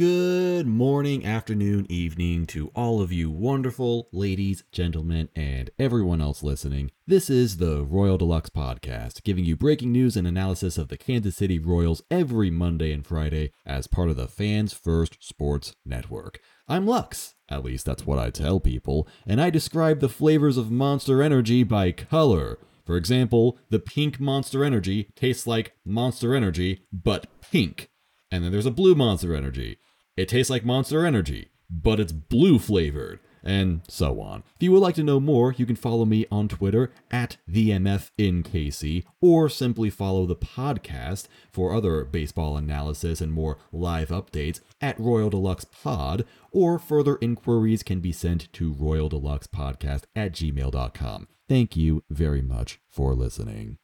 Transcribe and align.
Good 0.00 0.66
morning, 0.66 1.26
afternoon, 1.26 1.84
evening 1.90 2.46
to 2.46 2.68
all 2.74 3.02
of 3.02 3.12
you 3.12 3.30
wonderful 3.30 4.08
ladies, 4.12 4.64
gentlemen, 4.72 5.28
and 5.36 5.68
everyone 5.78 6.22
else 6.22 6.42
listening. 6.42 6.90
This 7.06 7.28
is 7.28 7.58
the 7.58 7.84
Royal 7.84 8.16
Deluxe 8.16 8.48
Podcast, 8.48 9.22
giving 9.24 9.44
you 9.44 9.56
breaking 9.56 9.92
news 9.92 10.16
and 10.16 10.26
analysis 10.26 10.78
of 10.78 10.88
the 10.88 10.96
Kansas 10.96 11.36
City 11.36 11.58
Royals 11.58 12.02
every 12.10 12.50
Monday 12.50 12.92
and 12.92 13.06
Friday 13.06 13.52
as 13.66 13.86
part 13.86 14.08
of 14.08 14.16
the 14.16 14.26
Fans 14.26 14.72
First 14.72 15.18
Sports 15.20 15.76
Network. 15.84 16.40
I'm 16.66 16.86
Lux, 16.86 17.34
at 17.50 17.62
least 17.62 17.84
that's 17.84 18.06
what 18.06 18.18
I 18.18 18.30
tell 18.30 18.58
people, 18.58 19.06
and 19.26 19.38
I 19.38 19.50
describe 19.50 20.00
the 20.00 20.08
flavors 20.08 20.56
of 20.56 20.70
Monster 20.70 21.22
Energy 21.22 21.62
by 21.62 21.92
color. 21.92 22.58
For 22.86 22.96
example, 22.96 23.58
the 23.68 23.78
pink 23.78 24.18
Monster 24.18 24.64
Energy 24.64 25.10
tastes 25.14 25.46
like 25.46 25.74
Monster 25.84 26.34
Energy, 26.34 26.86
but 26.90 27.26
pink. 27.42 27.90
And 28.32 28.42
then 28.42 28.50
there's 28.50 28.64
a 28.64 28.70
blue 28.70 28.94
Monster 28.94 29.34
Energy. 29.34 29.76
It 30.20 30.28
tastes 30.28 30.50
like 30.50 30.66
Monster 30.66 31.06
Energy, 31.06 31.48
but 31.70 31.98
it's 31.98 32.12
blue 32.12 32.58
flavored, 32.58 33.20
and 33.42 33.80
so 33.88 34.20
on. 34.20 34.42
If 34.56 34.62
you 34.62 34.70
would 34.72 34.82
like 34.82 34.96
to 34.96 35.02
know 35.02 35.18
more, 35.18 35.54
you 35.56 35.64
can 35.64 35.76
follow 35.76 36.04
me 36.04 36.26
on 36.30 36.46
Twitter 36.46 36.92
at 37.10 37.38
TheMFInKC, 37.50 39.04
or 39.22 39.48
simply 39.48 39.88
follow 39.88 40.26
the 40.26 40.36
podcast 40.36 41.26
for 41.50 41.72
other 41.72 42.04
baseball 42.04 42.58
analysis 42.58 43.22
and 43.22 43.32
more 43.32 43.56
live 43.72 44.10
updates 44.10 44.60
at 44.78 45.00
Royal 45.00 45.30
Deluxe 45.30 45.64
Pod, 45.64 46.26
or 46.52 46.78
further 46.78 47.16
inquiries 47.22 47.82
can 47.82 48.00
be 48.00 48.12
sent 48.12 48.52
to 48.52 48.74
Royal 48.74 49.08
Deluxe 49.08 49.46
Podcast 49.46 50.02
at 50.14 50.32
gmail.com. 50.32 51.28
Thank 51.48 51.76
you 51.78 52.04
very 52.10 52.42
much 52.42 52.78
for 52.90 53.14
listening. 53.14 53.78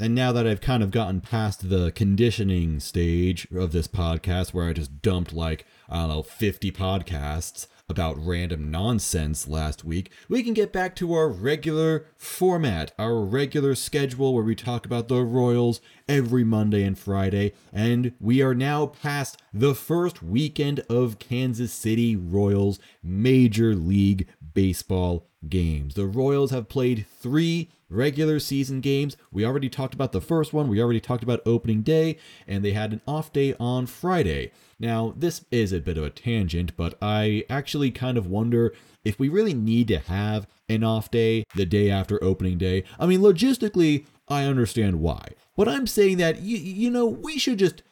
And 0.00 0.14
now 0.14 0.32
that 0.32 0.46
I've 0.46 0.62
kind 0.62 0.82
of 0.82 0.90
gotten 0.90 1.20
past 1.20 1.68
the 1.68 1.92
conditioning 1.92 2.80
stage 2.80 3.46
of 3.54 3.72
this 3.72 3.86
podcast, 3.86 4.54
where 4.54 4.66
I 4.66 4.72
just 4.72 5.02
dumped 5.02 5.34
like, 5.34 5.66
I 5.90 5.98
don't 5.98 6.08
know, 6.08 6.22
50 6.22 6.72
podcasts 6.72 7.66
about 7.86 8.16
random 8.18 8.70
nonsense 8.70 9.46
last 9.46 9.84
week, 9.84 10.10
we 10.26 10.42
can 10.42 10.54
get 10.54 10.72
back 10.72 10.96
to 10.96 11.12
our 11.12 11.28
regular 11.28 12.06
format, 12.16 12.92
our 12.98 13.20
regular 13.20 13.74
schedule 13.74 14.32
where 14.32 14.42
we 14.44 14.54
talk 14.54 14.86
about 14.86 15.08
the 15.08 15.22
Royals 15.22 15.82
every 16.08 16.44
Monday 16.44 16.82
and 16.82 16.98
Friday. 16.98 17.52
And 17.70 18.14
we 18.18 18.40
are 18.40 18.54
now 18.54 18.86
past 18.86 19.42
the 19.52 19.74
first 19.74 20.22
weekend 20.22 20.80
of 20.88 21.18
Kansas 21.18 21.74
City 21.74 22.16
Royals 22.16 22.78
Major 23.02 23.74
League 23.74 24.28
Baseball 24.54 25.26
games. 25.46 25.94
The 25.94 26.06
Royals 26.06 26.52
have 26.52 26.70
played 26.70 27.04
three 27.20 27.70
regular 27.90 28.38
season 28.38 28.80
games. 28.80 29.16
We 29.30 29.44
already 29.44 29.68
talked 29.68 29.92
about 29.94 30.12
the 30.12 30.20
first 30.20 30.52
one, 30.52 30.68
we 30.68 30.80
already 30.80 31.00
talked 31.00 31.22
about 31.22 31.42
opening 31.44 31.82
day, 31.82 32.16
and 32.46 32.64
they 32.64 32.72
had 32.72 32.92
an 32.92 33.02
off 33.06 33.32
day 33.32 33.54
on 33.60 33.86
Friday. 33.86 34.52
Now, 34.78 35.12
this 35.16 35.44
is 35.50 35.72
a 35.72 35.80
bit 35.80 35.98
of 35.98 36.04
a 36.04 36.10
tangent, 36.10 36.76
but 36.76 36.96
I 37.02 37.44
actually 37.50 37.90
kind 37.90 38.16
of 38.16 38.26
wonder 38.26 38.72
if 39.04 39.18
we 39.18 39.28
really 39.28 39.54
need 39.54 39.88
to 39.88 39.98
have 39.98 40.46
an 40.68 40.84
off 40.84 41.10
day 41.10 41.44
the 41.54 41.66
day 41.66 41.90
after 41.90 42.22
opening 42.22 42.56
day. 42.56 42.84
I 42.98 43.06
mean, 43.06 43.20
logistically, 43.20 44.06
I 44.28 44.44
understand 44.44 45.00
why. 45.00 45.30
But 45.56 45.68
I'm 45.68 45.86
saying 45.86 46.18
that, 46.18 46.40
you, 46.40 46.56
you 46.56 46.90
know, 46.90 47.06
we 47.06 47.38
should 47.38 47.58
just 47.58 47.82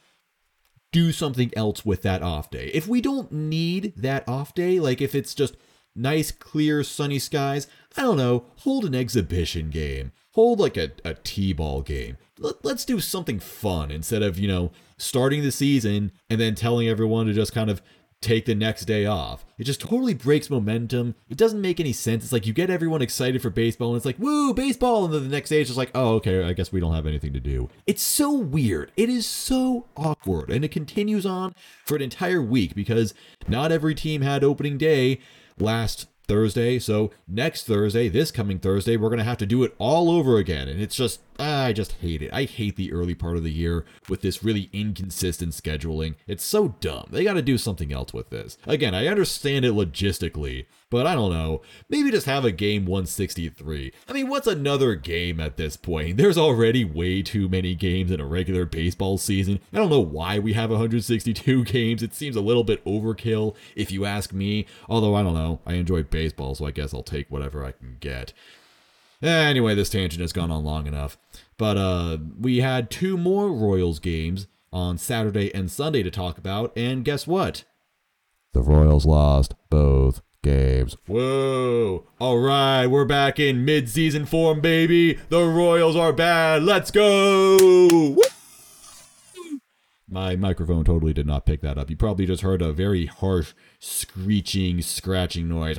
do 0.92 1.12
something 1.12 1.50
else 1.56 1.84
with 1.84 2.02
that 2.02 2.22
off 2.22 2.50
day. 2.50 2.70
If 2.72 2.86
we 2.88 3.00
don't 3.00 3.30
need 3.30 3.92
that 3.96 4.26
off 4.28 4.54
day, 4.54 4.80
like 4.80 5.02
if 5.02 5.14
it's 5.14 5.34
just 5.34 5.56
nice, 5.98 6.30
clear, 6.30 6.82
sunny 6.82 7.18
skies. 7.18 7.66
I 7.96 8.02
don't 8.02 8.16
know, 8.16 8.44
hold 8.58 8.84
an 8.84 8.94
exhibition 8.94 9.70
game. 9.70 10.12
Hold 10.32 10.60
like 10.60 10.76
a, 10.76 10.92
a 11.04 11.14
T-ball 11.14 11.82
game. 11.82 12.16
Let, 12.38 12.64
let's 12.64 12.84
do 12.84 13.00
something 13.00 13.40
fun 13.40 13.90
instead 13.90 14.22
of, 14.22 14.38
you 14.38 14.46
know, 14.46 14.70
starting 14.96 15.42
the 15.42 15.50
season 15.50 16.12
and 16.30 16.40
then 16.40 16.54
telling 16.54 16.88
everyone 16.88 17.26
to 17.26 17.32
just 17.32 17.52
kind 17.52 17.70
of 17.70 17.82
take 18.20 18.46
the 18.46 18.54
next 18.54 18.84
day 18.84 19.06
off. 19.06 19.44
It 19.58 19.64
just 19.64 19.80
totally 19.80 20.14
breaks 20.14 20.50
momentum. 20.50 21.14
It 21.28 21.36
doesn't 21.36 21.60
make 21.60 21.78
any 21.78 21.92
sense. 21.92 22.24
It's 22.24 22.32
like 22.32 22.46
you 22.46 22.52
get 22.52 22.70
everyone 22.70 23.00
excited 23.00 23.40
for 23.40 23.50
baseball 23.50 23.90
and 23.90 23.96
it's 23.96 24.06
like, 24.06 24.18
woo, 24.18 24.52
baseball. 24.54 25.04
And 25.04 25.14
then 25.14 25.22
the 25.22 25.28
next 25.28 25.50
day 25.50 25.60
it's 25.60 25.68
just 25.68 25.78
like, 25.78 25.92
oh, 25.94 26.14
okay, 26.14 26.42
I 26.42 26.52
guess 26.52 26.72
we 26.72 26.80
don't 26.80 26.94
have 26.94 27.06
anything 27.06 27.32
to 27.32 27.40
do. 27.40 27.68
It's 27.86 28.02
so 28.02 28.32
weird. 28.32 28.90
It 28.96 29.08
is 29.08 29.26
so 29.26 29.86
awkward. 29.96 30.50
And 30.50 30.64
it 30.64 30.72
continues 30.72 31.26
on 31.26 31.54
for 31.84 31.96
an 31.96 32.02
entire 32.02 32.42
week 32.42 32.74
because 32.74 33.14
not 33.46 33.70
every 33.70 33.94
team 33.94 34.22
had 34.22 34.42
opening 34.42 34.78
day 34.78 35.20
last 35.60 36.08
Thursday. 36.26 36.78
So 36.78 37.10
next 37.26 37.66
Thursday, 37.66 38.08
this 38.08 38.30
coming 38.30 38.58
Thursday, 38.58 38.96
we're 38.96 39.08
going 39.08 39.18
to 39.18 39.24
have 39.24 39.38
to 39.38 39.46
do 39.46 39.62
it 39.64 39.74
all 39.78 40.10
over 40.10 40.36
again. 40.36 40.68
And 40.68 40.80
it's 40.80 40.96
just, 40.96 41.20
I 41.38 41.72
just 41.72 41.92
hate 41.92 42.22
it. 42.22 42.32
I 42.32 42.44
hate 42.44 42.74
the 42.74 42.92
early 42.92 43.14
part 43.14 43.36
of 43.36 43.44
the 43.44 43.52
year 43.52 43.84
with 44.08 44.22
this 44.22 44.42
really 44.42 44.68
inconsistent 44.72 45.52
scheduling. 45.52 46.16
It's 46.26 46.42
so 46.42 46.74
dumb. 46.80 47.06
They 47.10 47.22
got 47.22 47.34
to 47.34 47.42
do 47.42 47.56
something 47.56 47.92
else 47.92 48.12
with 48.12 48.30
this. 48.30 48.58
Again, 48.66 48.92
I 48.92 49.06
understand 49.06 49.64
it 49.64 49.72
logistically, 49.72 50.66
but 50.90 51.06
I 51.06 51.14
don't 51.14 51.32
know. 51.32 51.62
Maybe 51.88 52.10
just 52.10 52.26
have 52.26 52.44
a 52.44 52.50
game 52.50 52.86
163. 52.86 53.92
I 54.08 54.12
mean, 54.12 54.28
what's 54.28 54.48
another 54.48 54.96
game 54.96 55.38
at 55.38 55.56
this 55.56 55.76
point? 55.76 56.16
There's 56.18 56.38
already 56.38 56.84
way 56.84 57.22
too 57.22 57.48
many 57.48 57.76
games 57.76 58.10
in 58.10 58.20
a 58.20 58.26
regular 58.26 58.64
baseball 58.64 59.16
season. 59.16 59.60
I 59.72 59.76
don't 59.76 59.90
know 59.90 60.00
why 60.00 60.40
we 60.40 60.54
have 60.54 60.70
162 60.70 61.64
games. 61.66 62.02
It 62.02 62.14
seems 62.14 62.34
a 62.34 62.40
little 62.40 62.64
bit 62.64 62.84
overkill, 62.84 63.54
if 63.76 63.92
you 63.92 64.04
ask 64.04 64.32
me. 64.32 64.66
Although, 64.88 65.14
I 65.14 65.22
don't 65.22 65.34
know. 65.34 65.60
I 65.64 65.74
enjoy 65.74 66.02
baseball, 66.02 66.56
so 66.56 66.66
I 66.66 66.72
guess 66.72 66.92
I'll 66.92 67.04
take 67.04 67.30
whatever 67.30 67.64
I 67.64 67.72
can 67.72 67.96
get. 68.00 68.32
Anyway, 69.22 69.74
this 69.74 69.90
tangent 69.90 70.20
has 70.20 70.32
gone 70.32 70.50
on 70.50 70.64
long 70.64 70.86
enough. 70.86 71.18
But 71.56 71.76
uh, 71.76 72.18
we 72.38 72.58
had 72.58 72.90
two 72.90 73.16
more 73.16 73.48
Royals 73.52 73.98
games 73.98 74.46
on 74.72 74.98
Saturday 74.98 75.52
and 75.54 75.70
Sunday 75.70 76.02
to 76.02 76.10
talk 76.10 76.38
about, 76.38 76.72
and 76.76 77.04
guess 77.04 77.26
what? 77.26 77.64
The 78.52 78.62
Royals 78.62 79.06
lost 79.06 79.54
both 79.70 80.22
games. 80.42 80.96
Whoa! 81.06 82.06
All 82.20 82.38
right, 82.38 82.86
we're 82.86 83.04
back 83.04 83.40
in 83.40 83.64
mid-season 83.64 84.24
form, 84.26 84.60
baby. 84.60 85.18
The 85.28 85.44
Royals 85.44 85.96
are 85.96 86.12
bad. 86.12 86.62
Let's 86.62 86.90
go! 86.90 88.16
My 90.10 90.36
microphone 90.36 90.84
totally 90.84 91.12
did 91.12 91.26
not 91.26 91.44
pick 91.44 91.60
that 91.60 91.76
up. 91.76 91.90
You 91.90 91.96
probably 91.96 92.24
just 92.24 92.42
heard 92.42 92.62
a 92.62 92.72
very 92.72 93.06
harsh 93.06 93.52
screeching, 93.78 94.80
scratching 94.80 95.48
noise. 95.48 95.78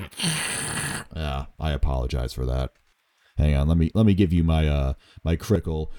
yeah, 1.15 1.45
I 1.59 1.71
apologize 1.71 2.33
for 2.33 2.45
that. 2.45 2.73
Hang 3.39 3.55
on, 3.55 3.69
let 3.69 3.77
me 3.77 3.89
let 3.93 4.05
me 4.05 4.13
give 4.13 4.33
you 4.33 4.43
my 4.43 4.67
uh 4.67 4.93
my 5.23 5.37
critical. 5.37 5.91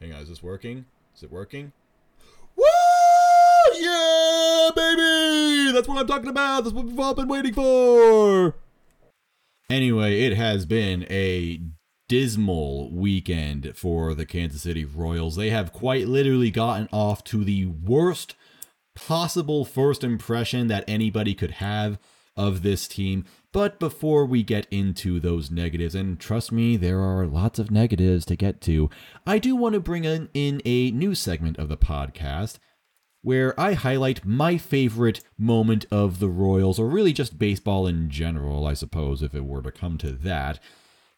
Hang 0.00 0.12
on, 0.12 0.20
is 0.20 0.28
this 0.28 0.42
working? 0.42 0.84
Is 1.16 1.22
it 1.22 1.32
working? 1.32 1.72
Woo! 2.54 2.64
Yeah, 3.78 4.70
baby! 4.76 5.72
That's 5.72 5.88
what 5.88 5.96
I'm 5.98 6.06
talking 6.06 6.28
about. 6.28 6.64
That's 6.64 6.74
what 6.74 6.84
we've 6.84 7.00
all 7.00 7.14
been 7.14 7.28
waiting 7.28 7.54
for. 7.54 8.54
Anyway, 9.70 10.20
it 10.20 10.36
has 10.36 10.66
been 10.66 11.06
a 11.08 11.58
dismal 12.06 12.92
weekend 12.92 13.72
for 13.74 14.12
the 14.12 14.26
Kansas 14.26 14.60
City 14.60 14.84
Royals. 14.84 15.36
They 15.36 15.48
have 15.48 15.72
quite 15.72 16.06
literally 16.06 16.50
gotten 16.50 16.86
off 16.92 17.24
to 17.24 17.44
the 17.44 17.64
worst 17.64 18.34
possible 18.94 19.64
first 19.64 20.04
impression 20.04 20.68
that 20.68 20.84
anybody 20.86 21.34
could 21.34 21.52
have 21.52 21.98
of 22.36 22.62
this 22.62 22.88
team. 22.88 23.24
But 23.52 23.78
before 23.78 24.24
we 24.24 24.42
get 24.42 24.66
into 24.70 25.20
those 25.20 25.50
negatives, 25.50 25.94
and 25.94 26.18
trust 26.18 26.52
me, 26.52 26.76
there 26.76 27.00
are 27.00 27.26
lots 27.26 27.58
of 27.58 27.70
negatives 27.70 28.24
to 28.26 28.36
get 28.36 28.60
to, 28.62 28.88
I 29.26 29.38
do 29.38 29.54
want 29.54 29.74
to 29.74 29.80
bring 29.80 30.04
in, 30.04 30.28
in 30.32 30.62
a 30.64 30.90
new 30.90 31.14
segment 31.14 31.58
of 31.58 31.68
the 31.68 31.76
podcast 31.76 32.58
where 33.22 33.58
I 33.58 33.74
highlight 33.74 34.24
my 34.24 34.58
favorite 34.58 35.20
moment 35.38 35.86
of 35.90 36.18
the 36.18 36.28
Royals, 36.28 36.78
or 36.78 36.88
really 36.88 37.12
just 37.12 37.38
baseball 37.38 37.86
in 37.86 38.10
general, 38.10 38.66
I 38.66 38.74
suppose, 38.74 39.22
if 39.22 39.34
it 39.34 39.44
were 39.44 39.62
to 39.62 39.70
come 39.70 39.96
to 39.98 40.10
that 40.12 40.58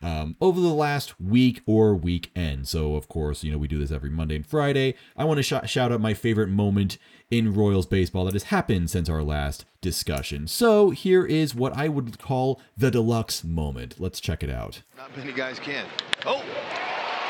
um, 0.05 0.37
over 0.39 0.61
the 0.61 0.75
last 0.75 1.19
week 1.19 1.63
or 1.67 1.95
weekend. 1.95 2.69
So, 2.69 2.95
of 2.95 3.09
course, 3.09 3.43
you 3.43 3.51
know, 3.51 3.57
we 3.57 3.67
do 3.67 3.79
this 3.79 3.91
every 3.91 4.11
Monday 4.11 4.37
and 4.37 4.47
Friday. 4.47 4.95
I 5.17 5.25
want 5.25 5.39
to 5.39 5.43
sh- 5.43 5.71
shout 5.71 5.91
out 5.91 6.01
my 6.01 6.13
favorite 6.13 6.49
moment 6.51 6.99
in 7.31 7.55
Royals 7.55 7.87
baseball 7.87 8.27
that 8.27 8.35
has 8.35 8.45
happened 8.45 8.91
since 8.91 9.09
our 9.09 9.23
last 9.23 9.65
discussion. 9.81 10.47
So, 10.47 10.91
here 10.91 11.25
is 11.25 11.55
what 11.55 11.75
I 11.75 11.89
would 11.89 12.19
call 12.19 12.61
the 12.77 12.91
deluxe 12.91 13.43
moment. 13.43 13.99
Let's 13.99 14.21
check 14.21 14.43
it 14.43 14.51
out. 14.51 14.83
Not 14.99 15.17
many 15.17 15.33
guys 15.33 15.59
can. 15.59 15.87
Oh, 16.27 16.45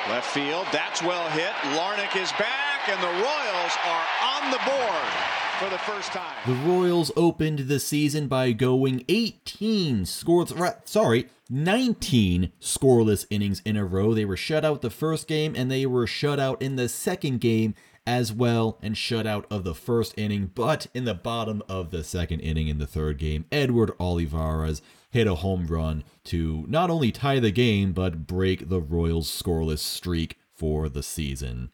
left 0.08 0.26
field. 0.34 0.66
That's 0.72 1.00
well 1.00 1.30
hit. 1.30 1.52
Larnach 1.78 2.20
is 2.20 2.32
back, 2.32 2.88
and 2.88 3.00
the 3.00 3.06
Royals 3.06 3.72
are 3.86 4.04
on 4.34 4.50
the 4.50 4.58
board 4.66 5.43
for 5.58 5.70
the 5.70 5.78
first 5.78 6.12
time. 6.12 6.34
The 6.46 6.68
Royals 6.68 7.12
opened 7.16 7.60
the 7.60 7.78
season 7.78 8.28
by 8.28 8.52
going 8.52 9.04
18 9.08 10.04
scoreless, 10.04 10.88
sorry, 10.88 11.28
19 11.48 12.52
scoreless 12.60 13.26
innings 13.30 13.62
in 13.64 13.76
a 13.76 13.84
row. 13.84 14.14
They 14.14 14.24
were 14.24 14.36
shut 14.36 14.64
out 14.64 14.82
the 14.82 14.90
first 14.90 15.28
game 15.28 15.54
and 15.56 15.70
they 15.70 15.86
were 15.86 16.06
shut 16.06 16.40
out 16.40 16.60
in 16.60 16.76
the 16.76 16.88
second 16.88 17.40
game 17.40 17.74
as 18.06 18.32
well 18.32 18.78
and 18.82 18.96
shut 18.96 19.26
out 19.26 19.46
of 19.50 19.64
the 19.64 19.74
first 19.74 20.14
inning. 20.16 20.50
But 20.54 20.88
in 20.94 21.04
the 21.04 21.14
bottom 21.14 21.62
of 21.68 21.90
the 21.90 22.04
second 22.04 22.40
inning 22.40 22.68
in 22.68 22.78
the 22.78 22.86
third 22.86 23.18
game, 23.18 23.46
Edward 23.52 23.92
Olivares 23.98 24.82
hit 25.10 25.26
a 25.26 25.36
home 25.36 25.66
run 25.66 26.04
to 26.24 26.64
not 26.68 26.90
only 26.90 27.12
tie 27.12 27.38
the 27.38 27.52
game 27.52 27.92
but 27.92 28.26
break 28.26 28.68
the 28.68 28.80
Royals 28.80 29.30
scoreless 29.30 29.78
streak 29.78 30.38
for 30.54 30.88
the 30.88 31.02
season. 31.02 31.70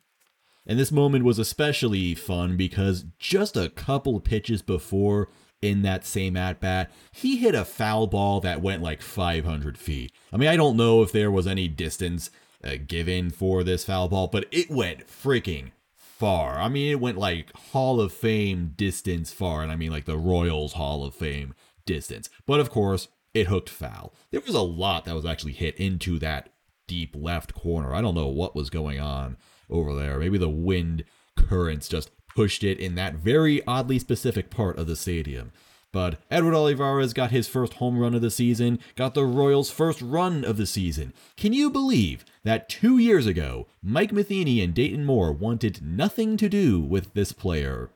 And 0.67 0.79
this 0.79 0.93
moment 0.93 1.25
was 1.25 1.39
especially 1.39 2.15
fun 2.15 2.57
because 2.57 3.05
just 3.19 3.57
a 3.57 3.71
couple 3.71 4.21
pitches 4.21 4.63
before 4.63 5.29
in 5.63 5.83
that 5.83 6.07
same 6.07 6.37
at 6.37 6.61
bat, 6.61 6.91
he 7.13 7.37
hit 7.37 7.55
a 7.55 7.65
foul 7.65 8.07
ball 8.07 8.41
that 8.41 8.63
went 8.63 8.83
like 8.83 9.03
500 9.03 9.77
feet. 9.77 10.13
I 10.33 10.37
mean, 10.37 10.49
I 10.49 10.57
don't 10.57 10.77
know 10.77 11.03
if 11.03 11.13
there 11.13 11.31
was 11.31 11.47
any 11.47 11.69
distance 11.69 12.31
uh, 12.65 12.77
given 12.87 13.31
for 13.31 13.63
this 13.63 13.85
foul 13.85 14.09
ball, 14.09 14.29
but 14.29 14.47
it 14.51 14.71
went 14.71 15.07
freaking 15.07 15.73
far. 15.97 16.59
I 16.59 16.69
mean, 16.69 16.91
it 16.91 17.01
went 17.01 17.19
like 17.19 17.55
Hall 17.57 18.01
of 18.01 18.13
Fame 18.13 18.75
distance 18.77 19.33
far, 19.33 19.63
and 19.63 19.73
I 19.73 19.77
mean 19.77 19.91
like 19.91 20.05
the 20.05 20.19
Royals 20.19 20.75
Hall 20.75 21.05
of 21.05 21.15
Fame 21.15 21.55
distance. 21.87 22.29
But 22.47 22.61
of 22.61 22.71
course, 22.71 23.09
it 23.33 23.47
hooked 23.47 23.71
foul. 23.71 24.13
There 24.31 24.41
was 24.41 24.55
a 24.55 24.61
lot 24.61 25.05
that 25.05 25.15
was 25.15 25.25
actually 25.25 25.53
hit 25.53 25.77
into 25.77 26.19
that 26.19 26.53
deep 26.87 27.15
left 27.17 27.55
corner. 27.55 27.95
I 27.95 28.01
don't 28.01 28.15
know 28.15 28.27
what 28.27 28.55
was 28.55 28.69
going 28.69 29.01
on 29.01 29.37
over 29.71 29.95
there. 29.95 30.19
Maybe 30.19 30.39
the 30.39 30.49
wind 30.49 31.05
currents 31.37 31.89
just 31.89 32.11
pushed 32.35 32.63
it 32.63 32.79
in 32.79 32.95
that 32.95 33.15
very 33.15 33.65
oddly 33.67 33.99
specific 33.99 34.51
part 34.51 34.79
of 34.79 34.87
the 34.87 34.97
stadium. 34.97 35.53
But 35.93 36.21
Edward 36.31 36.55
Olivares 36.55 37.13
got 37.13 37.33
his 37.33 37.49
first 37.49 37.75
home 37.75 37.99
run 37.99 38.15
of 38.15 38.23
the 38.23 38.31
season, 38.31 38.79
got 38.95 39.15
the 39.15 39.25
Royals' 39.25 39.71
first 39.71 40.01
run 40.01 40.45
of 40.45 40.57
the 40.57 40.67
season. 40.67 41.13
Can 41.37 41.53
you 41.53 41.69
believe 41.69 42.25
that 42.45 42.69
two 42.69 42.99
years 42.99 43.27
ago, 43.27 43.67
Mike 43.83 44.13
Matheny 44.13 44.61
and 44.61 44.73
Dayton 44.73 45.05
Moore 45.05 45.33
wanted 45.33 45.83
nothing 45.83 46.37
to 46.37 46.49
do 46.49 46.81
with 46.81 47.13
this 47.15 47.33
player? 47.33 47.91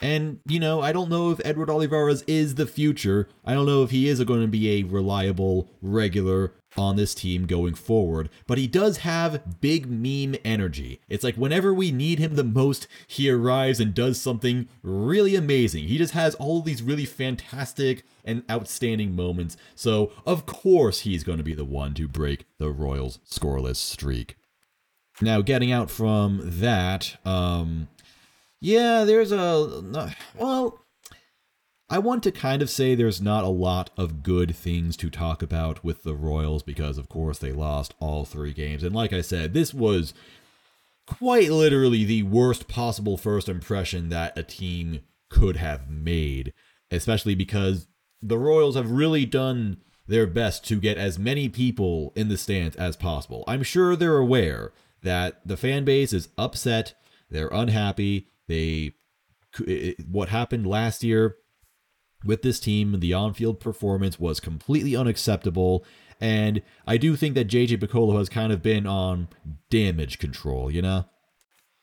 And, 0.00 0.38
you 0.46 0.60
know, 0.60 0.80
I 0.80 0.92
don't 0.92 1.10
know 1.10 1.32
if 1.32 1.40
Edward 1.44 1.68
Olivares 1.68 2.22
is 2.28 2.54
the 2.54 2.66
future. 2.66 3.28
I 3.44 3.54
don't 3.54 3.66
know 3.66 3.82
if 3.82 3.90
he 3.90 4.08
is 4.08 4.22
going 4.22 4.42
to 4.42 4.46
be 4.46 4.70
a 4.78 4.84
reliable, 4.84 5.68
regular 5.82 6.52
on 6.76 6.96
this 6.96 7.14
team 7.14 7.46
going 7.46 7.74
forward, 7.74 8.28
but 8.46 8.58
he 8.58 8.66
does 8.66 8.98
have 8.98 9.60
big 9.60 9.86
meme 9.90 10.38
energy. 10.44 11.00
It's 11.08 11.24
like 11.24 11.36
whenever 11.36 11.72
we 11.72 11.90
need 11.90 12.18
him 12.18 12.36
the 12.36 12.44
most, 12.44 12.86
he 13.06 13.30
arrives 13.30 13.80
and 13.80 13.94
does 13.94 14.20
something 14.20 14.68
really 14.82 15.34
amazing. 15.34 15.84
He 15.84 15.98
just 15.98 16.14
has 16.14 16.34
all 16.36 16.60
these 16.62 16.82
really 16.82 17.04
fantastic 17.06 18.04
and 18.24 18.42
outstanding 18.50 19.16
moments. 19.16 19.56
So, 19.74 20.12
of 20.26 20.46
course, 20.46 21.00
he's 21.00 21.24
going 21.24 21.38
to 21.38 21.44
be 21.44 21.54
the 21.54 21.64
one 21.64 21.94
to 21.94 22.06
break 22.06 22.44
the 22.58 22.70
Royals' 22.70 23.18
scoreless 23.28 23.76
streak. 23.76 24.36
Now, 25.20 25.40
getting 25.40 25.72
out 25.72 25.90
from 25.90 26.40
that, 26.44 27.16
um, 27.24 27.88
yeah, 28.60 29.04
there's 29.04 29.32
a. 29.32 30.12
Well, 30.36 30.84
I 31.90 31.98
want 31.98 32.22
to 32.24 32.32
kind 32.32 32.60
of 32.60 32.68
say 32.68 32.94
there's 32.94 33.20
not 33.20 33.44
a 33.44 33.48
lot 33.48 33.90
of 33.96 34.22
good 34.22 34.54
things 34.54 34.94
to 34.98 35.08
talk 35.08 35.42
about 35.42 35.82
with 35.82 36.02
the 36.02 36.14
Royals 36.14 36.62
because, 36.62 36.98
of 36.98 37.08
course, 37.08 37.38
they 37.38 37.52
lost 37.52 37.94
all 37.98 38.26
three 38.26 38.52
games. 38.52 38.82
And 38.82 38.94
like 38.94 39.12
I 39.12 39.22
said, 39.22 39.54
this 39.54 39.72
was 39.72 40.12
quite 41.06 41.50
literally 41.50 42.04
the 42.04 42.24
worst 42.24 42.68
possible 42.68 43.16
first 43.16 43.48
impression 43.48 44.10
that 44.10 44.36
a 44.36 44.42
team 44.42 45.00
could 45.30 45.56
have 45.56 45.88
made, 45.88 46.52
especially 46.90 47.34
because 47.34 47.88
the 48.20 48.38
Royals 48.38 48.76
have 48.76 48.90
really 48.90 49.24
done 49.24 49.78
their 50.06 50.26
best 50.26 50.66
to 50.66 50.80
get 50.80 50.98
as 50.98 51.18
many 51.18 51.48
people 51.48 52.12
in 52.14 52.28
the 52.28 52.36
stands 52.36 52.76
as 52.76 52.96
possible. 52.96 53.44
I'm 53.46 53.62
sure 53.62 53.96
they're 53.96 54.18
aware 54.18 54.72
that 55.02 55.40
the 55.46 55.56
fan 55.56 55.84
base 55.86 56.12
is 56.12 56.28
upset, 56.36 56.94
they're 57.30 57.48
unhappy, 57.48 58.28
they 58.46 58.94
what 60.06 60.28
happened 60.28 60.66
last 60.66 61.02
year 61.02 61.36
with 62.24 62.42
this 62.42 62.60
team, 62.60 63.00
the 63.00 63.14
on-field 63.14 63.60
performance 63.60 64.18
was 64.18 64.40
completely 64.40 64.96
unacceptable. 64.96 65.84
And 66.20 66.62
I 66.86 66.96
do 66.96 67.14
think 67.14 67.34
that 67.36 67.48
JJ 67.48 67.78
Picollo 67.78 68.18
has 68.18 68.28
kind 68.28 68.52
of 68.52 68.62
been 68.62 68.86
on 68.86 69.28
damage 69.70 70.18
control, 70.18 70.70
you 70.70 70.82
know? 70.82 71.04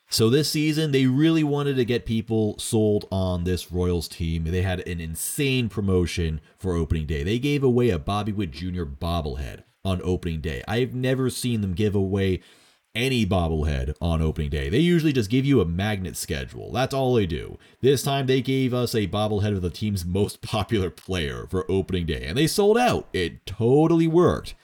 So 0.09 0.29
this 0.29 0.51
season, 0.51 0.91
they 0.91 1.07
really 1.07 1.43
wanted 1.43 1.77
to 1.77 1.85
get 1.85 2.05
people 2.05 2.59
sold 2.59 3.07
on 3.11 3.43
this 3.43 3.71
Royals 3.71 4.07
team. 4.07 4.43
They 4.43 4.61
had 4.61 4.87
an 4.87 4.99
insane 4.99 5.67
promotion 5.67 6.41
for 6.59 6.75
opening 6.75 7.07
day. 7.07 7.23
They 7.23 7.39
gave 7.39 7.63
away 7.63 7.89
a 7.89 7.97
Bobby 7.97 8.31
Witt 8.31 8.51
Jr. 8.51 8.83
bobblehead 8.83 9.63
on 9.83 10.01
opening 10.03 10.41
day. 10.41 10.63
I've 10.67 10.93
never 10.93 11.29
seen 11.29 11.61
them 11.61 11.73
give 11.73 11.95
away 11.95 12.41
any 12.95 13.25
bobblehead 13.25 13.95
on 14.01 14.21
opening 14.21 14.49
day. 14.49 14.69
They 14.69 14.79
usually 14.79 15.13
just 15.13 15.29
give 15.29 15.45
you 15.45 15.61
a 15.61 15.65
magnet 15.65 16.15
schedule. 16.15 16.71
That's 16.71 16.93
all 16.93 17.13
they 17.13 17.25
do. 17.25 17.57
This 17.81 18.03
time 18.03 18.25
they 18.25 18.41
gave 18.41 18.73
us 18.73 18.95
a 18.95 19.07
bobblehead 19.07 19.55
of 19.55 19.61
the 19.61 19.69
team's 19.69 20.05
most 20.05 20.41
popular 20.41 20.89
player 20.89 21.45
for 21.49 21.69
opening 21.69 22.05
day, 22.05 22.25
and 22.25 22.37
they 22.37 22.47
sold 22.47 22.77
out. 22.77 23.07
It 23.13 23.45
totally 23.45 24.07
worked. 24.07 24.55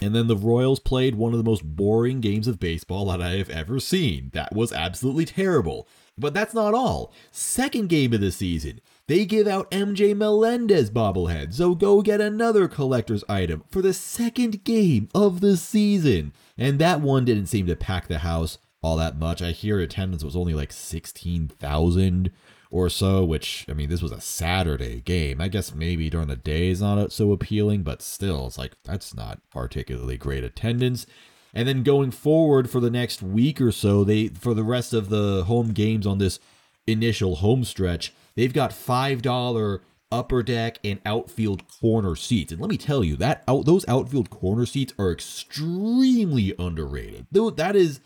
And 0.00 0.14
then 0.14 0.28
the 0.28 0.36
Royals 0.36 0.78
played 0.78 1.16
one 1.16 1.32
of 1.32 1.38
the 1.38 1.50
most 1.50 1.64
boring 1.64 2.20
games 2.20 2.46
of 2.46 2.60
baseball 2.60 3.06
that 3.06 3.20
I 3.20 3.30
have 3.30 3.50
ever 3.50 3.80
seen. 3.80 4.30
That 4.32 4.54
was 4.54 4.72
absolutely 4.72 5.24
terrible. 5.24 5.88
But 6.18 6.34
that's 6.34 6.54
not 6.54 6.74
all. 6.74 7.12
Second 7.30 7.88
game 7.88 8.12
of 8.12 8.20
the 8.20 8.32
season, 8.32 8.80
they 9.06 9.24
give 9.24 9.46
out 9.46 9.70
MJ 9.70 10.14
Melendez 10.14 10.90
bobblehead, 10.90 11.54
so 11.54 11.74
go 11.74 12.02
get 12.02 12.20
another 12.20 12.68
collector's 12.68 13.24
item 13.28 13.64
for 13.70 13.80
the 13.80 13.94
second 13.94 14.64
game 14.64 15.08
of 15.14 15.40
the 15.40 15.56
season. 15.56 16.32
And 16.58 16.78
that 16.78 17.00
one 17.00 17.24
didn't 17.24 17.46
seem 17.46 17.66
to 17.66 17.76
pack 17.76 18.08
the 18.08 18.18
house 18.18 18.58
all 18.82 18.96
that 18.96 19.18
much. 19.18 19.40
I 19.40 19.52
hear 19.52 19.80
attendance 19.80 20.24
was 20.24 20.36
only 20.36 20.54
like 20.54 20.72
16,000 20.72 22.30
or 22.70 22.88
so, 22.90 23.24
which, 23.24 23.64
I 23.68 23.72
mean, 23.72 23.88
this 23.88 24.02
was 24.02 24.12
a 24.12 24.20
Saturday 24.20 25.00
game. 25.00 25.40
I 25.40 25.48
guess 25.48 25.74
maybe 25.74 26.10
during 26.10 26.28
the 26.28 26.36
day 26.36 26.68
is 26.68 26.82
not 26.82 27.12
so 27.12 27.32
appealing, 27.32 27.82
but 27.82 28.02
still, 28.02 28.46
it's 28.46 28.58
like, 28.58 28.74
that's 28.84 29.14
not 29.14 29.40
particularly 29.50 30.16
great 30.18 30.44
attendance. 30.44 31.06
And 31.54 31.66
then 31.66 31.82
going 31.82 32.10
forward 32.10 32.70
for 32.70 32.80
the 32.80 32.90
next 32.90 33.22
week 33.22 33.60
or 33.60 33.72
so, 33.72 34.04
they 34.04 34.28
for 34.28 34.54
the 34.54 34.64
rest 34.64 34.92
of 34.92 35.08
the 35.08 35.44
home 35.44 35.72
games 35.72 36.06
on 36.06 36.18
this 36.18 36.38
initial 36.86 37.36
home 37.36 37.64
stretch, 37.64 38.12
they've 38.34 38.52
got 38.52 38.70
$5 38.70 39.80
upper 40.10 40.42
deck 40.42 40.78
and 40.84 41.00
outfield 41.04 41.62
corner 41.80 42.16
seats. 42.16 42.52
And 42.52 42.60
let 42.60 42.70
me 42.70 42.78
tell 42.78 43.04
you, 43.04 43.16
that 43.16 43.44
out 43.46 43.66
those 43.66 43.86
outfield 43.88 44.30
corner 44.30 44.66
seats 44.66 44.92
are 44.98 45.12
extremely 45.12 46.54
underrated. 46.58 47.26
Though 47.30 47.50
that 47.50 47.76
is 47.76 48.00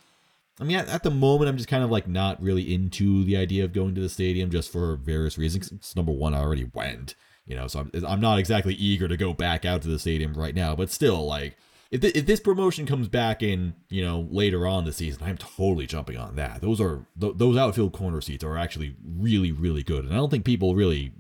I 0.61 0.65
mean, 0.65 0.77
at, 0.77 0.89
at, 0.89 1.03
the 1.03 1.11
moment, 1.11 1.49
I'm 1.49 1.57
just 1.57 1.69
kind 1.69 1.83
of 1.83 1.91
like 1.91 2.07
not 2.07 2.41
really 2.43 2.73
into 2.73 3.25
the 3.25 3.37
idea 3.37 3.65
of 3.65 3.73
going 3.73 3.95
to 3.95 4.01
the 4.01 4.09
stadium 4.09 4.51
just 4.51 4.71
for 4.71 4.97
various 4.97 5.39
reasons. 5.39 5.95
Number 5.97 6.13
one, 6.13 6.35
I 6.35 6.41
already 6.41 6.71
went, 6.73 7.15
you 7.47 7.57
know, 7.57 7.67
so 7.67 7.81
I'm, 7.81 7.91
I'm 8.07 8.21
not 8.21 8.39
exactly 8.39 8.75
eager 8.75 9.09
to 9.09 9.17
go 9.17 9.33
back 9.33 9.65
out 9.65 9.83
to 9.83 9.89
the 9.89 9.99
stadium 9.99 10.35
right 10.35 10.55
now. 10.55 10.77
But 10.77 10.91
still, 10.91 11.25
like, 11.27 11.57
if, 11.93 12.01
th- 12.01 12.17
if 12.17 12.27
this 12.27 12.41
promotion 12.41 12.87
comes 12.87 13.07
back 13.07 13.43
in, 13.43 13.75
you 13.91 14.03
know, 14.03 14.27
later 14.31 14.67
on 14.67 14.87
the 14.87 14.93
season, 14.93 15.23
I'm 15.23 15.37
totally 15.37 15.87
jumping 15.87 16.17
on 16.17 16.37
that. 16.37 16.63
Those 16.63 16.81
are 16.81 17.07
th- 17.21 17.35
those 17.37 17.57
outfield 17.57 17.93
corner 17.93 18.23
seats 18.23 18.43
are 18.43 18.57
actually 18.57 18.97
really, 19.05 19.53
really 19.53 19.83
good, 19.83 20.05
and 20.05 20.13
I 20.13 20.17
don't 20.17 20.31
think 20.31 20.47
people 20.47 20.75
really 20.75 21.13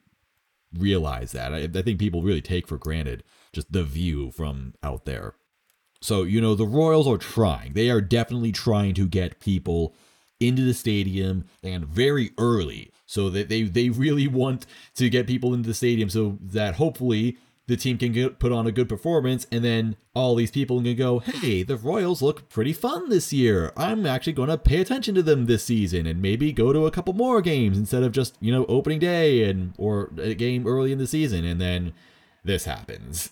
realize 0.76 1.32
that. 1.32 1.52
I, 1.52 1.58
I 1.64 1.82
think 1.82 2.00
people 2.00 2.22
really 2.22 2.40
take 2.40 2.66
for 2.66 2.78
granted 2.78 3.22
just 3.52 3.70
the 3.70 3.84
view 3.84 4.30
from 4.30 4.72
out 4.82 5.04
there. 5.04 5.34
So, 6.00 6.22
you 6.22 6.40
know, 6.40 6.54
the 6.54 6.66
Royals 6.66 7.06
are 7.06 7.18
trying. 7.18 7.74
They 7.74 7.90
are 7.90 8.00
definitely 8.00 8.50
trying 8.50 8.94
to 8.94 9.06
get 9.06 9.40
people 9.40 9.94
into 10.40 10.62
the 10.62 10.74
stadium 10.74 11.44
and 11.62 11.86
very 11.86 12.32
early 12.38 12.90
so 13.06 13.30
that 13.30 13.48
they, 13.48 13.62
they 13.62 13.90
really 13.90 14.26
want 14.26 14.66
to 14.96 15.08
get 15.08 15.28
people 15.28 15.54
into 15.54 15.68
the 15.68 15.74
stadium 15.74 16.08
so 16.08 16.38
that 16.40 16.74
hopefully 16.74 17.36
the 17.72 17.76
team 17.78 17.96
can 17.96 18.12
get, 18.12 18.38
put 18.38 18.52
on 18.52 18.66
a 18.66 18.70
good 18.70 18.86
performance, 18.86 19.46
and 19.50 19.64
then 19.64 19.96
all 20.14 20.34
these 20.34 20.50
people 20.50 20.82
can 20.82 20.94
go, 20.94 21.20
hey, 21.20 21.62
the 21.62 21.76
Royals 21.76 22.20
look 22.20 22.50
pretty 22.50 22.74
fun 22.74 23.08
this 23.08 23.32
year. 23.32 23.72
I'm 23.78 24.04
actually 24.04 24.34
going 24.34 24.50
to 24.50 24.58
pay 24.58 24.82
attention 24.82 25.14
to 25.14 25.22
them 25.22 25.46
this 25.46 25.64
season 25.64 26.06
and 26.06 26.20
maybe 26.20 26.52
go 26.52 26.74
to 26.74 26.84
a 26.84 26.90
couple 26.90 27.14
more 27.14 27.40
games 27.40 27.78
instead 27.78 28.02
of 28.02 28.12
just, 28.12 28.36
you 28.40 28.52
know, 28.52 28.66
opening 28.66 28.98
day 28.98 29.44
and 29.44 29.72
or 29.78 30.10
a 30.18 30.34
game 30.34 30.66
early 30.66 30.92
in 30.92 30.98
the 30.98 31.06
season. 31.06 31.46
And 31.46 31.62
then 31.62 31.94
this 32.44 32.66
happens. 32.66 33.30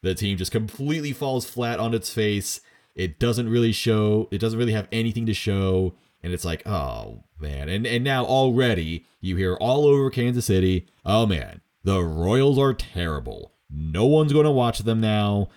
The 0.00 0.14
team 0.14 0.38
just 0.38 0.52
completely 0.52 1.12
falls 1.12 1.44
flat 1.44 1.78
on 1.78 1.92
its 1.92 2.10
face. 2.10 2.62
It 2.94 3.18
doesn't 3.18 3.50
really 3.50 3.72
show, 3.72 4.26
it 4.30 4.38
doesn't 4.38 4.58
really 4.58 4.72
have 4.72 4.88
anything 4.90 5.26
to 5.26 5.34
show. 5.34 5.92
And 6.22 6.32
it's 6.32 6.46
like, 6.46 6.66
oh 6.66 7.24
man. 7.38 7.68
And 7.68 7.86
and 7.86 8.02
now 8.02 8.24
already 8.24 9.04
you 9.20 9.36
hear 9.36 9.54
all 9.56 9.86
over 9.86 10.08
Kansas 10.08 10.46
City, 10.46 10.86
oh 11.04 11.26
man, 11.26 11.60
the 11.84 12.02
Royals 12.02 12.58
are 12.58 12.72
terrible 12.72 13.51
no 13.72 14.06
one's 14.06 14.32
going 14.32 14.44
to 14.44 14.50
watch 14.50 14.80
them 14.80 15.00
now. 15.00 15.48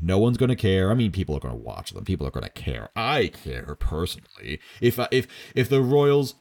No 0.00 0.18
one's 0.18 0.36
going 0.36 0.50
to 0.50 0.56
care. 0.56 0.90
I 0.90 0.94
mean, 0.94 1.12
people 1.12 1.36
are 1.36 1.40
going 1.40 1.54
to 1.54 1.60
watch 1.60 1.92
them. 1.92 2.04
People 2.04 2.26
are 2.26 2.30
going 2.30 2.44
to 2.44 2.50
care. 2.50 2.90
I 2.94 3.28
care 3.28 3.74
personally. 3.76 4.60
If 4.80 4.98
if 5.10 5.26
if 5.54 5.68
the 5.68 5.80
Royals 5.82 6.34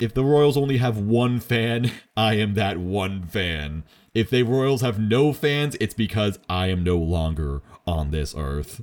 if 0.00 0.14
the 0.14 0.24
Royals 0.24 0.56
only 0.56 0.76
have 0.76 0.98
one 0.98 1.40
fan, 1.40 1.90
I 2.16 2.34
am 2.34 2.54
that 2.54 2.78
one 2.78 3.26
fan. 3.26 3.84
If 4.14 4.30
the 4.30 4.42
Royals 4.42 4.82
have 4.82 4.98
no 4.98 5.32
fans, 5.32 5.76
it's 5.80 5.94
because 5.94 6.38
I 6.48 6.68
am 6.68 6.84
no 6.84 6.96
longer 6.96 7.62
on 7.86 8.10
this 8.10 8.34
earth. 8.36 8.82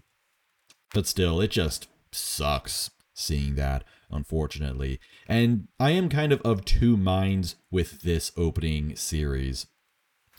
But 0.94 1.08
still, 1.08 1.42
it 1.42 1.51
just 1.51 1.88
sucks 2.12 2.92
seeing 3.13 3.56
that, 3.56 3.84
unfortunately. 4.10 5.00
And 5.27 5.68
I 5.80 5.92
am 5.92 6.10
kind 6.10 6.32
of 6.32 6.42
of 6.42 6.66
two 6.66 6.98
minds 6.98 7.56
with 7.72 8.01
this 8.01 8.32
opening 8.38 8.96
series. 8.96 9.68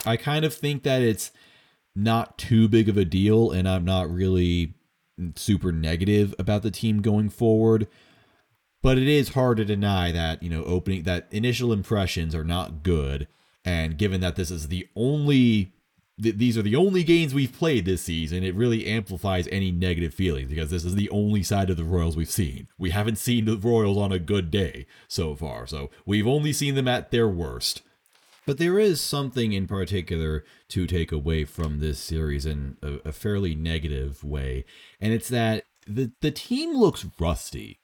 I 0.07 0.17
kind 0.17 0.45
of 0.45 0.55
think 0.55 0.85
that 0.85 1.03
it's 1.03 1.33
not 1.95 2.39
too 2.39 2.69
big 2.69 2.89
of 2.89 2.97
a 2.97 3.05
deal, 3.05 3.51
and 3.51 3.69
I'm 3.69 3.85
not 3.85 4.11
really 4.11 4.75
super 5.37 5.73
negative 5.73 6.35
about 6.39 6.63
the 6.63 6.71
team 6.71 7.03
going 7.03 7.29
forward. 7.29 7.89
But 8.83 8.99
it 8.99 9.09
is 9.09 9.31
hard 9.31 9.57
to 9.57 9.65
deny 9.65 10.13
that, 10.13 10.43
you 10.43 10.49
know, 10.49 10.63
opening 10.65 11.03
that 11.03 11.27
initial 11.33 11.73
impressions 11.73 12.35
are 12.35 12.45
not 12.45 12.83
good. 12.85 13.27
And 13.65 13.99
given 13.99 14.21
that 14.21 14.37
this 14.37 14.51
is 14.51 14.69
the 14.69 14.89
only 14.95 15.73
th- 16.23 16.37
these 16.37 16.57
are 16.57 16.63
the 16.63 16.77
only 16.77 17.03
games 17.03 17.35
we've 17.35 17.53
played 17.53 17.85
this 17.85 18.03
season, 18.03 18.43
it 18.43 18.55
really 18.55 18.87
amplifies 18.87 19.49
any 19.49 19.71
negative 19.71 20.15
feelings 20.15 20.51
because 20.51 20.71
this 20.71 20.85
is 20.85 20.95
the 20.95 21.11
only 21.11 21.43
side 21.43 21.71
of 21.71 21.77
the 21.77 21.85
Royals 21.85 22.17
we've 22.17 22.31
seen. 22.31 22.69
We 22.79 22.91
haven't 22.91 23.19
seen 23.19 23.45
the 23.45 23.57
Royals 23.57 23.99
on 23.99 24.13
a 24.13 24.19
good 24.19 24.51
day 24.51 24.87
so 25.09 25.35
far, 25.35 25.67
so 25.67 25.91
we've 26.07 26.27
only 26.27 26.53
seen 26.53 26.75
them 26.75 26.89
at 26.89 27.11
their 27.11 27.29
worst. 27.29 27.83
But 28.49 28.57
there 28.57 28.79
is 28.79 28.99
something 28.99 29.53
in 29.53 29.67
particular 29.67 30.43
to 30.69 30.87
take 30.87 31.13
away 31.13 31.45
from 31.45 31.81
this 31.81 31.99
series 31.99 32.47
in 32.47 32.79
a, 32.81 32.95
a 33.11 33.13
fairly 33.13 33.55
negative 33.55 34.25
way, 34.25 34.65
and 34.99 35.13
it's 35.13 35.29
that 35.29 35.65
the 35.87 36.13
the 36.23 36.31
team 36.31 36.75
looks 36.75 37.05
rusty. 37.21 37.79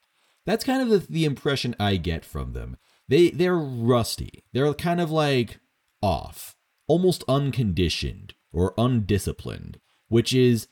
That's 0.47 0.65
kind 0.65 0.81
of 0.81 0.89
the, 0.89 1.13
the 1.13 1.27
impression 1.27 1.77
I 1.79 1.97
get 1.97 2.25
from 2.25 2.55
them. 2.55 2.79
They 3.07 3.29
they're 3.29 3.59
rusty. 3.59 4.45
They're 4.55 4.73
kind 4.73 5.03
of 5.03 5.11
like 5.11 5.61
off, 6.01 6.57
almost 6.87 7.25
unconditioned 7.29 8.33
or 8.51 8.73
undisciplined, 8.79 9.81
which 10.09 10.33
is 10.33 10.69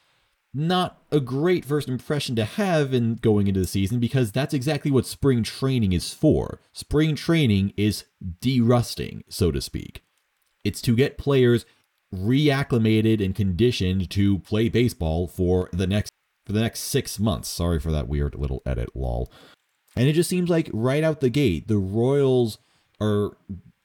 not 0.55 1.03
a 1.11 1.21
great 1.21 1.65
first 1.65 1.89
impression 1.89 2.37
to 2.37 2.45
have 2.45 2.93
in 2.93 3.15
going 3.17 3.47
into 3.47 3.61
the 3.61 3.67
season 3.67 3.99
because 3.99 4.33
that's 4.33 4.53
exactly 4.53 4.91
what 4.91 5.07
spring 5.07 5.43
training 5.43 5.93
is 5.93 6.13
for. 6.13 6.61
Spring 6.73 7.15
training 7.15 7.73
is 7.77 8.05
derusting, 8.41 9.23
so 9.29 9.51
to 9.51 9.61
speak. 9.61 10.03
It's 10.65 10.83
to 10.83 10.95
get 10.95 11.19
players 11.19 11.65
reacclimated 12.15 13.25
and 13.25 13.35
conditioned 13.35 14.11
to 14.11 14.41
play 14.41 14.69
baseball 14.69 15.27
for 15.27 15.71
the 15.73 15.87
next 15.87 16.11
for 16.45 16.53
the 16.53 16.61
next 16.61 16.81
6 16.81 17.19
months. 17.19 17.49
Sorry 17.49 17.81
for 17.81 17.93
that 17.93 18.09
weird 18.09 18.35
little 18.35 18.63
edit 18.67 18.91
lol. 18.95 19.31
And 19.97 20.09
it 20.09 20.13
just 20.13 20.29
seems 20.29 20.51
like 20.51 20.69
right 20.73 21.05
out 21.05 21.21
the 21.21 21.31
gate 21.31 21.69
the 21.69 21.79
Royals 21.79 22.59
are 23.01 23.37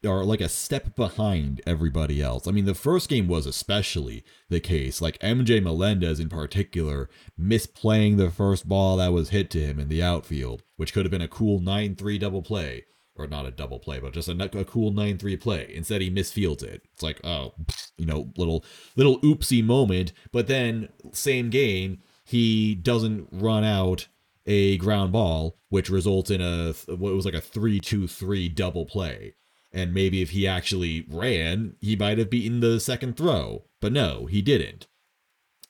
are 0.05 0.23
like 0.23 0.41
a 0.41 0.49
step 0.49 0.95
behind 0.95 1.61
everybody 1.65 2.21
else. 2.21 2.47
I 2.47 2.51
mean, 2.51 2.65
the 2.65 2.75
first 2.75 3.09
game 3.09 3.27
was 3.27 3.45
especially 3.45 4.23
the 4.49 4.59
case. 4.59 5.01
Like 5.01 5.19
MJ 5.19 5.61
Melendez 5.61 6.19
in 6.19 6.29
particular, 6.29 7.09
misplaying 7.39 8.17
the 8.17 8.29
first 8.29 8.67
ball 8.67 8.97
that 8.97 9.13
was 9.13 9.29
hit 9.29 9.49
to 9.51 9.59
him 9.59 9.79
in 9.79 9.89
the 9.89 10.03
outfield, 10.03 10.63
which 10.75 10.93
could 10.93 11.05
have 11.05 11.11
been 11.11 11.21
a 11.21 11.27
cool 11.27 11.59
9 11.59 11.95
3 11.95 12.17
double 12.17 12.41
play. 12.41 12.85
Or 13.19 13.25
not 13.25 13.47
a 13.47 13.51
double 13.51 13.79
play, 13.79 13.99
but 13.99 14.13
just 14.13 14.27
a, 14.29 14.59
a 14.59 14.63
cool 14.63 14.91
9 14.91 15.17
3 15.17 15.37
play. 15.37 15.71
Instead, 15.73 16.01
he 16.01 16.11
misfields 16.11 16.61
it. 16.61 16.83
It's 16.93 17.01
like, 17.01 17.19
oh, 17.23 17.55
you 17.97 18.05
know, 18.05 18.31
little 18.37 18.63
little 18.95 19.19
oopsie 19.21 19.63
moment. 19.63 20.13
But 20.31 20.45
then, 20.45 20.89
same 21.13 21.49
game, 21.49 22.03
he 22.23 22.75
doesn't 22.75 23.27
run 23.31 23.63
out 23.63 24.07
a 24.45 24.77
ground 24.77 25.13
ball, 25.13 25.57
which 25.69 25.89
results 25.89 26.29
in 26.29 26.41
a 26.41 26.73
what 26.93 27.15
was 27.15 27.25
like 27.25 27.33
a 27.33 27.41
3 27.41 27.79
2 27.79 28.07
3 28.07 28.49
double 28.49 28.85
play. 28.85 29.33
And 29.71 29.93
maybe 29.93 30.21
if 30.21 30.31
he 30.31 30.47
actually 30.47 31.05
ran, 31.09 31.75
he 31.81 31.95
might 31.95 32.17
have 32.17 32.29
beaten 32.29 32.61
the 32.61 32.79
second 32.79 33.17
throw. 33.17 33.65
But 33.81 33.91
no, 33.91 34.25
he 34.25 34.41
didn't. 34.41 34.87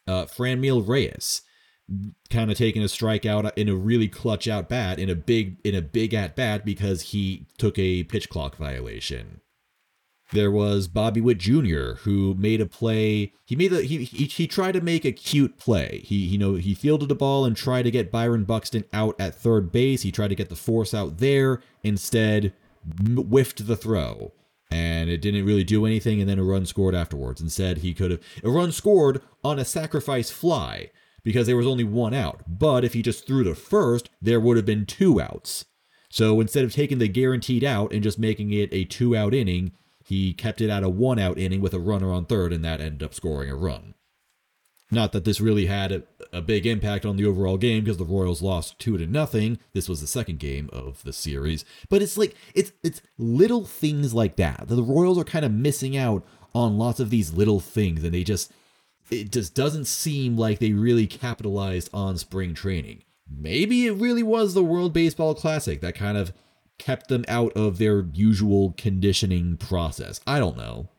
Uh, 0.07 0.25
Franmil 0.25 0.87
Reyes 0.87 1.41
kind 2.29 2.51
of 2.51 2.57
taking 2.57 2.81
a 2.81 2.85
strikeout 2.85 3.51
in 3.55 3.69
a 3.69 3.75
really 3.75 4.07
clutch 4.07 4.47
out 4.47 4.67
bat 4.67 4.99
in 4.99 5.09
a 5.09 5.15
big 5.15 5.57
in 5.63 5.73
a 5.73 5.81
big 5.81 6.13
at 6.13 6.35
bat 6.35 6.65
because 6.65 7.01
he 7.01 7.47
took 7.57 7.79
a 7.79 8.03
pitch 8.03 8.29
clock 8.29 8.57
violation. 8.57 9.41
There 10.33 10.51
was 10.51 10.89
Bobby 10.89 11.21
Witt 11.21 11.37
Jr. 11.37 11.93
who 12.01 12.35
made 12.35 12.59
a 12.59 12.65
play. 12.65 13.31
He 13.45 13.55
made 13.55 13.71
a 13.71 13.81
he, 13.81 14.03
he 14.03 14.25
he 14.25 14.47
tried 14.47 14.73
to 14.73 14.81
make 14.81 15.05
a 15.05 15.13
cute 15.13 15.57
play. 15.57 16.01
He 16.03 16.15
you 16.15 16.37
know 16.37 16.55
he 16.55 16.73
fielded 16.73 17.09
a 17.11 17.15
ball 17.15 17.45
and 17.45 17.55
tried 17.55 17.83
to 17.83 17.91
get 17.91 18.11
Byron 18.11 18.43
Buxton 18.43 18.83
out 18.91 19.15
at 19.19 19.35
third 19.35 19.71
base. 19.71 20.01
He 20.01 20.11
tried 20.11 20.29
to 20.29 20.35
get 20.35 20.49
the 20.49 20.55
force 20.55 20.93
out 20.93 21.19
there. 21.19 21.61
Instead, 21.83 22.53
whiffed 22.87 23.67
the 23.67 23.75
throw 23.75 24.33
and 24.69 25.09
it 25.09 25.21
didn't 25.21 25.45
really 25.45 25.63
do 25.63 25.85
anything 25.85 26.19
and 26.19 26.29
then 26.29 26.39
a 26.39 26.43
run 26.43 26.65
scored 26.65 26.95
afterwards. 26.95 27.41
Instead 27.41 27.79
he 27.79 27.93
could 27.93 28.11
have 28.11 28.21
a 28.43 28.49
run 28.49 28.71
scored 28.71 29.21
on 29.43 29.59
a 29.59 29.65
sacrifice 29.65 30.29
fly 30.29 30.91
because 31.23 31.47
there 31.47 31.57
was 31.57 31.67
only 31.67 31.83
one 31.83 32.13
out. 32.13 32.41
But 32.47 32.83
if 32.83 32.93
he 32.93 33.01
just 33.01 33.25
threw 33.25 33.43
the 33.43 33.55
first 33.55 34.09
there 34.21 34.39
would 34.39 34.57
have 34.57 34.65
been 34.65 34.85
two 34.85 35.21
outs. 35.21 35.65
So 36.09 36.39
instead 36.39 36.63
of 36.63 36.73
taking 36.73 36.99
the 36.99 37.07
guaranteed 37.07 37.63
out 37.63 37.91
and 37.91 38.03
just 38.03 38.19
making 38.19 38.51
it 38.51 38.69
a 38.73 38.85
two 38.85 39.15
out 39.15 39.33
inning 39.33 39.71
he 40.03 40.33
kept 40.33 40.61
it 40.61 40.69
at 40.69 40.83
a 40.83 40.89
one 40.89 41.19
out 41.19 41.37
inning 41.37 41.59
with 41.59 41.73
a 41.73 41.79
runner 41.79 42.13
on 42.13 42.25
third 42.25 42.53
and 42.53 42.63
that 42.63 42.79
ended 42.79 43.03
up 43.03 43.13
scoring 43.13 43.49
a 43.49 43.55
run. 43.55 43.93
Not 44.89 45.11
that 45.11 45.25
this 45.25 45.41
really 45.41 45.65
had 45.65 45.91
a, 46.37 46.41
big 46.41 46.65
impact 46.65 47.05
on 47.05 47.17
the 47.17 47.25
overall 47.25 47.57
game 47.57 47.83
because 47.83 47.97
the 47.97 48.05
Royals 48.05 48.41
lost 48.41 48.79
two 48.79 48.97
to 48.97 49.05
nothing. 49.05 49.59
This 49.73 49.89
was 49.89 50.01
the 50.01 50.07
second 50.07 50.39
game 50.39 50.69
of 50.71 51.03
the 51.03 51.13
series, 51.13 51.65
but 51.89 52.01
it's 52.01 52.17
like 52.17 52.35
it's 52.53 52.71
it's 52.83 53.01
little 53.17 53.65
things 53.65 54.13
like 54.13 54.35
that. 54.37 54.65
The 54.67 54.83
Royals 54.83 55.17
are 55.17 55.23
kind 55.23 55.45
of 55.45 55.51
missing 55.51 55.97
out 55.97 56.25
on 56.53 56.77
lots 56.77 56.99
of 56.99 57.09
these 57.09 57.33
little 57.33 57.59
things, 57.59 58.03
and 58.03 58.13
they 58.13 58.23
just 58.23 58.51
it 59.09 59.31
just 59.31 59.53
doesn't 59.53 59.85
seem 59.85 60.37
like 60.37 60.59
they 60.59 60.73
really 60.73 61.07
capitalized 61.07 61.89
on 61.93 62.17
spring 62.17 62.53
training. 62.53 63.03
Maybe 63.29 63.87
it 63.87 63.93
really 63.93 64.23
was 64.23 64.53
the 64.53 64.63
World 64.63 64.93
Baseball 64.93 65.35
Classic 65.35 65.81
that 65.81 65.95
kind 65.95 66.17
of 66.17 66.33
kept 66.77 67.07
them 67.07 67.25
out 67.27 67.53
of 67.53 67.77
their 67.77 68.05
usual 68.13 68.73
conditioning 68.77 69.57
process. 69.57 70.21
I 70.27 70.39
don't 70.39 70.57
know. 70.57 70.89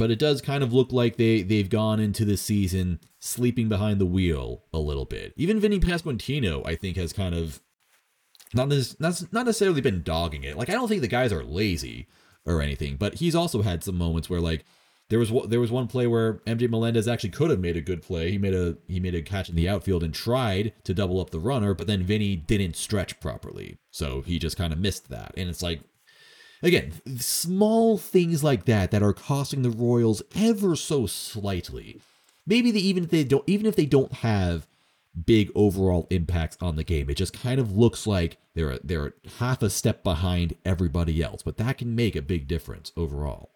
But 0.00 0.10
it 0.10 0.18
does 0.18 0.40
kind 0.40 0.64
of 0.64 0.72
look 0.72 0.92
like 0.92 1.16
they 1.16 1.42
they've 1.42 1.68
gone 1.68 2.00
into 2.00 2.24
the 2.24 2.38
season 2.38 3.00
sleeping 3.18 3.68
behind 3.68 4.00
the 4.00 4.06
wheel 4.06 4.62
a 4.72 4.78
little 4.78 5.04
bit. 5.04 5.34
Even 5.36 5.60
Vinny 5.60 5.78
Pasquantino, 5.78 6.66
I 6.66 6.74
think, 6.74 6.96
has 6.96 7.12
kind 7.12 7.34
of 7.34 7.60
not 8.54 8.70
this 8.70 8.98
not, 8.98 9.22
not 9.30 9.44
necessarily 9.44 9.82
been 9.82 10.02
dogging 10.02 10.42
it. 10.42 10.56
Like 10.56 10.70
I 10.70 10.72
don't 10.72 10.88
think 10.88 11.02
the 11.02 11.06
guys 11.06 11.34
are 11.34 11.44
lazy 11.44 12.08
or 12.46 12.62
anything, 12.62 12.96
but 12.96 13.16
he's 13.16 13.34
also 13.34 13.60
had 13.60 13.84
some 13.84 13.98
moments 13.98 14.30
where 14.30 14.40
like 14.40 14.64
there 15.10 15.18
was 15.18 15.30
there 15.48 15.60
was 15.60 15.70
one 15.70 15.86
play 15.86 16.06
where 16.06 16.34
MJ 16.46 16.70
Melendez 16.70 17.06
actually 17.06 17.28
could 17.28 17.50
have 17.50 17.60
made 17.60 17.76
a 17.76 17.82
good 17.82 18.00
play. 18.00 18.30
He 18.30 18.38
made 18.38 18.54
a 18.54 18.78
he 18.88 19.00
made 19.00 19.14
a 19.14 19.20
catch 19.20 19.50
in 19.50 19.54
the 19.54 19.68
outfield 19.68 20.02
and 20.02 20.14
tried 20.14 20.72
to 20.84 20.94
double 20.94 21.20
up 21.20 21.28
the 21.28 21.38
runner, 21.40 21.74
but 21.74 21.86
then 21.86 22.04
Vinny 22.04 22.36
didn't 22.36 22.74
stretch 22.74 23.20
properly, 23.20 23.76
so 23.90 24.22
he 24.22 24.38
just 24.38 24.56
kind 24.56 24.72
of 24.72 24.78
missed 24.78 25.10
that. 25.10 25.34
And 25.36 25.50
it's 25.50 25.62
like 25.62 25.82
Again, 26.62 26.92
small 27.18 27.96
things 27.96 28.44
like 28.44 28.66
that 28.66 28.90
that 28.90 29.02
are 29.02 29.14
costing 29.14 29.62
the 29.62 29.70
Royals 29.70 30.22
ever 30.34 30.76
so 30.76 31.06
slightly. 31.06 32.00
Maybe 32.46 32.70
they, 32.70 32.80
even 32.80 33.04
if 33.04 33.10
they 33.10 33.24
don't 33.24 33.44
even 33.46 33.66
if 33.66 33.76
they 33.76 33.86
don't 33.86 34.12
have 34.12 34.66
big 35.26 35.50
overall 35.54 36.06
impacts 36.10 36.58
on 36.60 36.76
the 36.76 36.84
game, 36.84 37.08
it 37.08 37.16
just 37.16 37.32
kind 37.32 37.60
of 37.60 37.76
looks 37.76 38.06
like 38.06 38.36
they're 38.54 38.78
they're 38.84 39.14
half 39.38 39.62
a 39.62 39.70
step 39.70 40.02
behind 40.02 40.54
everybody 40.64 41.22
else, 41.22 41.42
but 41.42 41.56
that 41.56 41.78
can 41.78 41.94
make 41.94 42.14
a 42.14 42.22
big 42.22 42.46
difference 42.46 42.92
overall. 42.96 43.50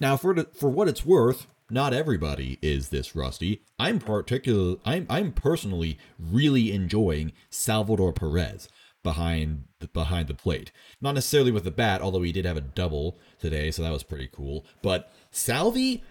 Now, 0.00 0.16
for 0.16 0.34
for 0.54 0.68
what 0.68 0.88
it's 0.88 1.06
worth, 1.06 1.46
not 1.70 1.92
everybody 1.92 2.58
is 2.62 2.88
this 2.88 3.14
rusty. 3.14 3.62
I'm 3.78 3.98
particular 3.98 4.76
I'm 4.84 5.06
I'm 5.08 5.32
personally 5.32 5.98
really 6.18 6.72
enjoying 6.72 7.32
Salvador 7.50 8.12
Perez 8.12 8.68
behind 9.06 9.62
the, 9.78 9.86
behind 9.86 10.26
the 10.26 10.34
plate. 10.34 10.72
Not 11.00 11.14
necessarily 11.14 11.52
with 11.52 11.62
the 11.62 11.70
bat, 11.70 12.02
although 12.02 12.22
he 12.22 12.32
did 12.32 12.44
have 12.44 12.56
a 12.56 12.60
double 12.60 13.16
today, 13.38 13.70
so 13.70 13.82
that 13.82 13.92
was 13.92 14.02
pretty 14.02 14.28
cool. 14.32 14.66
But 14.82 15.12
Salvi, 15.30 16.02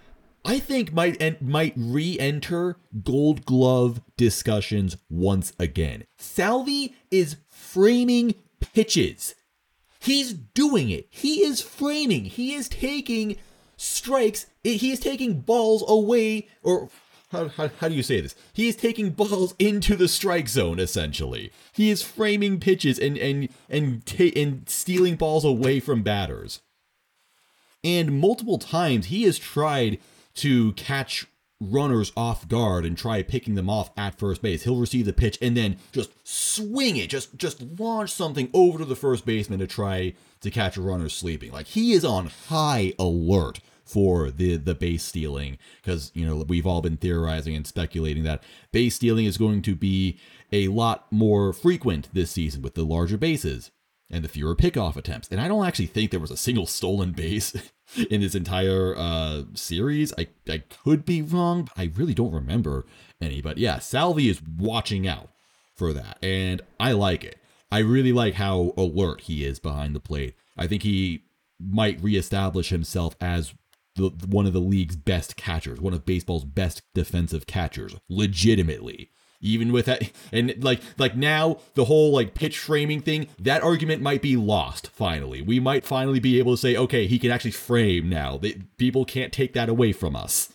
I 0.46 0.60
think 0.60 0.94
might 0.94 1.22
en- 1.22 1.38
might 1.42 1.74
re-enter 1.76 2.78
Gold 3.04 3.46
Glove 3.46 4.00
discussions 4.16 4.96
once 5.10 5.52
again. 5.60 6.06
Salvi 6.18 6.96
is 7.12 7.36
framing 7.50 8.36
pitches. 8.62 9.36
He's 10.00 10.34
doing 10.34 10.90
it. 10.90 11.08
He 11.10 11.44
is 11.44 11.60
framing. 11.60 12.24
He 12.26 12.54
is 12.54 12.70
taking 12.70 13.36
strikes. 13.76 14.46
He 14.64 14.92
is 14.92 15.02
taking 15.02 15.42
balls 15.42 15.84
away 15.86 16.48
or 16.64 16.90
how, 17.32 17.48
how, 17.50 17.70
how 17.80 17.88
do 17.88 17.96
you 17.96 18.04
say 18.04 18.22
this? 18.22 18.36
He 18.54 18.68
is 18.68 18.76
taking 18.76 19.12
balls 19.12 19.56
into 19.60 19.96
the 19.96 20.08
strike 20.08 20.48
zone 20.48 20.80
essentially. 20.80 21.52
He 21.74 21.90
is 21.90 22.02
framing 22.02 22.60
pitches 22.60 23.00
and 23.00 23.18
and 23.18 23.50
and 23.70 24.06
ta- 24.06 24.32
and 24.36 24.68
stealing 24.70 25.16
balls 25.16 25.46
away 25.46 25.80
from 25.80 26.04
batters. 26.04 26.62
And 27.84 28.20
multiple 28.20 28.58
times 28.58 29.08
he 29.08 29.24
has 29.24 29.38
tried 29.38 30.00
to 30.36 30.74
catch 30.74 31.28
runners 31.62 32.12
off 32.18 32.48
guard 32.48 32.86
and 32.86 32.98
try 32.98 33.24
picking 33.24 33.56
them 33.56 33.70
off 33.70 33.90
at 33.98 34.20
first 34.20 34.42
base. 34.42 34.64
He'll 34.64 34.80
receive 34.80 35.06
the 35.06 35.14
pitch 35.14 35.38
and 35.42 35.56
then 35.56 35.78
just 35.92 36.12
swing 36.28 36.98
it, 36.98 37.10
just 37.10 37.38
just 37.38 37.62
launch 37.80 38.12
something 38.12 38.50
over 38.54 38.80
to 38.80 38.86
the 38.86 38.96
first 38.96 39.26
baseman 39.26 39.60
to 39.60 39.68
try 39.68 40.14
to 40.42 40.52
catch 40.52 40.78
a 40.78 40.82
runner 40.82 41.10
sleeping. 41.10 41.52
Like 41.52 41.68
he 41.68 41.94
is 41.94 42.06
on 42.06 42.28
high 42.50 42.94
alert 43.00 43.60
for 43.86 44.32
the 44.32 44.58
the 44.58 44.76
base 44.76 45.04
stealing 45.04 45.58
because 45.82 46.12
you 46.16 46.26
know 46.26 46.44
we've 46.48 46.66
all 46.66 46.82
been 46.82 46.98
theorizing 46.98 47.56
and 47.56 47.68
speculating 47.68 48.24
that 48.24 48.44
base 48.72 48.96
stealing 48.96 49.26
is 49.26 49.38
going 49.38 49.62
to 49.62 49.76
be 49.76 50.20
a 50.52 50.68
lot 50.70 51.12
more 51.12 51.54
frequent 51.54 52.10
this 52.14 52.32
season 52.32 52.62
with 52.62 52.74
the 52.74 52.84
larger 52.84 53.18
bases 53.18 53.72
and 54.10 54.24
the 54.24 54.30
fewer 54.30 54.56
pickoff 54.56 54.96
attempts. 54.96 55.28
And 55.30 55.42
I 55.42 55.48
don't 55.48 55.66
actually 55.66 55.88
think 55.88 56.12
there 56.12 56.20
was 56.20 56.32
a 56.32 56.38
single 56.38 56.68
stolen 56.68 57.12
base 57.12 57.56
in 58.10 58.22
this 58.22 58.36
entire 58.36 58.96
uh, 58.96 59.44
series. 59.54 60.14
I, 60.18 60.28
I 60.48 60.60
could 60.60 61.06
be 61.06 61.22
wrong, 61.22 61.64
but 61.64 61.82
I 61.82 61.92
really 61.96 62.14
don't 62.14 62.34
remember 62.34 62.86
any. 63.20 63.42
But 63.42 63.58
yeah, 63.58 63.80
Salvi 63.80 64.30
is 64.30 64.42
watching 64.58 65.08
out 65.08 65.30
for 65.76 65.92
that, 65.94 66.18
and 66.22 66.62
I 66.80 66.92
like 66.92 67.24
it. 67.24 67.38
I 67.72 67.80
really 67.80 68.14
like 68.14 68.36
how 68.36 68.74
alert 68.78 69.22
he 69.22 69.44
is 69.44 69.60
behind 69.60 69.96
the 69.96 70.00
plate. 70.00 70.36
I 70.58 70.68
think 70.68 70.84
he 70.84 71.24
might 71.60 72.02
reestablish 72.02 72.70
himself 72.70 73.16
as 73.20 73.54
the, 73.96 74.10
one 74.28 74.46
of 74.46 74.54
the 74.54 74.60
league's 74.60 74.96
best 74.96 75.36
catchers, 75.36 75.80
one 75.80 75.94
of 75.94 76.06
baseball's 76.06 76.46
best 76.46 76.82
defensive 76.94 77.48
catchers, 77.48 77.96
legitimately. 78.10 79.12
Even 79.42 79.72
with 79.72 79.86
that, 79.86 80.12
and 80.32 80.64
like 80.64 80.82
like 80.98 81.16
now 81.16 81.58
the 81.76 81.86
whole 81.86 82.12
like 82.12 82.34
pitch 82.34 82.58
framing 82.58 83.02
thing, 83.02 83.28
that 83.38 83.62
argument 83.62 84.02
might 84.02 84.22
be 84.22 84.36
lost. 84.36 84.88
Finally, 84.88 85.42
we 85.42 85.60
might 85.60 85.86
finally 85.86 86.20
be 86.20 86.40
able 86.40 86.54
to 86.54 86.58
say, 86.58 86.76
okay, 86.76 87.06
he 87.06 87.20
can 87.20 87.32
actually 87.32 87.52
frame 87.52 88.10
now. 88.10 88.38
They, 88.38 88.62
people 88.78 89.06
can't 89.06 89.34
take 89.34 89.54
that 89.54 89.70
away 89.70 89.92
from 89.92 90.16
us. 90.16 90.54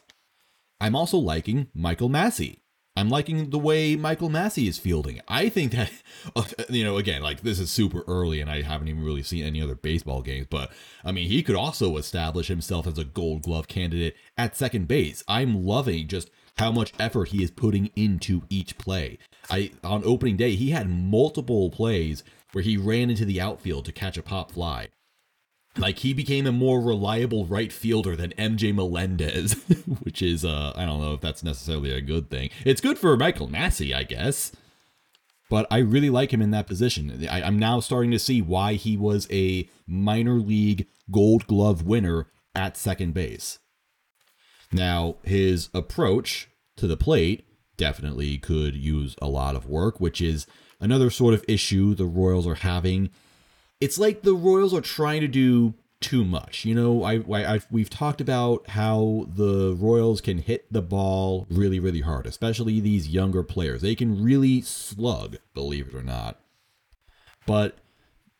I'm 0.81 0.97
also 0.97 1.19
liking 1.19 1.69
Michael 1.75 2.09
Massey. 2.09 2.60
I'm 2.97 3.09
liking 3.09 3.51
the 3.51 3.59
way 3.59 3.97
Michael 3.97 4.29
Massey 4.29 4.67
is 4.67 4.79
fielding. 4.79 5.21
I 5.29 5.49
think 5.49 5.73
that, 5.73 5.91
you 6.69 6.85
know, 6.85 6.97
again, 6.97 7.23
like 7.23 7.43
this 7.43 7.59
is 7.59 7.71
super 7.71 8.03
early 8.07 8.41
and 8.41 8.51
I 8.51 8.63
haven't 8.63 8.89
even 8.89 9.05
really 9.05 9.23
seen 9.23 9.45
any 9.45 9.63
other 9.63 9.75
baseball 9.75 10.23
games, 10.23 10.49
but 10.51 10.71
I 11.05 11.13
mean, 11.13 11.29
he 11.29 11.43
could 11.43 11.57
also 11.57 11.97
establish 11.97 12.49
himself 12.49 12.87
as 12.87 12.99
a 12.99 13.05
gold 13.05 13.43
glove 13.43 13.69
candidate 13.69 14.17
at 14.37 14.57
second 14.57 14.89
base. 14.89 15.23
I'm 15.29 15.65
loving 15.65 16.09
just 16.09 16.31
how 16.59 16.73
much 16.73 16.93
effort 16.99 17.29
he 17.29 17.43
is 17.43 17.51
putting 17.51 17.91
into 17.97 18.43
each 18.51 18.77
play. 18.77 19.19
I 19.49 19.71
on 19.83 20.03
opening 20.05 20.37
day, 20.37 20.55
he 20.57 20.71
had 20.71 20.91
multiple 20.91 21.71
plays 21.71 22.23
where 22.53 22.63
he 22.63 22.77
ran 22.77 23.09
into 23.09 23.25
the 23.25 23.41
outfield 23.41 23.85
to 23.87 23.93
catch 23.93 24.19
a 24.19 24.23
pop 24.23 24.53
fly. 24.53 24.89
Like 25.79 26.01
he 26.01 26.13
became 26.13 26.47
a 26.47 26.53
more 26.53 26.81
reliable 26.81 27.47
right 27.47 27.73
fielder 27.73 28.17
than 28.17 28.33
MJ 28.33 28.75
Melendez, 28.75 29.53
which 30.03 30.21
is 30.21 30.45
uh 30.45 30.73
I 30.75 30.85
don't 30.85 31.01
know 31.01 31.15
if 31.15 31.21
that's 31.21 31.43
necessarily 31.43 31.93
a 31.93 32.01
good 32.01 32.29
thing. 32.31 32.51
It's 32.65 32.81
good 32.81 32.99
for 32.99 33.17
Michael 33.17 33.49
Massey, 33.49 33.95
I 33.95 34.03
guess. 34.03 34.53
But 35.49 35.67
I 35.69 35.79
really 35.79 36.11
like 36.11 36.33
him 36.33 36.41
in 36.41 36.53
that 36.53 36.69
position. 36.69 37.27
I, 37.29 37.43
I'm 37.43 37.59
now 37.59 37.81
starting 37.81 38.13
to 38.13 38.21
see 38.21 38.41
why 38.41 38.75
he 38.75 38.97
was 38.97 39.27
a 39.33 39.69
minor 39.87 40.35
league 40.35 40.87
gold 41.11 41.47
glove 41.49 41.83
winner 41.83 42.29
at 42.55 42.77
second 42.77 43.15
base. 43.15 43.59
Now, 44.73 45.17
his 45.25 45.69
approach 45.75 46.49
to 46.77 46.87
the 46.87 46.97
plate 46.97 47.45
definitely 47.77 48.39
could 48.39 48.77
use 48.77 49.17
a 49.21 49.27
lot 49.27 49.57
of 49.57 49.67
work, 49.67 50.01
which 50.01 50.21
is 50.21 50.47
another 50.79 51.11
sort 51.11 51.35
of 51.35 51.45
issue 51.49 51.95
the 51.95 52.05
Royals 52.05 52.47
are 52.47 52.57
having 52.57 53.11
it's 53.81 53.99
like 53.99 54.23
the 54.23 54.35
Royals 54.35 54.75
are 54.75 54.81
trying 54.81 55.21
to 55.23 55.29
do 55.29 55.75
too 56.01 56.25
much. 56.25 56.65
You 56.65 56.75
know, 56.75 57.03
I, 57.03 57.17
I 57.31 57.55
I've, 57.55 57.67
we've 57.71 57.91
talked 57.91 58.21
about 58.21 58.69
how 58.71 59.27
the 59.33 59.77
Royals 59.79 60.21
can 60.21 60.39
hit 60.39 60.73
the 60.73 60.83
ball 60.83 61.47
really 61.51 61.81
really 61.81 62.01
hard, 62.01 62.27
especially 62.27 62.81
these 62.81 63.09
younger 63.09 63.43
players. 63.43 63.83
They 63.83 63.95
can 63.95 64.23
really 64.23 64.63
slug, 64.63 65.37
believe 65.55 65.89
it 65.89 65.95
or 65.95 66.03
not. 66.03 66.41
But 67.47 67.79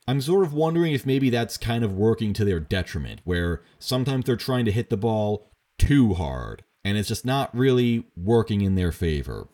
I'm 0.07 0.21
sort 0.21 0.45
of 0.45 0.53
wondering 0.53 0.93
if 0.93 1.07
maybe 1.07 1.31
that's 1.31 1.57
kind 1.57 1.85
of 1.85 1.95
working 1.95 2.33
to 2.35 2.45
their 2.45 2.61
detriment, 2.61 3.21
where 3.25 3.63
sometimes 3.79 4.25
they're 4.25 4.37
trying 4.37 4.65
to 4.65 4.73
hit 4.73 4.91
the 4.91 4.97
ball 4.97 5.51
too 5.79 6.15
hard, 6.15 6.65
and 6.85 6.99
it's 6.99 7.09
just 7.09 7.25
not 7.25 7.55
really 7.55 8.07
working 8.17 8.61
in 8.61 8.75
their 8.75 8.93
favor. 8.93 9.49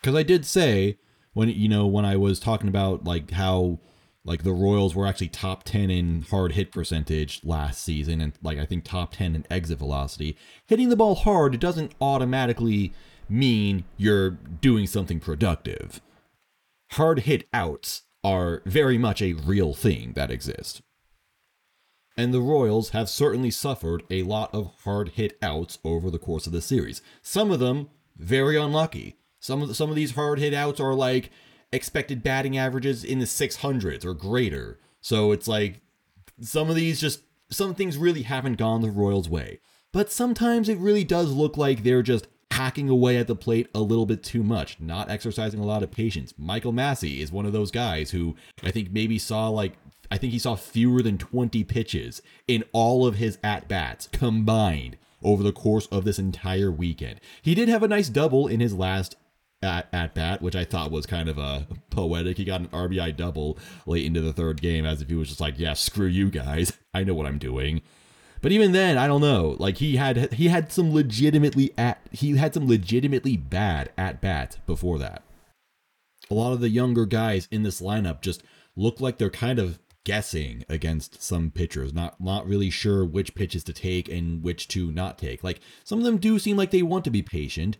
Because 0.00 0.14
I 0.14 0.22
did 0.22 0.46
say 0.46 0.98
when 1.32 1.48
you 1.48 1.68
know 1.68 1.86
when 1.86 2.04
I 2.04 2.16
was 2.16 2.38
talking 2.38 2.68
about 2.68 3.04
like 3.04 3.32
how 3.32 3.80
like 4.24 4.42
the 4.42 4.52
Royals 4.52 4.94
were 4.94 5.06
actually 5.06 5.28
top 5.28 5.64
10 5.64 5.90
in 5.90 6.22
hard 6.22 6.52
hit 6.52 6.72
percentage 6.72 7.40
last 7.44 7.82
season 7.82 8.20
and 8.20 8.32
like 8.42 8.58
I 8.58 8.66
think 8.66 8.84
top 8.84 9.14
10 9.14 9.34
in 9.34 9.46
exit 9.50 9.78
velocity. 9.78 10.36
Hitting 10.66 10.88
the 10.88 10.96
ball 10.96 11.14
hard 11.14 11.58
doesn't 11.58 11.94
automatically 12.00 12.92
mean 13.28 13.84
you're 13.96 14.30
doing 14.30 14.86
something 14.86 15.20
productive. 15.20 16.00
Hard 16.92 17.20
hit 17.20 17.48
outs 17.52 18.02
are 18.24 18.62
very 18.66 18.98
much 18.98 19.22
a 19.22 19.34
real 19.34 19.74
thing 19.74 20.12
that 20.14 20.30
exist. 20.30 20.82
And 22.16 22.34
the 22.34 22.40
Royals 22.40 22.90
have 22.90 23.08
certainly 23.08 23.50
suffered 23.50 24.02
a 24.10 24.24
lot 24.24 24.52
of 24.52 24.72
hard 24.82 25.10
hit 25.10 25.38
outs 25.40 25.78
over 25.84 26.10
the 26.10 26.18
course 26.18 26.46
of 26.46 26.52
the 26.52 26.60
series. 26.60 27.00
Some 27.22 27.52
of 27.52 27.60
them 27.60 27.90
very 28.16 28.56
unlucky. 28.56 29.16
Some 29.38 29.62
of 29.62 29.68
the, 29.68 29.74
some 29.74 29.88
of 29.88 29.96
these 29.96 30.16
hard 30.16 30.40
hit 30.40 30.52
outs 30.52 30.80
are 30.80 30.94
like 30.94 31.30
expected 31.72 32.22
batting 32.22 32.56
averages 32.56 33.04
in 33.04 33.18
the 33.18 33.24
600s 33.24 34.04
or 34.04 34.14
greater. 34.14 34.78
So 35.00 35.32
it's 35.32 35.48
like 35.48 35.80
some 36.40 36.70
of 36.70 36.76
these 36.76 37.00
just 37.00 37.22
some 37.50 37.74
things 37.74 37.96
really 37.96 38.22
haven't 38.22 38.58
gone 38.58 38.82
the 38.82 38.90
Royals' 38.90 39.28
way. 39.28 39.60
But 39.92 40.12
sometimes 40.12 40.68
it 40.68 40.78
really 40.78 41.04
does 41.04 41.32
look 41.32 41.56
like 41.56 41.82
they're 41.82 42.02
just 42.02 42.28
hacking 42.50 42.88
away 42.88 43.16
at 43.16 43.26
the 43.26 43.36
plate 43.36 43.68
a 43.74 43.80
little 43.80 44.06
bit 44.06 44.22
too 44.22 44.42
much, 44.42 44.78
not 44.80 45.10
exercising 45.10 45.60
a 45.60 45.66
lot 45.66 45.82
of 45.82 45.90
patience. 45.90 46.34
Michael 46.36 46.72
Massey 46.72 47.22
is 47.22 47.32
one 47.32 47.46
of 47.46 47.52
those 47.52 47.70
guys 47.70 48.10
who 48.10 48.36
I 48.62 48.70
think 48.70 48.90
maybe 48.90 49.18
saw 49.18 49.48
like 49.48 49.74
I 50.10 50.16
think 50.18 50.32
he 50.32 50.38
saw 50.38 50.56
fewer 50.56 51.02
than 51.02 51.18
20 51.18 51.64
pitches 51.64 52.22
in 52.46 52.64
all 52.72 53.06
of 53.06 53.16
his 53.16 53.38
at 53.44 53.68
bats 53.68 54.08
combined 54.10 54.96
over 55.22 55.42
the 55.42 55.52
course 55.52 55.86
of 55.86 56.04
this 56.04 56.18
entire 56.18 56.70
weekend. 56.70 57.20
He 57.42 57.54
did 57.54 57.68
have 57.68 57.82
a 57.82 57.88
nice 57.88 58.08
double 58.08 58.46
in 58.46 58.60
his 58.60 58.74
last 58.74 59.16
at, 59.62 59.88
at 59.92 60.14
bat, 60.14 60.40
which 60.42 60.56
I 60.56 60.64
thought 60.64 60.90
was 60.90 61.06
kind 61.06 61.28
of 61.28 61.38
a 61.38 61.66
poetic. 61.90 62.36
He 62.36 62.44
got 62.44 62.60
an 62.60 62.68
RBI 62.68 63.16
double 63.16 63.58
late 63.86 64.04
into 64.04 64.20
the 64.20 64.32
third 64.32 64.60
game, 64.60 64.86
as 64.86 65.02
if 65.02 65.08
he 65.08 65.14
was 65.14 65.28
just 65.28 65.40
like, 65.40 65.58
"Yeah, 65.58 65.74
screw 65.74 66.06
you 66.06 66.30
guys. 66.30 66.72
I 66.94 67.04
know 67.04 67.14
what 67.14 67.26
I'm 67.26 67.38
doing." 67.38 67.82
But 68.40 68.52
even 68.52 68.72
then, 68.72 68.96
I 68.96 69.06
don't 69.06 69.20
know. 69.20 69.56
Like 69.58 69.78
he 69.78 69.96
had 69.96 70.32
he 70.34 70.48
had 70.48 70.70
some 70.72 70.92
legitimately 70.92 71.72
at 71.76 72.00
he 72.12 72.36
had 72.36 72.54
some 72.54 72.68
legitimately 72.68 73.36
bad 73.36 73.90
at 73.98 74.20
bat 74.20 74.58
before 74.66 74.98
that. 74.98 75.22
A 76.30 76.34
lot 76.34 76.52
of 76.52 76.60
the 76.60 76.68
younger 76.68 77.06
guys 77.06 77.48
in 77.50 77.62
this 77.62 77.80
lineup 77.80 78.20
just 78.20 78.42
look 78.76 79.00
like 79.00 79.18
they're 79.18 79.30
kind 79.30 79.58
of 79.58 79.80
guessing 80.04 80.64
against 80.68 81.22
some 81.22 81.50
pitchers, 81.50 81.92
not 81.92 82.20
not 82.20 82.46
really 82.46 82.70
sure 82.70 83.04
which 83.04 83.34
pitches 83.34 83.64
to 83.64 83.72
take 83.72 84.08
and 84.08 84.42
which 84.42 84.68
to 84.68 84.92
not 84.92 85.18
take. 85.18 85.42
Like 85.42 85.60
some 85.82 85.98
of 85.98 86.04
them 86.04 86.18
do 86.18 86.38
seem 86.38 86.56
like 86.56 86.70
they 86.70 86.82
want 86.82 87.04
to 87.04 87.10
be 87.10 87.22
patient, 87.22 87.78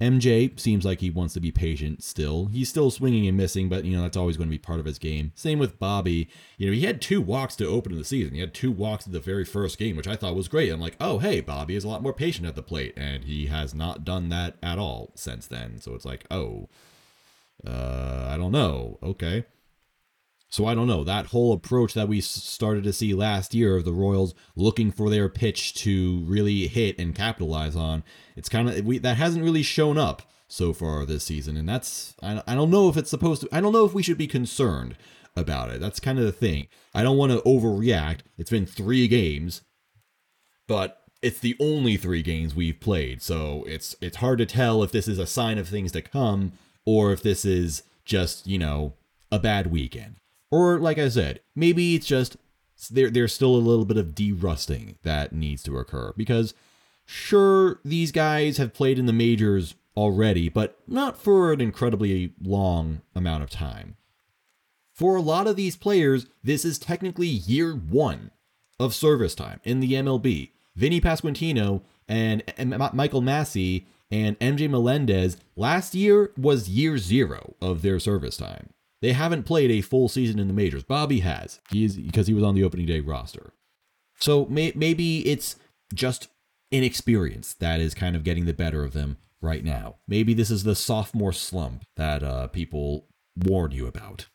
MJ 0.00 0.58
seems 0.58 0.84
like 0.84 1.00
he 1.00 1.10
wants 1.10 1.34
to 1.34 1.40
be 1.40 1.50
patient 1.50 2.04
still. 2.04 2.46
He's 2.46 2.68
still 2.68 2.90
swinging 2.90 3.26
and 3.26 3.36
missing, 3.36 3.68
but 3.68 3.84
you 3.84 3.96
know 3.96 4.02
that's 4.02 4.16
always 4.16 4.36
going 4.36 4.48
to 4.48 4.54
be 4.54 4.58
part 4.58 4.78
of 4.78 4.86
his 4.86 4.98
game. 4.98 5.32
Same 5.34 5.58
with 5.58 5.80
Bobby. 5.80 6.28
You 6.56 6.68
know 6.68 6.72
he 6.72 6.82
had 6.82 7.00
two 7.00 7.20
walks 7.20 7.56
to 7.56 7.66
open 7.66 7.96
the 7.96 8.04
season. 8.04 8.34
He 8.34 8.40
had 8.40 8.54
two 8.54 8.70
walks 8.70 9.06
in 9.06 9.12
the 9.12 9.18
very 9.18 9.44
first 9.44 9.76
game, 9.76 9.96
which 9.96 10.06
I 10.06 10.14
thought 10.14 10.36
was 10.36 10.46
great. 10.46 10.70
I'm 10.70 10.80
like, 10.80 10.96
oh 11.00 11.18
hey, 11.18 11.40
Bobby 11.40 11.74
is 11.74 11.82
a 11.82 11.88
lot 11.88 12.02
more 12.02 12.12
patient 12.12 12.46
at 12.46 12.54
the 12.54 12.62
plate, 12.62 12.94
and 12.96 13.24
he 13.24 13.46
has 13.46 13.74
not 13.74 14.04
done 14.04 14.28
that 14.28 14.56
at 14.62 14.78
all 14.78 15.10
since 15.16 15.48
then. 15.48 15.80
So 15.80 15.94
it's 15.94 16.04
like, 16.04 16.26
oh, 16.30 16.68
uh, 17.66 18.28
I 18.30 18.36
don't 18.36 18.52
know. 18.52 18.98
Okay. 19.02 19.44
So 20.50 20.66
I 20.66 20.74
don't 20.74 20.86
know. 20.86 21.04
That 21.04 21.26
whole 21.26 21.52
approach 21.52 21.92
that 21.94 22.08
we 22.08 22.20
started 22.22 22.84
to 22.84 22.92
see 22.92 23.12
last 23.12 23.54
year 23.54 23.76
of 23.76 23.84
the 23.84 23.92
Royals 23.92 24.34
looking 24.56 24.90
for 24.90 25.10
their 25.10 25.28
pitch 25.28 25.74
to 25.74 26.20
really 26.20 26.66
hit 26.68 26.98
and 26.98 27.14
capitalize 27.14 27.76
on, 27.76 28.02
it's 28.34 28.48
kind 28.48 28.68
of 28.68 29.02
that 29.02 29.16
hasn't 29.16 29.44
really 29.44 29.62
shown 29.62 29.98
up 29.98 30.22
so 30.48 30.72
far 30.72 31.04
this 31.04 31.24
season, 31.24 31.56
and 31.56 31.68
that's 31.68 32.14
I, 32.22 32.42
I 32.46 32.54
don't 32.54 32.70
know 32.70 32.88
if 32.88 32.96
it's 32.96 33.10
supposed 33.10 33.42
to. 33.42 33.48
I 33.52 33.60
don't 33.60 33.72
know 33.72 33.84
if 33.84 33.92
we 33.92 34.02
should 34.02 34.18
be 34.18 34.26
concerned 34.26 34.96
about 35.36 35.70
it. 35.70 35.80
That's 35.80 36.00
kind 36.00 36.18
of 36.18 36.24
the 36.24 36.32
thing. 36.32 36.68
I 36.94 37.02
don't 37.02 37.18
want 37.18 37.32
to 37.32 37.38
overreact. 37.40 38.20
It's 38.38 38.50
been 38.50 38.66
three 38.66 39.06
games, 39.06 39.62
but 40.66 41.02
it's 41.20 41.40
the 41.40 41.56
only 41.60 41.96
three 41.96 42.22
games 42.22 42.54
we've 42.54 42.80
played, 42.80 43.20
so 43.20 43.64
it's 43.68 43.94
it's 44.00 44.16
hard 44.16 44.38
to 44.38 44.46
tell 44.46 44.82
if 44.82 44.90
this 44.90 45.06
is 45.06 45.18
a 45.18 45.26
sign 45.26 45.58
of 45.58 45.68
things 45.68 45.92
to 45.92 46.02
come 46.02 46.52
or 46.86 47.12
if 47.12 47.22
this 47.22 47.44
is 47.44 47.82
just 48.06 48.46
you 48.46 48.58
know 48.58 48.94
a 49.30 49.38
bad 49.38 49.70
weekend. 49.70 50.16
Or 50.50 50.78
like 50.78 50.98
I 50.98 51.08
said, 51.08 51.40
maybe 51.54 51.94
it's 51.94 52.06
just 52.06 52.36
there 52.90 53.10
there's 53.10 53.34
still 53.34 53.54
a 53.54 53.58
little 53.58 53.84
bit 53.84 53.96
of 53.96 54.14
derusting 54.14 54.96
that 55.02 55.32
needs 55.32 55.62
to 55.64 55.76
occur 55.78 56.12
because 56.16 56.54
sure 57.04 57.80
these 57.84 58.12
guys 58.12 58.56
have 58.56 58.72
played 58.72 58.98
in 58.98 59.06
the 59.06 59.12
majors 59.12 59.74
already, 59.96 60.48
but 60.48 60.78
not 60.86 61.18
for 61.18 61.52
an 61.52 61.60
incredibly 61.60 62.32
long 62.40 63.00
amount 63.14 63.42
of 63.42 63.50
time. 63.50 63.96
For 64.92 65.16
a 65.16 65.20
lot 65.20 65.46
of 65.46 65.56
these 65.56 65.76
players, 65.76 66.26
this 66.42 66.64
is 66.64 66.78
technically 66.78 67.26
year 67.26 67.72
1 67.72 68.30
of 68.80 68.94
service 68.94 69.34
time 69.34 69.60
in 69.64 69.80
the 69.80 69.92
MLB. 69.92 70.50
Vinny 70.76 71.00
Pasquantino 71.00 71.82
and, 72.08 72.42
Michael 72.92 73.20
Massey 73.20 73.86
and 74.10 74.38
MJ 74.38 74.70
Melendez 74.70 75.36
last 75.56 75.94
year 75.94 76.32
was 76.36 76.68
year 76.68 76.96
0 76.98 77.54
of 77.60 77.82
their 77.82 77.98
service 77.98 78.36
time. 78.36 78.70
They 79.00 79.12
haven't 79.12 79.44
played 79.44 79.70
a 79.70 79.80
full 79.80 80.08
season 80.08 80.38
in 80.38 80.48
the 80.48 80.54
majors. 80.54 80.82
Bobby 80.82 81.20
has. 81.20 81.60
He 81.70 81.84
is 81.84 81.96
because 81.96 82.26
he 82.26 82.34
was 82.34 82.44
on 82.44 82.54
the 82.54 82.64
opening 82.64 82.86
day 82.86 83.00
roster. 83.00 83.52
So 84.18 84.46
may, 84.46 84.72
maybe 84.74 85.26
it's 85.28 85.56
just 85.94 86.28
inexperience 86.70 87.54
that 87.54 87.80
is 87.80 87.94
kind 87.94 88.16
of 88.16 88.24
getting 88.24 88.44
the 88.44 88.52
better 88.52 88.82
of 88.84 88.92
them 88.92 89.18
right 89.40 89.64
now. 89.64 89.96
Maybe 90.08 90.34
this 90.34 90.50
is 90.50 90.64
the 90.64 90.74
sophomore 90.74 91.32
slump 91.32 91.84
that 91.96 92.22
uh, 92.22 92.48
people 92.48 93.06
warn 93.36 93.70
you 93.70 93.86
about. 93.86 94.26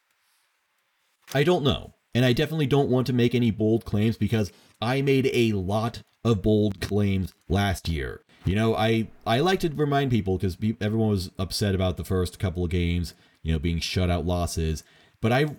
I 1.33 1.43
don't 1.43 1.63
know. 1.63 1.93
And 2.15 2.23
I 2.23 2.31
definitely 2.33 2.67
don't 2.67 2.89
want 2.89 3.07
to 3.07 3.13
make 3.13 3.33
any 3.33 3.51
bold 3.51 3.85
claims 3.85 4.17
because 4.17 4.51
I 4.81 5.01
made 5.01 5.29
a 5.33 5.53
lot 5.53 6.03
of 6.23 6.41
bold 6.41 6.79
claims 6.79 7.33
last 7.49 7.89
year. 7.89 8.21
You 8.45 8.55
know, 8.55 8.75
I, 8.75 9.07
I 9.25 9.39
like 9.39 9.59
to 9.61 9.69
remind 9.69 10.11
people 10.11 10.37
because 10.37 10.57
everyone 10.79 11.09
was 11.09 11.31
upset 11.39 11.73
about 11.75 11.97
the 11.97 12.03
first 12.03 12.39
couple 12.39 12.63
of 12.63 12.69
games 12.69 13.13
you 13.43 13.53
know, 13.53 13.59
being 13.59 13.79
shutout 13.79 14.25
losses. 14.25 14.83
But 15.21 15.31
I 15.31 15.55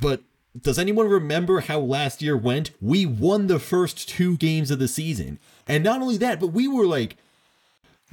but 0.00 0.22
does 0.60 0.78
anyone 0.78 1.08
remember 1.08 1.60
how 1.60 1.80
last 1.80 2.22
year 2.22 2.36
went? 2.36 2.70
We 2.80 3.06
won 3.06 3.46
the 3.46 3.58
first 3.58 4.08
two 4.08 4.36
games 4.36 4.70
of 4.70 4.78
the 4.78 4.88
season. 4.88 5.38
And 5.66 5.84
not 5.84 6.00
only 6.00 6.16
that, 6.18 6.40
but 6.40 6.48
we 6.48 6.66
were 6.66 6.86
like, 6.86 7.16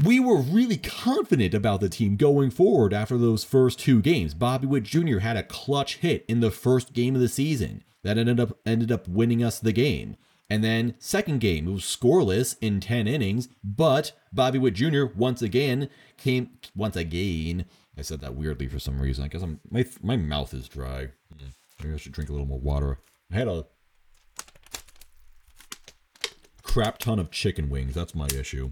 we 0.03 0.19
were 0.19 0.37
really 0.37 0.77
confident 0.77 1.53
about 1.53 1.79
the 1.79 1.89
team 1.89 2.15
going 2.15 2.49
forward 2.49 2.93
after 2.93 3.17
those 3.17 3.43
first 3.43 3.79
two 3.79 4.01
games. 4.01 4.33
Bobby 4.33 4.67
Witt 4.67 4.83
Jr. 4.83 5.19
had 5.19 5.37
a 5.37 5.43
clutch 5.43 5.97
hit 5.97 6.25
in 6.27 6.39
the 6.39 6.51
first 6.51 6.93
game 6.93 7.15
of 7.15 7.21
the 7.21 7.29
season 7.29 7.83
that 8.03 8.17
ended 8.17 8.39
up 8.39 8.57
ended 8.65 8.91
up 8.91 9.07
winning 9.07 9.43
us 9.43 9.59
the 9.59 9.71
game. 9.71 10.17
And 10.49 10.63
then 10.63 10.95
second 10.99 11.39
game, 11.39 11.67
it 11.67 11.71
was 11.71 11.83
scoreless 11.83 12.57
in 12.61 12.79
10 12.79 13.07
innings, 13.07 13.49
but 13.63 14.11
Bobby 14.31 14.59
Witt 14.59 14.73
Jr. 14.73 15.05
once 15.15 15.41
again 15.41 15.89
came 16.17 16.51
once 16.75 16.95
again. 16.95 17.65
I 17.97 18.01
said 18.01 18.21
that 18.21 18.35
weirdly 18.35 18.67
for 18.67 18.79
some 18.79 18.99
reason. 18.99 19.23
I 19.23 19.27
guess 19.27 19.41
I'm 19.41 19.59
my 19.69 19.85
my 20.01 20.17
mouth 20.17 20.53
is 20.53 20.67
dry. 20.67 21.09
Maybe 21.81 21.93
I 21.93 21.97
should 21.97 22.11
drink 22.11 22.29
a 22.29 22.33
little 22.33 22.47
more 22.47 22.59
water. 22.59 22.99
I 23.31 23.35
had 23.35 23.47
a 23.47 23.65
crap 26.61 26.97
ton 26.97 27.19
of 27.19 27.31
chicken 27.31 27.69
wings. 27.69 27.93
That's 27.93 28.15
my 28.15 28.27
issue. 28.27 28.71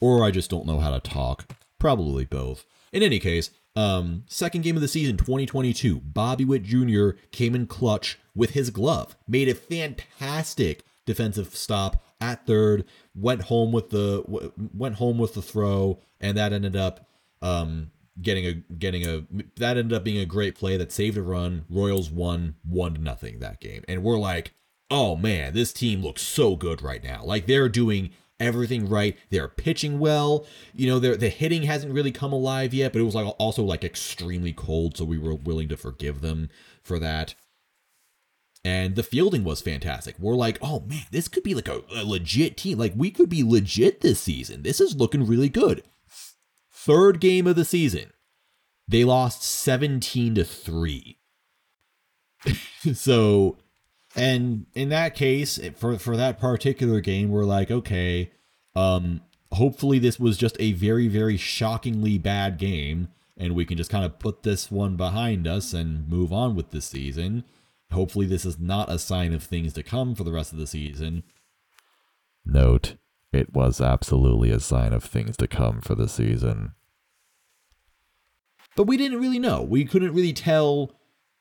Or 0.00 0.24
I 0.24 0.30
just 0.30 0.50
don't 0.50 0.66
know 0.66 0.80
how 0.80 0.90
to 0.90 1.00
talk. 1.00 1.46
Probably 1.78 2.24
both. 2.24 2.64
In 2.92 3.02
any 3.02 3.18
case, 3.18 3.50
um, 3.74 4.24
second 4.28 4.62
game 4.62 4.76
of 4.76 4.82
the 4.82 4.88
season, 4.88 5.16
2022, 5.16 6.00
Bobby 6.00 6.44
Witt 6.44 6.62
Jr. 6.62 7.10
came 7.30 7.54
in 7.54 7.66
clutch 7.66 8.18
with 8.34 8.50
his 8.50 8.70
glove, 8.70 9.16
made 9.26 9.48
a 9.48 9.54
fantastic 9.54 10.82
defensive 11.06 11.54
stop 11.54 12.04
at 12.20 12.46
third, 12.46 12.84
went 13.14 13.42
home 13.42 13.72
with 13.72 13.90
the 13.90 14.52
went 14.74 14.96
home 14.96 15.18
with 15.18 15.34
the 15.34 15.42
throw, 15.42 16.00
and 16.20 16.36
that 16.36 16.52
ended 16.52 16.76
up 16.76 17.06
um, 17.40 17.90
getting 18.20 18.46
a 18.46 18.54
getting 18.74 19.06
a 19.06 19.24
that 19.56 19.76
ended 19.76 19.92
up 19.92 20.04
being 20.04 20.18
a 20.18 20.26
great 20.26 20.54
play 20.54 20.76
that 20.76 20.92
saved 20.92 21.16
a 21.16 21.22
run. 21.22 21.64
Royals 21.70 22.10
won 22.10 22.56
one 22.68 22.94
to 22.94 23.00
nothing 23.00 23.38
that 23.38 23.60
game, 23.60 23.84
and 23.88 24.02
we're 24.02 24.18
like, 24.18 24.54
oh 24.90 25.16
man, 25.16 25.54
this 25.54 25.72
team 25.72 26.02
looks 26.02 26.22
so 26.22 26.56
good 26.56 26.82
right 26.82 27.02
now. 27.02 27.24
Like 27.24 27.46
they're 27.46 27.68
doing 27.68 28.10
everything 28.38 28.88
right. 28.88 29.16
They're 29.30 29.48
pitching 29.48 29.98
well. 29.98 30.46
You 30.74 30.88
know, 30.88 30.98
the 30.98 31.28
hitting 31.28 31.62
hasn't 31.62 31.94
really 31.94 32.12
come 32.12 32.32
alive 32.32 32.74
yet, 32.74 32.92
but 32.92 33.00
it 33.00 33.04
was 33.04 33.14
like 33.14 33.34
also 33.38 33.62
like 33.62 33.84
extremely 33.84 34.52
cold, 34.52 34.96
so 34.96 35.04
we 35.04 35.18
were 35.18 35.34
willing 35.34 35.68
to 35.68 35.76
forgive 35.76 36.20
them 36.20 36.50
for 36.82 36.98
that. 36.98 37.34
And 38.64 38.94
the 38.94 39.02
fielding 39.02 39.42
was 39.42 39.60
fantastic. 39.60 40.14
We're 40.20 40.36
like, 40.36 40.58
oh 40.62 40.80
man, 40.80 41.06
this 41.10 41.26
could 41.26 41.42
be 41.42 41.54
like 41.54 41.68
a, 41.68 41.82
a 41.96 42.04
legit 42.04 42.56
team. 42.56 42.78
Like 42.78 42.92
we 42.94 43.10
could 43.10 43.28
be 43.28 43.42
legit 43.42 44.02
this 44.02 44.20
season. 44.20 44.62
This 44.62 44.80
is 44.80 44.96
looking 44.96 45.26
really 45.26 45.48
good. 45.48 45.82
Third 46.84 47.20
game 47.20 47.46
of 47.46 47.56
the 47.56 47.64
season, 47.64 48.12
they 48.88 49.04
lost 49.04 49.42
17 49.42 50.34
to 50.34 50.44
3. 50.44 51.18
so 52.94 53.56
and 54.14 54.66
in 54.74 54.90
that 54.90 55.14
case, 55.14 55.58
for 55.76 55.98
for 55.98 56.16
that 56.16 56.38
particular 56.38 57.00
game, 57.00 57.30
we're 57.30 57.44
like, 57.44 57.70
okay, 57.70 58.30
um, 58.74 59.22
hopefully 59.52 59.98
this 59.98 60.20
was 60.20 60.36
just 60.36 60.56
a 60.60 60.72
very 60.72 61.08
very 61.08 61.36
shockingly 61.36 62.18
bad 62.18 62.58
game, 62.58 63.08
and 63.36 63.54
we 63.54 63.64
can 63.64 63.78
just 63.78 63.90
kind 63.90 64.04
of 64.04 64.18
put 64.18 64.42
this 64.42 64.70
one 64.70 64.96
behind 64.96 65.46
us 65.46 65.72
and 65.72 66.08
move 66.08 66.32
on 66.32 66.54
with 66.54 66.70
this 66.70 66.86
season. 66.86 67.44
Hopefully, 67.90 68.26
this 68.26 68.44
is 68.44 68.58
not 68.58 68.90
a 68.90 68.98
sign 68.98 69.32
of 69.32 69.42
things 69.42 69.72
to 69.74 69.82
come 69.82 70.14
for 70.14 70.24
the 70.24 70.32
rest 70.32 70.52
of 70.52 70.58
the 70.58 70.66
season. 70.66 71.22
Note: 72.44 72.96
It 73.32 73.54
was 73.54 73.80
absolutely 73.80 74.50
a 74.50 74.60
sign 74.60 74.92
of 74.92 75.02
things 75.02 75.36
to 75.38 75.48
come 75.48 75.80
for 75.80 75.94
the 75.94 76.08
season. 76.08 76.72
But 78.76 78.84
we 78.84 78.96
didn't 78.96 79.20
really 79.20 79.38
know. 79.38 79.62
We 79.62 79.84
couldn't 79.84 80.14
really 80.14 80.32
tell 80.32 80.92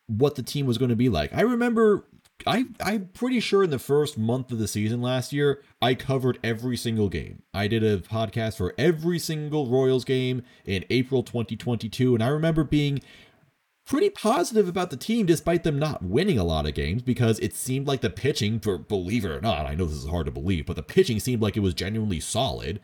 what 0.08 0.36
the 0.36 0.44
team 0.44 0.66
was 0.66 0.78
going 0.78 0.90
to 0.90 0.96
be 0.96 1.10
like. 1.10 1.34
I 1.34 1.42
remember 1.42 2.06
I 2.48 2.66
I'm 2.84 3.10
pretty 3.14 3.40
sure 3.40 3.64
in 3.64 3.70
the 3.70 3.80
first 3.80 4.18
month 4.18 4.52
of 4.52 4.58
the 4.58 4.68
season 4.68 5.02
last 5.02 5.32
year, 5.32 5.62
I 5.82 5.94
covered 5.96 6.40
every 6.44 6.78
single 6.78 7.10
game. 7.10 7.44
I 7.54 7.68
did 7.68 7.84
a 7.84 8.00
podcast 8.00 8.58
for 8.58 8.74
every 8.78 9.20
single 9.20 9.68
Royals 9.68 10.06
game 10.06 10.44
in 10.66 10.86
April 10.90 11.24
2022 11.24 12.14
and 12.14 12.24
I 12.24 12.28
remember 12.28 12.64
being 12.64 13.02
pretty 13.86 14.10
positive 14.10 14.68
about 14.68 14.90
the 14.90 14.98
team 14.98 15.26
despite 15.26 15.64
them 15.64 15.80
not 15.80 16.04
winning 16.04 16.38
a 16.38 16.44
lot 16.44 16.68
of 16.68 16.74
games 16.74 17.02
because 17.02 17.40
it 17.40 17.54
seemed 17.54 17.88
like 17.88 18.02
the 18.02 18.10
pitching 18.10 18.60
for 18.60 18.78
believe 18.78 19.26
it 19.26 19.32
or 19.32 19.42
not, 19.42 19.66
I 19.66 19.76
know 19.76 19.86
this 19.86 19.98
is 19.98 20.10
hard 20.10 20.26
to 20.28 20.32
believe, 20.32 20.66
but 20.66 20.76
the 20.76 20.84
pitching 20.84 21.20
seemed 21.20 21.42
like 21.42 21.58
it 21.58 21.62
was 21.62 21.74
genuinely 21.74 22.20
solid. 22.20 22.80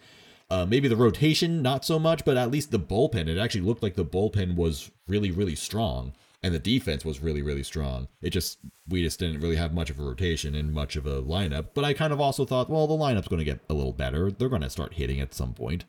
Uh, 0.49 0.65
maybe 0.65 0.87
the 0.87 0.95
rotation, 0.95 1.61
not 1.61 1.83
so 1.83 1.99
much, 1.99 2.23
but 2.23 2.37
at 2.37 2.51
least 2.51 2.71
the 2.71 2.79
bullpen, 2.79 3.27
it 3.27 3.37
actually 3.37 3.61
looked 3.61 3.83
like 3.83 3.95
the 3.95 4.05
bullpen 4.05 4.55
was 4.55 4.91
really, 5.07 5.29
really 5.31 5.55
strong 5.55 6.13
and 6.43 6.53
the 6.53 6.59
defense 6.59 7.03
was 7.03 7.19
really 7.19 7.41
really 7.41 7.63
strong. 7.63 8.07
It 8.21 8.29
just 8.29 8.59
we 8.87 9.03
just 9.03 9.19
didn't 9.19 9.41
really 9.41 9.55
have 9.55 9.73
much 9.73 9.89
of 9.89 9.99
a 9.99 10.03
rotation 10.03 10.55
and 10.55 10.73
much 10.73 10.95
of 10.95 11.05
a 11.05 11.21
lineup. 11.21 11.69
But 11.73 11.83
I 11.83 11.93
kind 11.93 12.13
of 12.13 12.21
also 12.21 12.45
thought, 12.45 12.69
well, 12.69 12.87
the 12.87 12.93
lineup's 12.93 13.27
going 13.27 13.39
to 13.39 13.45
get 13.45 13.61
a 13.69 13.73
little 13.73 13.93
better. 13.93 14.31
They're 14.31 14.49
going 14.49 14.61
to 14.61 14.69
start 14.69 14.93
hitting 14.93 15.19
at 15.19 15.33
some 15.33 15.53
point. 15.53 15.85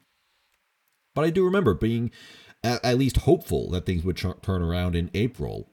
But 1.15 1.25
I 1.25 1.31
do 1.31 1.45
remember 1.45 1.75
being 1.75 2.11
at, 2.63 2.85
at 2.85 2.99
least 2.99 3.19
hopeful 3.19 3.71
that 3.71 3.87
things 3.87 4.05
would 4.05 4.17
ch- 4.17 4.43
turn 4.43 4.63
around 4.63 4.95
in 4.95 5.11
April. 5.15 5.71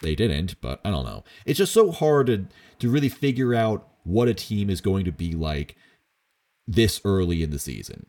They 0.00 0.14
didn't, 0.14 0.60
but 0.60 0.80
I 0.84 0.90
don't 0.90 1.04
know. 1.04 1.24
It's 1.44 1.58
just 1.58 1.72
so 1.72 1.90
hard 1.90 2.26
to 2.28 2.46
to 2.78 2.90
really 2.90 3.08
figure 3.08 3.54
out 3.54 3.88
what 4.04 4.28
a 4.28 4.34
team 4.34 4.70
is 4.70 4.80
going 4.80 5.04
to 5.04 5.12
be 5.12 5.32
like 5.32 5.76
this 6.66 7.00
early 7.04 7.42
in 7.42 7.50
the 7.50 7.58
season. 7.58 8.06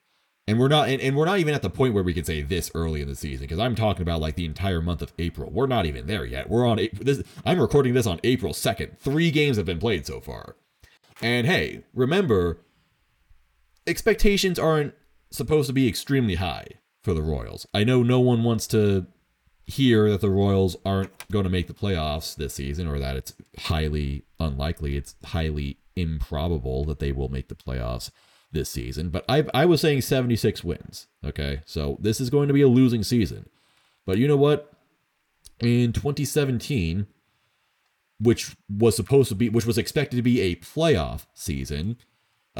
And 0.47 0.59
we're 0.59 0.67
not 0.67 0.89
and, 0.89 1.01
and 1.01 1.15
we're 1.15 1.25
not 1.25 1.39
even 1.39 1.53
at 1.53 1.61
the 1.61 1.69
point 1.69 1.93
where 1.93 2.03
we 2.03 2.13
can 2.13 2.23
say 2.25 2.41
this 2.41 2.71
early 2.75 3.01
in 3.01 3.07
the 3.07 3.15
season 3.15 3.45
because 3.45 3.59
I'm 3.59 3.75
talking 3.75 4.01
about 4.01 4.21
like 4.21 4.35
the 4.35 4.45
entire 4.45 4.81
month 4.81 5.01
of 5.01 5.13
April. 5.17 5.51
We're 5.51 5.67
not 5.67 5.85
even 5.85 6.07
there 6.07 6.25
yet. 6.25 6.49
We're 6.49 6.67
on 6.67 6.79
this 6.93 7.23
I'm 7.45 7.59
recording 7.59 7.93
this 7.93 8.07
on 8.07 8.19
April 8.23 8.53
2nd. 8.53 8.97
3 8.97 9.31
games 9.31 9.57
have 9.57 9.65
been 9.65 9.79
played 9.79 10.05
so 10.05 10.19
far. 10.19 10.55
And 11.21 11.45
hey, 11.45 11.83
remember 11.93 12.59
expectations 13.85 14.59
aren't 14.59 14.93
supposed 15.31 15.67
to 15.67 15.73
be 15.73 15.87
extremely 15.87 16.35
high 16.35 16.67
for 17.03 17.13
the 17.13 17.21
Royals. 17.21 17.65
I 17.73 17.83
know 17.83 18.03
no 18.03 18.19
one 18.19 18.43
wants 18.43 18.67
to 18.67 19.07
hear 19.65 20.09
that 20.09 20.21
the 20.21 20.29
Royals 20.29 20.75
aren't 20.85 21.11
going 21.31 21.43
to 21.43 21.49
make 21.49 21.67
the 21.67 21.73
playoffs 21.73 22.35
this 22.35 22.55
season 22.55 22.87
or 22.87 22.99
that 22.99 23.15
it's 23.15 23.33
highly 23.57 24.23
unlikely, 24.39 24.97
it's 24.97 25.15
highly 25.25 25.77
improbable 25.95 26.85
that 26.85 26.99
they 26.99 27.11
will 27.11 27.29
make 27.29 27.49
the 27.49 27.55
playoffs 27.55 28.09
this 28.51 28.69
season, 28.69 29.09
but 29.09 29.23
I 29.29 29.45
I 29.53 29.65
was 29.65 29.81
saying 29.81 30.01
76 30.01 30.63
wins. 30.63 31.07
Okay, 31.23 31.61
so 31.65 31.97
this 31.99 32.19
is 32.19 32.29
going 32.29 32.47
to 32.47 32.53
be 32.53 32.61
a 32.61 32.67
losing 32.67 33.03
season. 33.03 33.47
But 34.05 34.17
you 34.17 34.27
know 34.27 34.37
what? 34.37 34.71
In 35.59 35.93
2017, 35.93 37.07
which 38.19 38.55
was 38.69 38.95
supposed 38.95 39.29
to 39.29 39.35
be, 39.35 39.49
which 39.49 39.65
was 39.65 39.77
expected 39.77 40.15
to 40.15 40.21
be 40.21 40.41
a 40.41 40.55
playoff 40.55 41.25
season. 41.33 41.97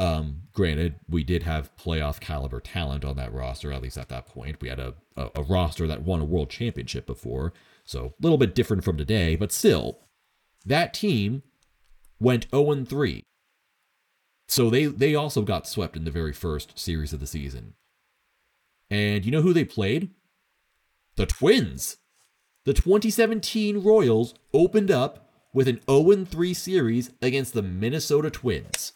Um, 0.00 0.42
granted, 0.52 0.94
we 1.08 1.24
did 1.24 1.42
have 1.42 1.76
playoff 1.76 2.20
caliber 2.20 2.60
talent 2.60 3.04
on 3.04 3.16
that 3.16 3.32
roster, 3.32 3.70
at 3.70 3.82
least 3.82 3.98
at 3.98 4.08
that 4.08 4.26
point. 4.26 4.60
We 4.60 4.68
had 4.68 4.78
a, 4.78 4.94
a, 5.16 5.30
a 5.36 5.42
roster 5.42 5.86
that 5.86 6.02
won 6.02 6.20
a 6.20 6.24
world 6.24 6.48
championship 6.48 7.06
before, 7.06 7.52
so 7.84 8.06
a 8.06 8.22
little 8.22 8.38
bit 8.38 8.54
different 8.54 8.82
from 8.82 8.96
today, 8.96 9.36
but 9.36 9.52
still, 9.52 9.98
that 10.64 10.94
team 10.94 11.42
went 12.18 12.46
0 12.50 12.84
3 12.84 13.24
so 14.50 14.68
they 14.68 14.86
they 14.86 15.14
also 15.14 15.42
got 15.42 15.68
swept 15.68 15.96
in 15.96 16.02
the 16.04 16.10
very 16.10 16.32
first 16.32 16.76
series 16.76 17.12
of 17.12 17.20
the 17.20 17.26
season. 17.26 17.74
And 18.90 19.24
you 19.24 19.30
know 19.30 19.42
who 19.42 19.52
they 19.52 19.64
played? 19.64 20.10
The 21.14 21.24
Twins. 21.24 21.98
The 22.64 22.74
2017 22.74 23.80
Royals 23.80 24.34
opened 24.52 24.90
up 24.90 25.30
with 25.54 25.68
an 25.68 25.80
0-3 25.86 26.54
series 26.54 27.10
against 27.22 27.54
the 27.54 27.62
Minnesota 27.62 28.28
Twins. 28.28 28.92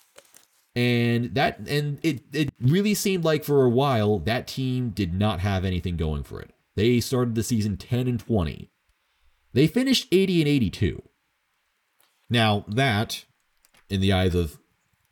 And 0.77 1.35
that 1.35 1.59
and 1.69 1.99
it 2.03 2.23
it 2.33 2.53
really 2.61 2.95
seemed 2.95 3.25
like 3.25 3.45
for 3.45 3.65
a 3.65 3.71
while 3.71 4.19
that 4.21 4.49
team 4.49 4.91
did 4.91 5.15
not 5.15 5.41
have 5.41 5.65
anything 5.65 5.97
going 5.97 6.25
for 6.25 6.41
it. 6.41 6.51
They 6.75 6.99
started 7.01 7.37
the 7.37 7.45
season 7.45 7.77
10 7.77 8.09
and 8.09 8.19
20. 8.19 8.71
They 9.53 9.69
finished 9.69 10.09
80 10.11 10.41
and 10.41 10.49
82. 10.49 11.03
Now, 12.29 12.65
that 12.67 13.25
in 13.89 14.01
the 14.01 14.13
eyes 14.13 14.35
of 14.35 14.59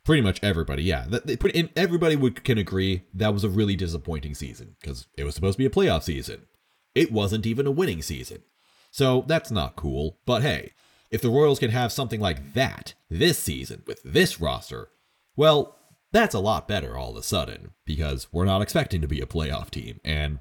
pretty 0.03 0.21
much 0.21 0.43
everybody 0.43 0.83
yeah 0.83 1.05
that, 1.07 1.71
everybody 1.75 2.15
would 2.15 2.43
can 2.43 2.57
agree 2.57 3.03
that 3.13 3.33
was 3.33 3.43
a 3.43 3.49
really 3.49 3.75
disappointing 3.75 4.35
season 4.35 4.75
because 4.81 5.07
it 5.17 5.23
was 5.23 5.33
supposed 5.33 5.55
to 5.55 5.59
be 5.59 5.65
a 5.65 5.69
playoff 5.69 6.03
season 6.03 6.45
it 6.93 7.11
wasn't 7.11 7.45
even 7.45 7.65
a 7.65 7.71
winning 7.71 8.01
season 8.01 8.43
so 8.91 9.23
that's 9.27 9.51
not 9.51 9.75
cool 9.75 10.17
but 10.25 10.41
hey 10.41 10.73
if 11.09 11.21
the 11.21 11.29
royals 11.29 11.59
can 11.59 11.71
have 11.71 11.91
something 11.91 12.19
like 12.19 12.53
that 12.53 12.93
this 13.09 13.39
season 13.39 13.81
with 13.87 14.01
this 14.03 14.41
roster 14.41 14.89
well 15.35 15.77
that's 16.11 16.35
a 16.35 16.39
lot 16.39 16.67
better 16.67 16.97
all 16.97 17.11
of 17.11 17.17
a 17.17 17.23
sudden 17.23 17.71
because 17.85 18.27
we're 18.31 18.45
not 18.45 18.61
expecting 18.61 19.01
to 19.01 19.07
be 19.07 19.21
a 19.21 19.25
playoff 19.25 19.69
team 19.69 19.99
and 20.03 20.39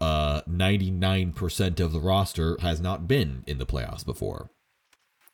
uh 0.00 0.42
99% 0.42 1.80
of 1.80 1.92
the 1.92 2.00
roster 2.00 2.56
has 2.60 2.80
not 2.80 3.08
been 3.08 3.42
in 3.46 3.58
the 3.58 3.66
playoffs 3.66 4.04
before 4.04 4.50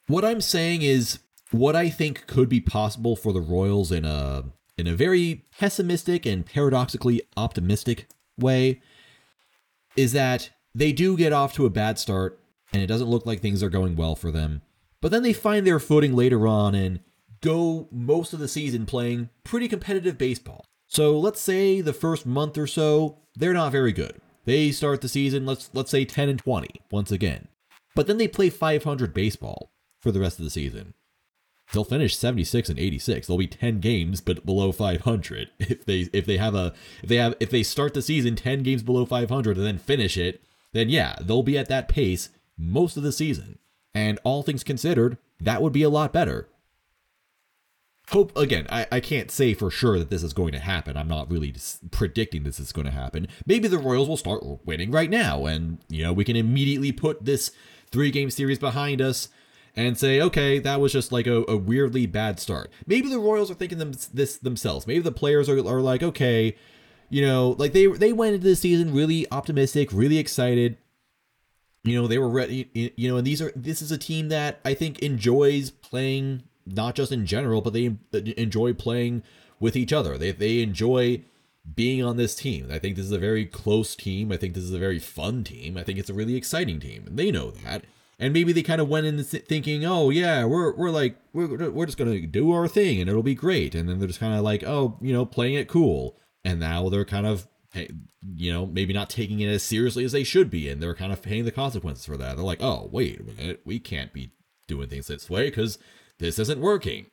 what 0.06 0.24
i'm 0.24 0.40
saying 0.40 0.82
is 0.82 1.18
what 1.54 1.76
I 1.76 1.88
think 1.88 2.26
could 2.26 2.48
be 2.48 2.60
possible 2.60 3.16
for 3.16 3.32
the 3.32 3.40
Royals 3.40 3.92
in 3.92 4.04
a 4.04 4.44
in 4.76 4.86
a 4.86 4.94
very 4.94 5.46
pessimistic 5.56 6.26
and 6.26 6.44
paradoxically 6.44 7.22
optimistic 7.36 8.08
way 8.36 8.80
is 9.96 10.12
that 10.12 10.50
they 10.74 10.92
do 10.92 11.16
get 11.16 11.32
off 11.32 11.54
to 11.54 11.66
a 11.66 11.70
bad 11.70 11.98
start 11.98 12.40
and 12.72 12.82
it 12.82 12.88
doesn't 12.88 13.08
look 13.08 13.24
like 13.24 13.40
things 13.40 13.62
are 13.62 13.70
going 13.70 13.94
well 13.94 14.16
for 14.16 14.32
them. 14.32 14.62
But 15.00 15.12
then 15.12 15.22
they 15.22 15.32
find 15.32 15.64
their 15.64 15.78
footing 15.78 16.16
later 16.16 16.48
on 16.48 16.74
and 16.74 17.00
go 17.44 17.88
most 17.92 18.32
of 18.32 18.38
the 18.38 18.48
season 18.48 18.86
playing 18.86 19.28
pretty 19.44 19.68
competitive 19.68 20.16
baseball. 20.16 20.64
So 20.88 21.18
let's 21.18 21.40
say 21.40 21.82
the 21.82 21.92
first 21.92 22.24
month 22.24 22.56
or 22.56 22.66
so, 22.66 23.18
they're 23.36 23.52
not 23.52 23.70
very 23.70 23.92
good. 23.92 24.20
They 24.46 24.72
start 24.72 25.02
the 25.02 25.08
season, 25.08 25.44
let's 25.44 25.70
let's 25.74 25.90
say 25.90 26.04
10 26.04 26.28
and 26.28 26.38
20 26.38 26.68
once 26.90 27.12
again. 27.12 27.48
But 27.94 28.06
then 28.06 28.16
they 28.16 28.28
play 28.28 28.50
500 28.50 29.12
baseball 29.12 29.70
for 30.00 30.10
the 30.10 30.20
rest 30.20 30.38
of 30.38 30.44
the 30.44 30.50
season. 30.50 30.94
They'll 31.72 31.84
finish 31.84 32.16
76 32.16 32.68
and 32.68 32.78
86. 32.78 33.26
They'll 33.26 33.38
be 33.38 33.46
10 33.46 33.80
games 33.80 34.20
but 34.20 34.44
below 34.46 34.72
500 34.72 35.50
if 35.58 35.84
they 35.84 36.08
if 36.12 36.24
they 36.24 36.38
have 36.38 36.54
a 36.54 36.72
if 37.02 37.08
they 37.08 37.16
have 37.16 37.34
if 37.40 37.50
they 37.50 37.62
start 37.62 37.92
the 37.94 38.02
season 38.02 38.36
10 38.36 38.62
games 38.62 38.82
below 38.82 39.04
500 39.04 39.56
and 39.56 39.66
then 39.66 39.78
finish 39.78 40.16
it, 40.16 40.42
then 40.72 40.88
yeah, 40.88 41.16
they'll 41.20 41.42
be 41.42 41.58
at 41.58 41.68
that 41.68 41.88
pace 41.88 42.30
most 42.56 42.96
of 42.96 43.02
the 43.02 43.12
season. 43.12 43.58
And 43.94 44.18
all 44.24 44.42
things 44.42 44.64
considered, 44.64 45.18
that 45.40 45.62
would 45.62 45.72
be 45.72 45.84
a 45.84 45.88
lot 45.88 46.12
better. 46.12 46.48
Hope 48.10 48.36
again, 48.36 48.66
I, 48.68 48.86
I 48.92 49.00
can't 49.00 49.30
say 49.30 49.54
for 49.54 49.70
sure 49.70 49.98
that 49.98 50.10
this 50.10 50.22
is 50.22 50.34
going 50.34 50.52
to 50.52 50.58
happen. 50.58 50.96
I'm 50.96 51.08
not 51.08 51.30
really 51.30 51.54
predicting 51.90 52.42
this 52.42 52.60
is 52.60 52.70
going 52.70 52.84
to 52.84 52.90
happen. 52.90 53.28
Maybe 53.46 53.66
the 53.66 53.78
Royals 53.78 54.08
will 54.08 54.18
start 54.18 54.44
winning 54.66 54.90
right 54.90 55.08
now, 55.08 55.46
and 55.46 55.78
you 55.88 56.02
know 56.02 56.12
we 56.12 56.24
can 56.24 56.36
immediately 56.36 56.92
put 56.92 57.24
this 57.24 57.50
three 57.90 58.10
game 58.10 58.30
series 58.30 58.58
behind 58.58 59.00
us 59.00 59.28
and 59.76 59.98
say, 59.98 60.20
okay, 60.20 60.58
that 60.58 60.80
was 60.80 60.92
just 60.92 61.12
like 61.12 61.26
a, 61.26 61.44
a 61.48 61.56
weirdly 61.56 62.06
bad 62.06 62.38
start. 62.38 62.70
Maybe 62.86 63.08
the 63.08 63.18
Royals 63.18 63.50
are 63.50 63.54
thinking 63.54 63.78
them, 63.78 63.92
this 64.12 64.36
themselves. 64.36 64.86
Maybe 64.86 65.00
the 65.00 65.10
players 65.10 65.48
are, 65.48 65.58
are 65.58 65.80
like, 65.80 66.02
okay, 66.02 66.56
you 67.08 67.26
know, 67.26 67.56
like 67.58 67.72
they 67.72 67.86
they 67.86 68.12
went 68.12 68.34
into 68.34 68.48
the 68.48 68.56
season 68.56 68.94
really 68.94 69.26
optimistic, 69.30 69.92
really 69.92 70.18
excited. 70.18 70.76
You 71.84 72.00
know, 72.00 72.06
they 72.06 72.18
were 72.18 72.28
ready. 72.28 72.92
You 72.96 73.10
know, 73.10 73.16
and 73.16 73.26
these 73.26 73.40
are 73.40 73.52
this 73.56 73.80
is 73.82 73.90
a 73.90 73.98
team 73.98 74.28
that 74.28 74.60
I 74.64 74.74
think 74.74 74.98
enjoys 75.00 75.70
playing 75.70 76.42
not 76.66 76.94
just 76.94 77.12
in 77.12 77.26
general, 77.26 77.60
but 77.60 77.72
they 77.72 77.96
enjoy 78.12 78.72
playing 78.72 79.22
with 79.60 79.76
each 79.76 79.92
other. 79.92 80.18
They 80.18 80.32
they 80.32 80.62
enjoy 80.62 81.22
being 81.74 82.02
on 82.04 82.16
this 82.16 82.34
team. 82.34 82.68
I 82.70 82.78
think 82.78 82.96
this 82.96 83.06
is 83.06 83.12
a 83.12 83.18
very 83.18 83.46
close 83.46 83.96
team. 83.96 84.30
I 84.30 84.36
think 84.36 84.54
this 84.54 84.64
is 84.64 84.72
a 84.72 84.78
very 84.78 84.98
fun 84.98 85.44
team. 85.44 85.76
I 85.76 85.82
think 85.82 85.98
it's 85.98 86.10
a 86.10 86.14
really 86.14 86.36
exciting 86.36 86.78
team. 86.78 87.04
And 87.06 87.18
they 87.18 87.30
know 87.30 87.50
that. 87.50 87.84
And 88.18 88.32
maybe 88.32 88.52
they 88.52 88.62
kind 88.62 88.80
of 88.80 88.88
went 88.88 89.06
in 89.06 89.22
thinking, 89.24 89.84
"Oh 89.84 90.10
yeah, 90.10 90.44
we're 90.44 90.72
we're 90.74 90.90
like 90.90 91.16
we're 91.32 91.70
we're 91.70 91.86
just 91.86 91.98
gonna 91.98 92.20
do 92.20 92.52
our 92.52 92.68
thing 92.68 93.00
and 93.00 93.10
it'll 93.10 93.22
be 93.22 93.34
great." 93.34 93.74
And 93.74 93.88
then 93.88 93.98
they're 93.98 94.08
just 94.08 94.20
kind 94.20 94.34
of 94.34 94.42
like, 94.42 94.62
"Oh, 94.62 94.98
you 95.00 95.12
know, 95.12 95.24
playing 95.26 95.54
it 95.54 95.68
cool." 95.68 96.16
And 96.44 96.60
now 96.60 96.88
they're 96.88 97.04
kind 97.04 97.26
of, 97.26 97.48
you 98.36 98.52
know, 98.52 98.66
maybe 98.66 98.92
not 98.92 99.10
taking 99.10 99.40
it 99.40 99.48
as 99.48 99.62
seriously 99.62 100.04
as 100.04 100.12
they 100.12 100.22
should 100.22 100.50
be, 100.50 100.68
and 100.68 100.80
they're 100.82 100.94
kind 100.94 101.12
of 101.12 101.22
paying 101.22 101.44
the 101.44 101.50
consequences 101.50 102.04
for 102.04 102.16
that. 102.18 102.36
They're 102.36 102.44
like, 102.44 102.62
"Oh, 102.62 102.88
wait 102.92 103.20
a 103.20 103.24
minute, 103.24 103.62
we 103.64 103.80
can't 103.80 104.12
be 104.12 104.32
doing 104.68 104.88
things 104.88 105.08
this 105.08 105.28
way 105.28 105.46
because 105.50 105.78
this 106.18 106.38
isn't 106.38 106.60
working." 106.60 107.06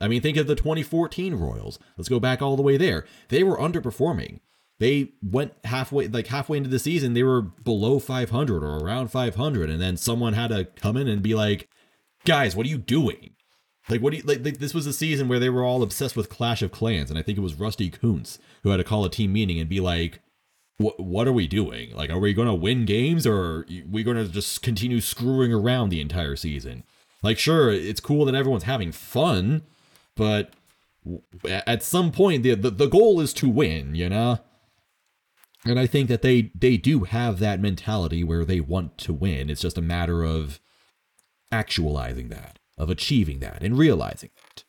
I 0.00 0.08
mean, 0.08 0.20
think 0.20 0.36
of 0.36 0.46
the 0.46 0.54
2014 0.54 1.34
Royals. 1.34 1.78
Let's 1.96 2.08
go 2.08 2.20
back 2.20 2.42
all 2.42 2.56
the 2.56 2.62
way 2.62 2.76
there. 2.76 3.06
They 3.28 3.42
were 3.42 3.56
underperforming. 3.56 4.40
They 4.78 5.12
went 5.22 5.54
halfway, 5.64 6.06
like 6.06 6.26
halfway 6.26 6.58
into 6.58 6.68
the 6.68 6.78
season, 6.78 7.14
they 7.14 7.22
were 7.22 7.40
below 7.40 7.98
500 7.98 8.62
or 8.62 8.76
around 8.76 9.08
500, 9.08 9.70
and 9.70 9.80
then 9.80 9.96
someone 9.96 10.34
had 10.34 10.48
to 10.48 10.66
come 10.76 10.98
in 10.98 11.08
and 11.08 11.22
be 11.22 11.34
like, 11.34 11.68
"Guys, 12.26 12.54
what 12.54 12.66
are 12.66 12.68
you 12.70 12.76
doing?" 12.78 13.30
Like, 13.88 14.02
what 14.02 14.10
do 14.10 14.18
you 14.18 14.22
like, 14.24 14.44
like? 14.44 14.58
This 14.58 14.74
was 14.74 14.86
a 14.86 14.92
season 14.92 15.28
where 15.28 15.38
they 15.38 15.48
were 15.48 15.64
all 15.64 15.82
obsessed 15.82 16.16
with 16.16 16.28
Clash 16.28 16.60
of 16.60 16.72
Clans, 16.72 17.08
and 17.08 17.18
I 17.18 17.22
think 17.22 17.38
it 17.38 17.42
was 17.42 17.54
Rusty 17.54 17.88
Kuntz 17.88 18.38
who 18.62 18.70
had 18.70 18.78
to 18.78 18.84
call 18.84 19.04
a 19.04 19.10
team 19.10 19.32
meeting 19.32 19.58
and 19.58 19.68
be 19.68 19.80
like, 19.80 20.20
"What? 20.76 21.00
What 21.00 21.26
are 21.26 21.32
we 21.32 21.46
doing? 21.46 21.94
Like, 21.94 22.10
are 22.10 22.18
we 22.18 22.34
going 22.34 22.48
to 22.48 22.54
win 22.54 22.84
games, 22.84 23.26
or 23.26 23.34
are 23.34 23.66
we 23.88 24.02
going 24.02 24.18
to 24.18 24.28
just 24.28 24.60
continue 24.60 25.00
screwing 25.00 25.54
around 25.54 25.88
the 25.88 26.02
entire 26.02 26.36
season?" 26.36 26.82
Like, 27.22 27.38
sure, 27.38 27.72
it's 27.72 28.00
cool 28.00 28.24
that 28.26 28.34
everyone's 28.34 28.64
having 28.64 28.92
fun, 28.92 29.62
but 30.14 30.52
at 31.44 31.82
some 31.82 32.10
point 32.10 32.42
the, 32.42 32.54
the, 32.54 32.70
the 32.70 32.88
goal 32.88 33.20
is 33.20 33.32
to 33.34 33.48
win 33.48 33.94
you 33.94 34.08
know? 34.08 34.38
And 35.64 35.78
i 35.78 35.86
think 35.86 36.08
that 36.08 36.22
they 36.22 36.52
they 36.54 36.76
do 36.76 37.04
have 37.04 37.38
that 37.38 37.60
mentality 37.60 38.22
where 38.22 38.44
they 38.44 38.60
want 38.60 38.98
to 38.98 39.12
win. 39.12 39.50
It's 39.50 39.62
just 39.62 39.78
a 39.78 39.82
matter 39.82 40.22
of 40.22 40.60
actualizing 41.50 42.28
that 42.28 42.58
of 42.78 42.90
achieving 42.90 43.40
that 43.40 43.62
and 43.62 43.78
realizing 43.78 44.30
that. 44.36 44.64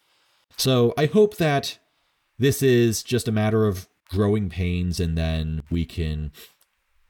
So 0.58 0.94
i 0.98 1.06
hope 1.06 1.38
that 1.38 1.80
this 2.40 2.62
is 2.62 3.04
just 3.04 3.28
a 3.28 3.32
matter 3.32 3.66
of 3.66 3.88
growing 4.10 4.50
pains 4.50 5.00
and 5.00 5.18
then 5.18 5.64
we 5.70 5.86
can 5.86 6.32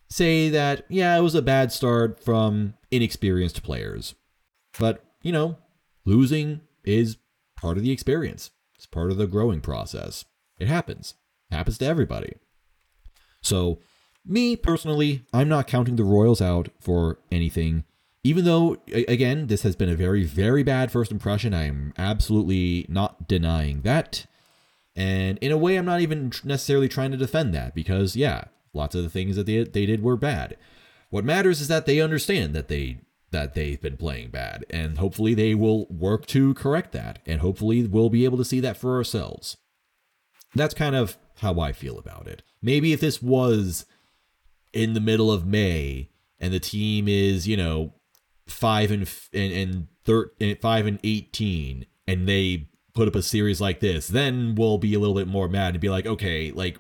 say 0.09 0.49
that 0.49 0.85
yeah 0.89 1.17
it 1.17 1.21
was 1.21 1.35
a 1.35 1.41
bad 1.41 1.71
start 1.71 2.23
from 2.23 2.73
inexperienced 2.91 3.63
players. 3.63 4.15
But 4.79 5.03
you 5.27 5.33
know 5.33 5.57
losing 6.05 6.61
is 6.83 7.17
part 7.55 7.77
of 7.77 7.83
the 7.83 7.91
experience. 7.91 8.51
It's 8.75 8.85
part 8.85 9.11
of 9.11 9.17
the 9.17 9.27
growing 9.27 9.61
process. 9.61 10.25
It 10.59 10.67
happens. 10.67 11.15
It 11.51 11.55
happens 11.55 11.77
to 11.79 11.85
everybody. 11.85 12.33
So, 13.41 13.79
me 14.25 14.55
personally, 14.55 15.23
I'm 15.33 15.49
not 15.49 15.67
counting 15.67 15.95
the 15.95 16.03
Royals 16.03 16.41
out 16.41 16.69
for 16.79 17.19
anything. 17.31 17.83
Even 18.23 18.45
though, 18.45 18.77
again, 19.07 19.47
this 19.47 19.61
has 19.61 19.75
been 19.75 19.89
a 19.89 19.95
very, 19.95 20.23
very 20.23 20.63
bad 20.63 20.91
first 20.91 21.11
impression, 21.11 21.53
I'm 21.53 21.93
absolutely 21.97 22.85
not 22.89 23.27
denying 23.27 23.81
that. 23.81 24.25
And 24.95 25.37
in 25.37 25.51
a 25.51 25.57
way, 25.57 25.77
I'm 25.77 25.85
not 25.85 26.01
even 26.01 26.31
necessarily 26.43 26.89
trying 26.89 27.11
to 27.11 27.17
defend 27.17 27.53
that 27.53 27.73
because, 27.73 28.15
yeah, 28.15 28.45
lots 28.73 28.95
of 28.95 29.03
the 29.03 29.09
things 29.09 29.35
that 29.35 29.45
they, 29.45 29.63
they 29.63 29.85
did 29.85 30.03
were 30.03 30.17
bad. 30.17 30.57
What 31.09 31.23
matters 31.23 31.61
is 31.61 31.67
that 31.69 31.85
they 31.85 32.01
understand 32.01 32.53
that 32.53 32.67
they 32.67 32.99
that 33.31 33.53
they've 33.53 33.81
been 33.81 33.97
playing 33.97 34.29
bad. 34.29 34.65
And 34.69 34.97
hopefully 34.97 35.33
they 35.33 35.53
will 35.53 35.85
work 35.87 36.25
to 36.27 36.53
correct 36.53 36.91
that. 36.93 37.19
And 37.25 37.41
hopefully 37.41 37.85
we'll 37.85 38.09
be 38.09 38.25
able 38.25 38.37
to 38.37 38.45
see 38.45 38.59
that 38.61 38.77
for 38.77 38.95
ourselves. 38.95 39.57
That's 40.55 40.73
kind 40.73 40.95
of 40.95 41.17
how 41.39 41.59
I 41.59 41.73
feel 41.73 41.99
about 41.99 42.27
it. 42.27 42.41
Maybe 42.61 42.93
if 42.93 43.01
this 43.01 43.21
was 43.21 43.85
in 44.73 44.93
the 44.93 45.01
middle 45.01 45.31
of 45.31 45.45
May 45.45 46.09
and 46.39 46.53
the 46.53 46.59
team 46.59 47.07
is, 47.07 47.47
you 47.47 47.57
know, 47.57 47.93
five 48.47 48.91
and 48.91 49.09
and, 49.33 49.53
and, 49.53 49.87
thir- 50.05 50.31
and 50.39 50.57
five 50.59 50.85
and 50.85 50.99
eighteen, 51.03 51.85
and 52.07 52.27
they 52.27 52.69
put 52.93 53.07
up 53.07 53.15
a 53.15 53.21
series 53.21 53.59
like 53.59 53.81
this, 53.81 54.07
then 54.07 54.55
we'll 54.55 54.77
be 54.77 54.93
a 54.93 54.99
little 54.99 55.15
bit 55.15 55.27
more 55.27 55.49
mad 55.49 55.73
and 55.73 55.81
be 55.81 55.89
like, 55.89 56.05
okay, 56.05 56.51
like, 56.51 56.77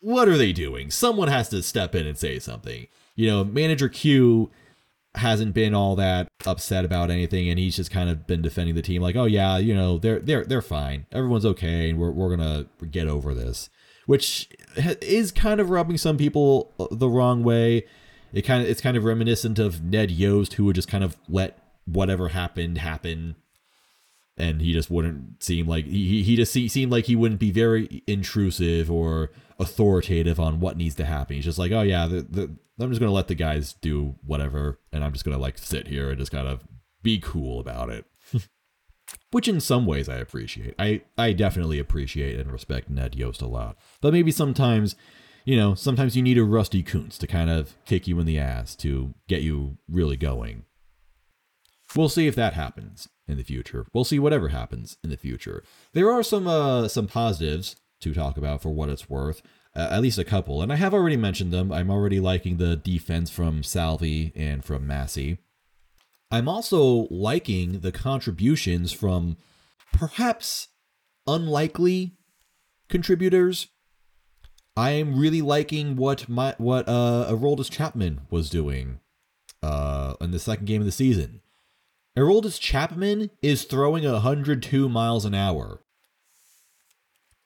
what 0.00 0.28
are 0.28 0.38
they 0.38 0.52
doing? 0.52 0.90
Someone 0.90 1.28
has 1.28 1.48
to 1.48 1.62
step 1.62 1.94
in 1.94 2.06
and 2.06 2.16
say 2.16 2.38
something. 2.38 2.86
You 3.16 3.26
know, 3.26 3.44
manager 3.44 3.88
Q 3.88 4.50
hasn't 5.16 5.54
been 5.54 5.74
all 5.74 5.96
that 5.96 6.28
upset 6.46 6.84
about 6.84 7.10
anything 7.10 7.48
and 7.48 7.58
he's 7.58 7.76
just 7.76 7.90
kind 7.90 8.10
of 8.10 8.26
been 8.26 8.42
defending 8.42 8.74
the 8.74 8.82
team 8.82 9.00
like 9.00 9.14
oh 9.14 9.26
yeah 9.26 9.56
you 9.58 9.74
know 9.74 9.98
they're 9.98 10.18
they're 10.20 10.44
they're 10.44 10.62
fine. 10.62 11.06
Everyone's 11.12 11.46
okay 11.46 11.90
and 11.90 11.98
we're, 11.98 12.10
we're 12.10 12.34
gonna 12.36 12.66
get 12.90 13.08
over 13.08 13.34
this. 13.34 13.70
Which 14.06 14.50
is 15.00 15.32
kind 15.32 15.60
of 15.60 15.70
rubbing 15.70 15.96
some 15.96 16.18
people 16.18 16.72
uh, 16.78 16.88
the 16.90 17.08
wrong 17.08 17.42
way. 17.42 17.86
It 18.34 18.42
kind 18.42 18.62
of 18.62 18.68
it's 18.68 18.80
kind 18.80 18.96
of 18.96 19.04
reminiscent 19.04 19.58
of 19.58 19.82
ned 19.82 20.10
yost 20.10 20.54
who 20.54 20.64
would 20.66 20.76
just 20.76 20.88
kind 20.88 21.04
of 21.04 21.16
let 21.28 21.58
whatever 21.86 22.28
happened 22.28 22.78
happen 22.78 23.36
and 24.36 24.60
he 24.60 24.72
just 24.72 24.90
wouldn't 24.90 25.42
seem 25.42 25.66
like 25.66 25.86
he, 25.86 26.22
he 26.22 26.36
just 26.36 26.52
seemed 26.52 26.90
like 26.90 27.06
he 27.06 27.16
wouldn't 27.16 27.40
be 27.40 27.50
very 27.50 28.02
intrusive 28.06 28.90
or 28.90 29.30
authoritative 29.58 30.40
on 30.40 30.60
what 30.60 30.76
needs 30.76 30.96
to 30.96 31.04
happen. 31.04 31.36
He's 31.36 31.44
just 31.44 31.58
like, 31.58 31.72
oh 31.72 31.82
yeah, 31.82 32.06
the, 32.06 32.22
the, 32.22 32.56
I'm 32.80 32.90
just 32.90 33.00
gonna 33.00 33.12
let 33.12 33.28
the 33.28 33.34
guys 33.34 33.74
do 33.74 34.16
whatever, 34.24 34.80
and 34.92 35.04
I'm 35.04 35.12
just 35.12 35.24
gonna 35.24 35.38
like 35.38 35.58
sit 35.58 35.86
here 35.86 36.10
and 36.10 36.18
just 36.18 36.32
kind 36.32 36.48
of 36.48 36.64
be 37.02 37.20
cool 37.20 37.60
about 37.60 37.90
it. 37.90 38.06
Which 39.30 39.48
in 39.48 39.60
some 39.60 39.86
ways 39.86 40.08
I 40.08 40.16
appreciate. 40.16 40.74
I 40.78 41.02
I 41.16 41.32
definitely 41.32 41.78
appreciate 41.78 42.38
and 42.38 42.50
respect 42.50 42.90
Ned 42.90 43.14
Yost 43.14 43.42
a 43.42 43.46
lot. 43.46 43.76
But 44.00 44.12
maybe 44.12 44.32
sometimes, 44.32 44.96
you 45.44 45.56
know, 45.56 45.74
sometimes 45.74 46.16
you 46.16 46.22
need 46.22 46.38
a 46.38 46.44
Rusty 46.44 46.82
Kuntz 46.82 47.18
to 47.18 47.26
kind 47.26 47.50
of 47.50 47.76
kick 47.84 48.08
you 48.08 48.18
in 48.18 48.26
the 48.26 48.38
ass 48.38 48.74
to 48.76 49.14
get 49.28 49.42
you 49.42 49.78
really 49.88 50.16
going. 50.16 50.64
We'll 51.94 52.08
see 52.08 52.26
if 52.26 52.34
that 52.34 52.54
happens 52.54 53.08
in 53.26 53.36
the 53.36 53.44
future. 53.44 53.86
We'll 53.92 54.04
see 54.04 54.18
whatever 54.18 54.48
happens 54.48 54.96
in 55.02 55.10
the 55.10 55.16
future. 55.16 55.62
There 55.92 56.10
are 56.10 56.22
some 56.22 56.46
uh 56.46 56.88
some 56.88 57.06
positives 57.06 57.76
to 58.00 58.14
talk 58.14 58.36
about 58.36 58.62
for 58.62 58.70
what 58.70 58.88
it's 58.88 59.08
worth. 59.08 59.42
Uh, 59.76 59.88
at 59.90 60.02
least 60.02 60.18
a 60.18 60.24
couple, 60.24 60.62
and 60.62 60.72
I 60.72 60.76
have 60.76 60.94
already 60.94 61.16
mentioned 61.16 61.52
them. 61.52 61.72
I'm 61.72 61.90
already 61.90 62.20
liking 62.20 62.58
the 62.58 62.76
defense 62.76 63.28
from 63.28 63.64
Salvi 63.64 64.32
and 64.36 64.64
from 64.64 64.86
Massey. 64.86 65.38
I'm 66.30 66.48
also 66.48 67.08
liking 67.10 67.80
the 67.80 67.90
contributions 67.90 68.92
from 68.92 69.36
perhaps 69.92 70.68
unlikely 71.26 72.12
contributors. 72.88 73.68
I 74.76 74.90
am 74.90 75.18
really 75.18 75.42
liking 75.42 75.96
what 75.96 76.28
my 76.28 76.54
what 76.58 76.88
uh 76.88 77.26
Aroldis 77.28 77.70
Chapman 77.70 78.22
was 78.30 78.50
doing 78.50 79.00
uh 79.62 80.14
in 80.20 80.30
the 80.30 80.38
second 80.38 80.66
game 80.66 80.82
of 80.82 80.86
the 80.86 80.92
season. 80.92 81.40
Aroldis 82.16 82.60
Chapman 82.60 83.30
is 83.42 83.64
throwing 83.64 84.04
102 84.04 84.88
miles 84.88 85.24
an 85.24 85.34
hour 85.34 85.80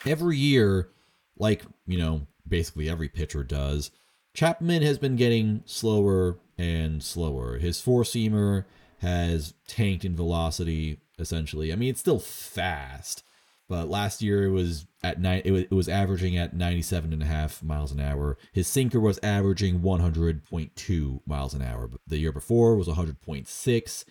every 0.07 0.37
year, 0.37 0.91
like, 1.39 1.65
you 1.87 1.99
know, 1.99 2.27
basically 2.47 2.89
every 2.89 3.09
pitcher 3.09 3.43
does, 3.43 3.91
Chapman 4.35 4.83
has 4.83 4.99
been 4.99 5.17
getting 5.17 5.63
slower 5.65 6.39
and 6.57 7.03
slower. 7.03 7.59
His 7.59 7.81
four 7.81 8.03
seamer 8.03 8.65
has 9.01 9.55
tanked 9.67 10.05
in 10.05 10.17
velocity 10.17 11.01
essentially. 11.19 11.73
I 11.73 11.77
mean, 11.77 11.91
it's 11.91 12.01
still 12.01 12.21
fast, 12.21 13.25
but 13.69 13.89
last 13.89 14.23
year 14.23 14.45
it 14.45 14.51
was 14.51 14.87
at 15.03 15.21
nine. 15.21 15.43
It 15.45 15.51
was, 15.51 15.63
it 15.63 15.73
was 15.73 15.89
averaging 15.89 16.37
at 16.37 16.55
97 16.55 17.13
and 17.13 17.23
a 17.23 17.27
half 17.27 17.63
miles 17.63 17.91
an 17.91 18.01
hour. 18.01 18.39
His 18.53 18.69
sinker 18.69 19.01
was 19.01 19.19
averaging 19.23 19.81
100.2 19.81 21.21
miles 21.27 21.55
an 21.55 21.63
hour. 21.63 21.91
The 22.07 22.19
year 22.19 22.33
before 22.33 22.77
was 22.77 22.87
100.6. 22.87 24.05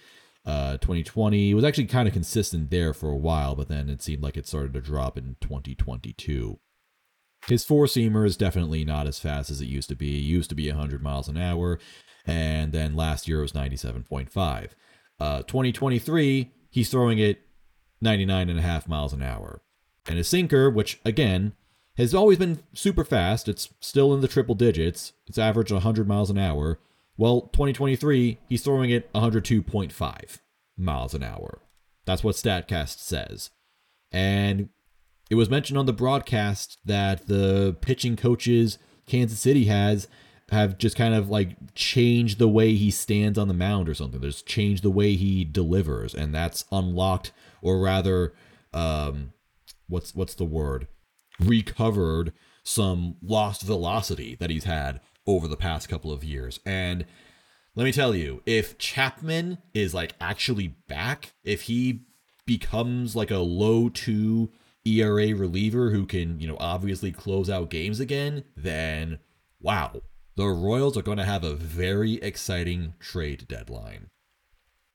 Uh, 0.48 0.78
2020 0.78 1.52
it 1.52 1.54
was 1.54 1.66
actually 1.66 1.86
kind 1.86 2.08
of 2.08 2.14
consistent 2.14 2.72
there 2.72 2.94
for 2.94 3.10
a 3.10 3.18
while, 3.18 3.54
but 3.54 3.68
then 3.68 3.90
it 3.90 4.02
seemed 4.02 4.24
like 4.24 4.38
it 4.38 4.48
started 4.48 4.74
to 4.74 4.80
drop 4.80 5.18
in 5.18 5.36
2022. 5.42 6.58
His 7.48 7.66
four 7.66 7.86
seamer 7.86 8.26
is 8.26 8.38
definitely 8.38 8.86
not 8.86 9.08
as 9.08 9.20
fast 9.20 9.52
as 9.52 9.60
it 9.60 9.68
used 9.68 9.90
to 9.90 9.96
be. 9.96 10.18
It 10.18 10.22
used 10.22 10.50
to 10.50 10.56
be 10.56 10.70
100 10.70 11.04
miles 11.04 11.28
an 11.28 11.38
hour, 11.38 11.80
and 12.26 12.72
then 12.72 12.96
last 12.96 13.28
year 13.28 13.40
it 13.40 13.42
was 13.42 13.52
97.5. 13.52 14.70
Uh, 15.20 15.42
2023, 15.44 16.52
he's 16.70 16.90
throwing 16.90 17.20
it 17.20 17.42
99 18.00 18.50
and 18.50 18.60
a 18.60 18.62
half 18.62 18.88
miles 18.88 19.12
an 19.12 19.22
hour. 19.22 19.62
And 20.08 20.18
his 20.18 20.30
sinker, 20.30 20.70
which 20.70 21.02
again 21.04 21.54
has 21.98 22.14
always 22.14 22.38
been 22.38 22.60
super 22.74 23.04
fast, 23.04 23.50
it's 23.50 23.74
still 23.82 24.14
in 24.14 24.22
the 24.22 24.28
triple 24.30 24.56
digits, 24.56 25.12
it's 25.26 25.38
averaged 25.38 25.72
100 25.72 26.08
miles 26.08 26.30
an 26.30 26.38
hour. 26.38 26.80
Well, 27.18 27.42
2023, 27.54 28.38
he's 28.48 28.62
throwing 28.62 28.92
it 28.92 29.12
102.5 29.14 30.38
miles 30.78 31.14
an 31.14 31.24
hour. 31.24 31.62
That's 32.06 32.24
what 32.24 32.36
StatCast 32.36 33.00
says. 33.00 33.50
And 34.12 34.70
it 35.30 35.36
was 35.36 35.50
mentioned 35.50 35.78
on 35.78 35.88
the 35.88 35.94
broadcast 35.94 36.78
that 36.86 37.28
the 37.28 37.76
pitching 37.82 38.16
coaches 38.16 38.78
Kansas 39.08 39.40
City 39.40 39.66
has 39.66 40.08
have 40.50 40.78
just 40.78 40.96
kind 40.96 41.14
of 41.14 41.30
like 41.30 41.58
changed 41.76 42.40
the 42.40 42.48
way 42.48 42.76
he 42.76 42.92
stands 42.92 43.38
on 43.38 43.48
the 43.48 43.54
mound 43.54 43.90
or 43.90 43.94
something. 43.94 44.22
There's 44.22 44.42
changed 44.42 44.84
the 44.84 44.92
way 44.92 45.16
he 45.16 45.44
delivers, 45.44 46.14
and 46.14 46.34
that's 46.34 46.66
unlocked, 46.72 47.32
or 47.62 47.80
rather, 47.80 48.34
um, 48.74 49.34
what's 49.90 50.16
what's 50.16 50.36
the 50.36 50.46
word? 50.46 50.88
Recovered 51.40 52.32
some 52.64 53.16
lost 53.22 53.62
velocity 53.64 54.36
that 54.36 54.50
he's 54.50 54.66
had 54.66 55.02
over 55.28 55.48
the 55.48 55.58
past 55.58 55.90
couple 55.90 56.12
of 56.12 56.24
years. 56.24 56.60
And 56.66 57.06
let 57.76 57.84
me 57.84 57.92
tell 57.92 58.16
you, 58.16 58.42
if 58.46 58.78
Chapman 58.78 59.60
is 59.74 59.94
like 59.94 60.16
actually 60.20 60.70
back, 60.88 61.34
if 61.44 61.64
he 61.64 62.06
becomes 62.46 63.16
like 63.16 63.30
a 63.30 63.38
low 63.38 63.90
two 63.90 64.52
ERA 64.86 65.36
reliever 65.36 65.92
who 65.92 66.06
can, 66.06 66.40
you 66.40 66.48
know, 66.48 66.58
obviously 66.60 67.12
close 67.12 67.50
out 67.50 67.70
games 67.70 68.00
again, 68.00 68.46
then 68.56 69.20
wow, 69.60 70.02
the 70.36 70.48
Royals 70.48 70.98
are 70.98 71.04
going 71.04 71.18
to 71.18 71.26
have 71.26 71.44
a 71.44 71.56
very 71.56 72.14
exciting 72.16 72.94
trade 73.00 73.48
deadline. 73.48 74.10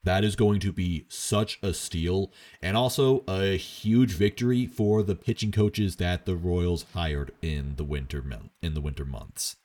That 0.05 0.25
is 0.25 0.35
going 0.35 0.59
to 0.61 0.73
be 0.73 1.07
such 1.09 1.61
a 1.63 1.73
steal 1.73 2.33
and 2.61 2.77
also 2.77 3.23
a 3.29 3.57
huge 3.57 4.15
victory 4.15 4.67
for 4.67 5.03
the 5.03 5.15
pitching 5.15 5.53
coaches 5.53 5.97
that 5.97 6.27
the 6.27 6.35
Royals 6.35 6.87
hired 6.93 7.33
in 7.41 7.77
the 7.77 7.85
winter 7.85 8.25
in 8.61 8.75
the 8.75 8.81
winter 8.81 9.05
months. 9.05 9.57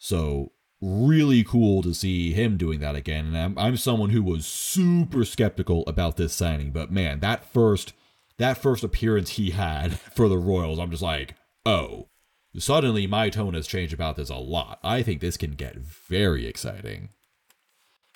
So 0.00 0.50
really 0.80 1.44
cool 1.44 1.82
to 1.82 1.94
see 1.94 2.32
him 2.32 2.56
doing 2.56 2.80
that 2.80 2.96
again. 2.96 3.26
And 3.26 3.38
I'm, 3.38 3.58
I'm 3.58 3.76
someone 3.76 4.10
who 4.10 4.22
was 4.22 4.46
super 4.46 5.24
skeptical 5.24 5.84
about 5.86 6.16
this 6.16 6.32
signing, 6.32 6.72
but 6.72 6.90
man, 6.90 7.20
that 7.20 7.44
first 7.44 7.92
that 8.38 8.58
first 8.58 8.82
appearance 8.82 9.30
he 9.30 9.50
had 9.50 10.00
for 10.16 10.28
the 10.28 10.38
Royals, 10.38 10.80
I'm 10.80 10.90
just 10.90 11.02
like, 11.02 11.36
oh, 11.64 12.08
Suddenly, 12.58 13.06
my 13.06 13.30
tone 13.30 13.54
has 13.54 13.68
changed 13.68 13.94
about 13.94 14.16
this 14.16 14.28
a 14.28 14.36
lot. 14.36 14.80
I 14.82 15.02
think 15.02 15.20
this 15.20 15.36
can 15.36 15.52
get 15.52 15.76
very 15.76 16.46
exciting. 16.46 17.10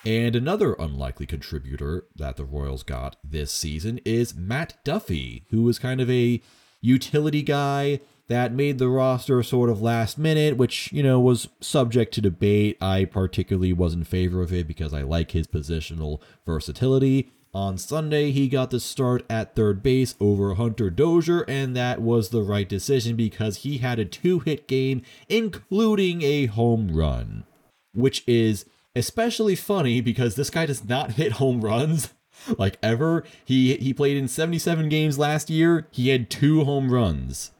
And 0.04 0.34
another 0.34 0.74
unlikely 0.74 1.26
contributor 1.26 2.06
that 2.16 2.36
the 2.36 2.44
Royals 2.44 2.82
got 2.82 3.16
this 3.22 3.52
season 3.52 4.00
is 4.04 4.34
Matt 4.34 4.76
Duffy, 4.84 5.46
who 5.50 5.68
is 5.68 5.78
kind 5.78 6.00
of 6.00 6.10
a 6.10 6.42
utility 6.80 7.42
guy 7.42 8.00
that 8.28 8.52
made 8.52 8.78
the 8.78 8.88
roster 8.88 9.42
sort 9.42 9.70
of 9.70 9.82
last 9.82 10.18
minute, 10.18 10.56
which, 10.56 10.92
you 10.92 11.02
know, 11.02 11.20
was 11.20 11.48
subject 11.60 12.14
to 12.14 12.20
debate. 12.20 12.78
I 12.80 13.04
particularly 13.04 13.72
was 13.72 13.94
in 13.94 14.04
favor 14.04 14.42
of 14.42 14.52
it 14.52 14.66
because 14.66 14.94
I 14.94 15.02
like 15.02 15.32
his 15.32 15.46
positional 15.46 16.20
versatility. 16.46 17.30
On 17.52 17.78
Sunday, 17.78 18.32
he 18.32 18.48
got 18.48 18.70
the 18.72 18.80
start 18.80 19.24
at 19.30 19.54
third 19.54 19.80
base 19.80 20.16
over 20.18 20.54
Hunter 20.54 20.90
Dozier, 20.90 21.44
and 21.46 21.76
that 21.76 22.02
was 22.02 22.30
the 22.30 22.42
right 22.42 22.68
decision 22.68 23.14
because 23.14 23.58
he 23.58 23.78
had 23.78 24.00
a 24.00 24.04
two 24.04 24.40
hit 24.40 24.66
game, 24.66 25.02
including 25.28 26.22
a 26.22 26.46
home 26.46 26.90
run. 26.96 27.44
Which 27.92 28.24
is 28.26 28.64
especially 28.96 29.54
funny 29.54 30.00
because 30.00 30.34
this 30.34 30.50
guy 30.50 30.66
does 30.66 30.84
not 30.84 31.12
hit 31.12 31.32
home 31.32 31.60
runs 31.60 32.12
like 32.58 32.76
ever. 32.82 33.22
He 33.44 33.76
he 33.76 33.94
played 33.94 34.16
in 34.16 34.26
77 34.26 34.88
games 34.88 35.18
last 35.18 35.48
year. 35.48 35.86
He 35.92 36.08
had 36.08 36.30
two 36.30 36.64
home 36.64 36.90
runs. 36.90 37.52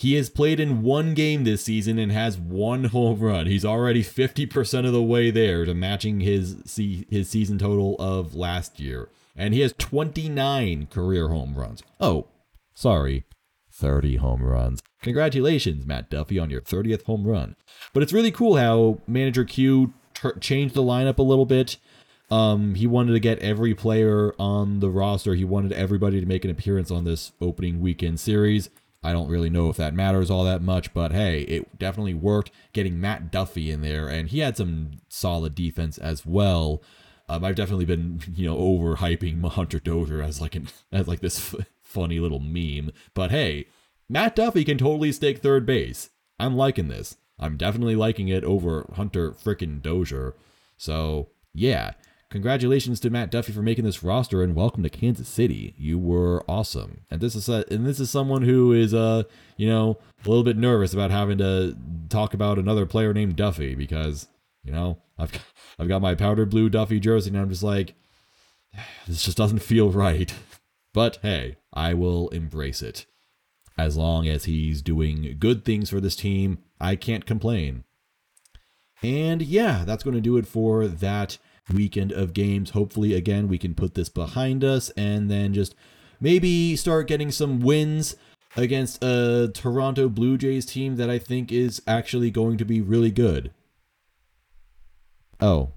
He 0.00 0.14
has 0.14 0.30
played 0.30 0.60
in 0.60 0.80
one 0.80 1.12
game 1.12 1.44
this 1.44 1.62
season 1.62 1.98
and 1.98 2.10
has 2.10 2.38
one 2.38 2.84
home 2.84 3.20
run. 3.20 3.46
He's 3.46 3.66
already 3.66 4.02
50% 4.02 4.86
of 4.86 4.94
the 4.94 5.02
way 5.02 5.30
there 5.30 5.66
to 5.66 5.74
matching 5.74 6.20
his 6.20 6.56
his 7.10 7.28
season 7.28 7.58
total 7.58 7.96
of 7.98 8.34
last 8.34 8.80
year. 8.80 9.10
And 9.36 9.52
he 9.52 9.60
has 9.60 9.74
29 9.76 10.86
career 10.86 11.28
home 11.28 11.54
runs. 11.54 11.82
Oh, 12.00 12.28
sorry. 12.72 13.24
30 13.74 14.16
home 14.16 14.42
runs. 14.42 14.80
Congratulations, 15.02 15.84
Matt 15.84 16.08
Duffy, 16.08 16.38
on 16.38 16.48
your 16.48 16.62
30th 16.62 17.02
home 17.02 17.26
run. 17.26 17.56
But 17.92 18.02
it's 18.02 18.14
really 18.14 18.32
cool 18.32 18.56
how 18.56 19.00
manager 19.06 19.44
Q 19.44 19.92
t- 20.14 20.30
changed 20.40 20.74
the 20.74 20.82
lineup 20.82 21.18
a 21.18 21.22
little 21.22 21.44
bit. 21.44 21.76
Um, 22.30 22.74
he 22.74 22.86
wanted 22.86 23.12
to 23.12 23.20
get 23.20 23.38
every 23.40 23.74
player 23.74 24.32
on 24.38 24.80
the 24.80 24.88
roster. 24.88 25.34
He 25.34 25.44
wanted 25.44 25.74
everybody 25.74 26.20
to 26.20 26.26
make 26.26 26.46
an 26.46 26.50
appearance 26.50 26.90
on 26.90 27.04
this 27.04 27.32
opening 27.38 27.82
weekend 27.82 28.18
series. 28.18 28.70
I 29.02 29.12
don't 29.12 29.28
really 29.28 29.50
know 29.50 29.70
if 29.70 29.76
that 29.76 29.94
matters 29.94 30.30
all 30.30 30.44
that 30.44 30.62
much, 30.62 30.92
but 30.92 31.12
hey, 31.12 31.42
it 31.42 31.78
definitely 31.78 32.14
worked 32.14 32.50
getting 32.72 33.00
Matt 33.00 33.30
Duffy 33.30 33.70
in 33.70 33.80
there, 33.80 34.08
and 34.08 34.28
he 34.28 34.40
had 34.40 34.56
some 34.56 34.90
solid 35.08 35.54
defense 35.54 35.96
as 35.98 36.26
well. 36.26 36.82
Um, 37.28 37.44
I've 37.44 37.54
definitely 37.54 37.86
been, 37.86 38.20
you 38.34 38.46
know, 38.46 38.56
overhyping 38.56 39.42
Hunter 39.52 39.78
Dozier 39.78 40.20
as 40.20 40.40
like 40.40 40.54
an 40.54 40.68
as 40.92 41.08
like 41.08 41.20
this 41.20 41.54
f- 41.54 41.66
funny 41.82 42.20
little 42.20 42.40
meme, 42.40 42.90
but 43.14 43.30
hey, 43.30 43.66
Matt 44.08 44.36
Duffy 44.36 44.64
can 44.64 44.76
totally 44.76 45.12
stake 45.12 45.38
third 45.38 45.64
base. 45.64 46.10
I'm 46.38 46.56
liking 46.56 46.88
this. 46.88 47.16
I'm 47.38 47.56
definitely 47.56 47.96
liking 47.96 48.28
it 48.28 48.44
over 48.44 48.90
Hunter 48.94 49.30
frickin' 49.32 49.80
Dozier. 49.80 50.34
So 50.76 51.28
yeah, 51.54 51.92
Congratulations 52.30 53.00
to 53.00 53.10
Matt 53.10 53.32
Duffy 53.32 53.50
for 53.50 53.60
making 53.60 53.84
this 53.84 54.04
roster 54.04 54.40
and 54.40 54.54
welcome 54.54 54.84
to 54.84 54.88
Kansas 54.88 55.28
City. 55.28 55.74
You 55.76 55.98
were 55.98 56.44
awesome. 56.48 57.00
And 57.10 57.20
this 57.20 57.34
is 57.34 57.48
a, 57.48 57.64
and 57.68 57.84
this 57.84 57.98
is 57.98 58.08
someone 58.08 58.42
who 58.42 58.72
is 58.72 58.94
uh, 58.94 59.24
you 59.56 59.68
know, 59.68 59.98
a 60.24 60.28
little 60.28 60.44
bit 60.44 60.56
nervous 60.56 60.94
about 60.94 61.10
having 61.10 61.38
to 61.38 61.76
talk 62.08 62.32
about 62.32 62.56
another 62.56 62.86
player 62.86 63.12
named 63.12 63.34
Duffy 63.34 63.74
because, 63.74 64.28
you 64.62 64.70
know, 64.70 64.98
I've 65.18 65.32
I've 65.76 65.88
got 65.88 66.02
my 66.02 66.14
powdered 66.14 66.50
blue 66.50 66.68
Duffy 66.68 67.00
jersey 67.00 67.30
and 67.30 67.38
I'm 67.38 67.50
just 67.50 67.64
like 67.64 67.94
this 69.08 69.24
just 69.24 69.36
doesn't 69.36 69.58
feel 69.58 69.90
right. 69.90 70.32
But 70.94 71.18
hey, 71.22 71.56
I 71.72 71.94
will 71.94 72.28
embrace 72.28 72.80
it. 72.80 73.06
As 73.76 73.96
long 73.96 74.28
as 74.28 74.44
he's 74.44 74.82
doing 74.82 75.34
good 75.40 75.64
things 75.64 75.90
for 75.90 76.00
this 76.00 76.14
team, 76.14 76.58
I 76.80 76.94
can't 76.94 77.26
complain. 77.26 77.82
And 79.02 79.42
yeah, 79.42 79.82
that's 79.84 80.04
going 80.04 80.14
to 80.14 80.20
do 80.20 80.36
it 80.36 80.46
for 80.46 80.86
that 80.86 81.38
weekend 81.72 82.12
of 82.12 82.32
games. 82.32 82.70
Hopefully, 82.70 83.14
again, 83.14 83.48
we 83.48 83.58
can 83.58 83.74
put 83.74 83.94
this 83.94 84.08
behind 84.08 84.64
us 84.64 84.90
and 84.90 85.30
then 85.30 85.54
just 85.54 85.74
maybe 86.20 86.76
start 86.76 87.06
getting 87.06 87.30
some 87.30 87.60
wins 87.60 88.16
against 88.56 89.02
a 89.02 89.50
Toronto 89.52 90.08
Blue 90.08 90.36
Jays 90.36 90.66
team 90.66 90.96
that 90.96 91.10
I 91.10 91.18
think 91.18 91.52
is 91.52 91.82
actually 91.86 92.30
going 92.30 92.58
to 92.58 92.64
be 92.64 92.80
really 92.80 93.10
good. 93.10 93.52
Oh. 95.40 95.72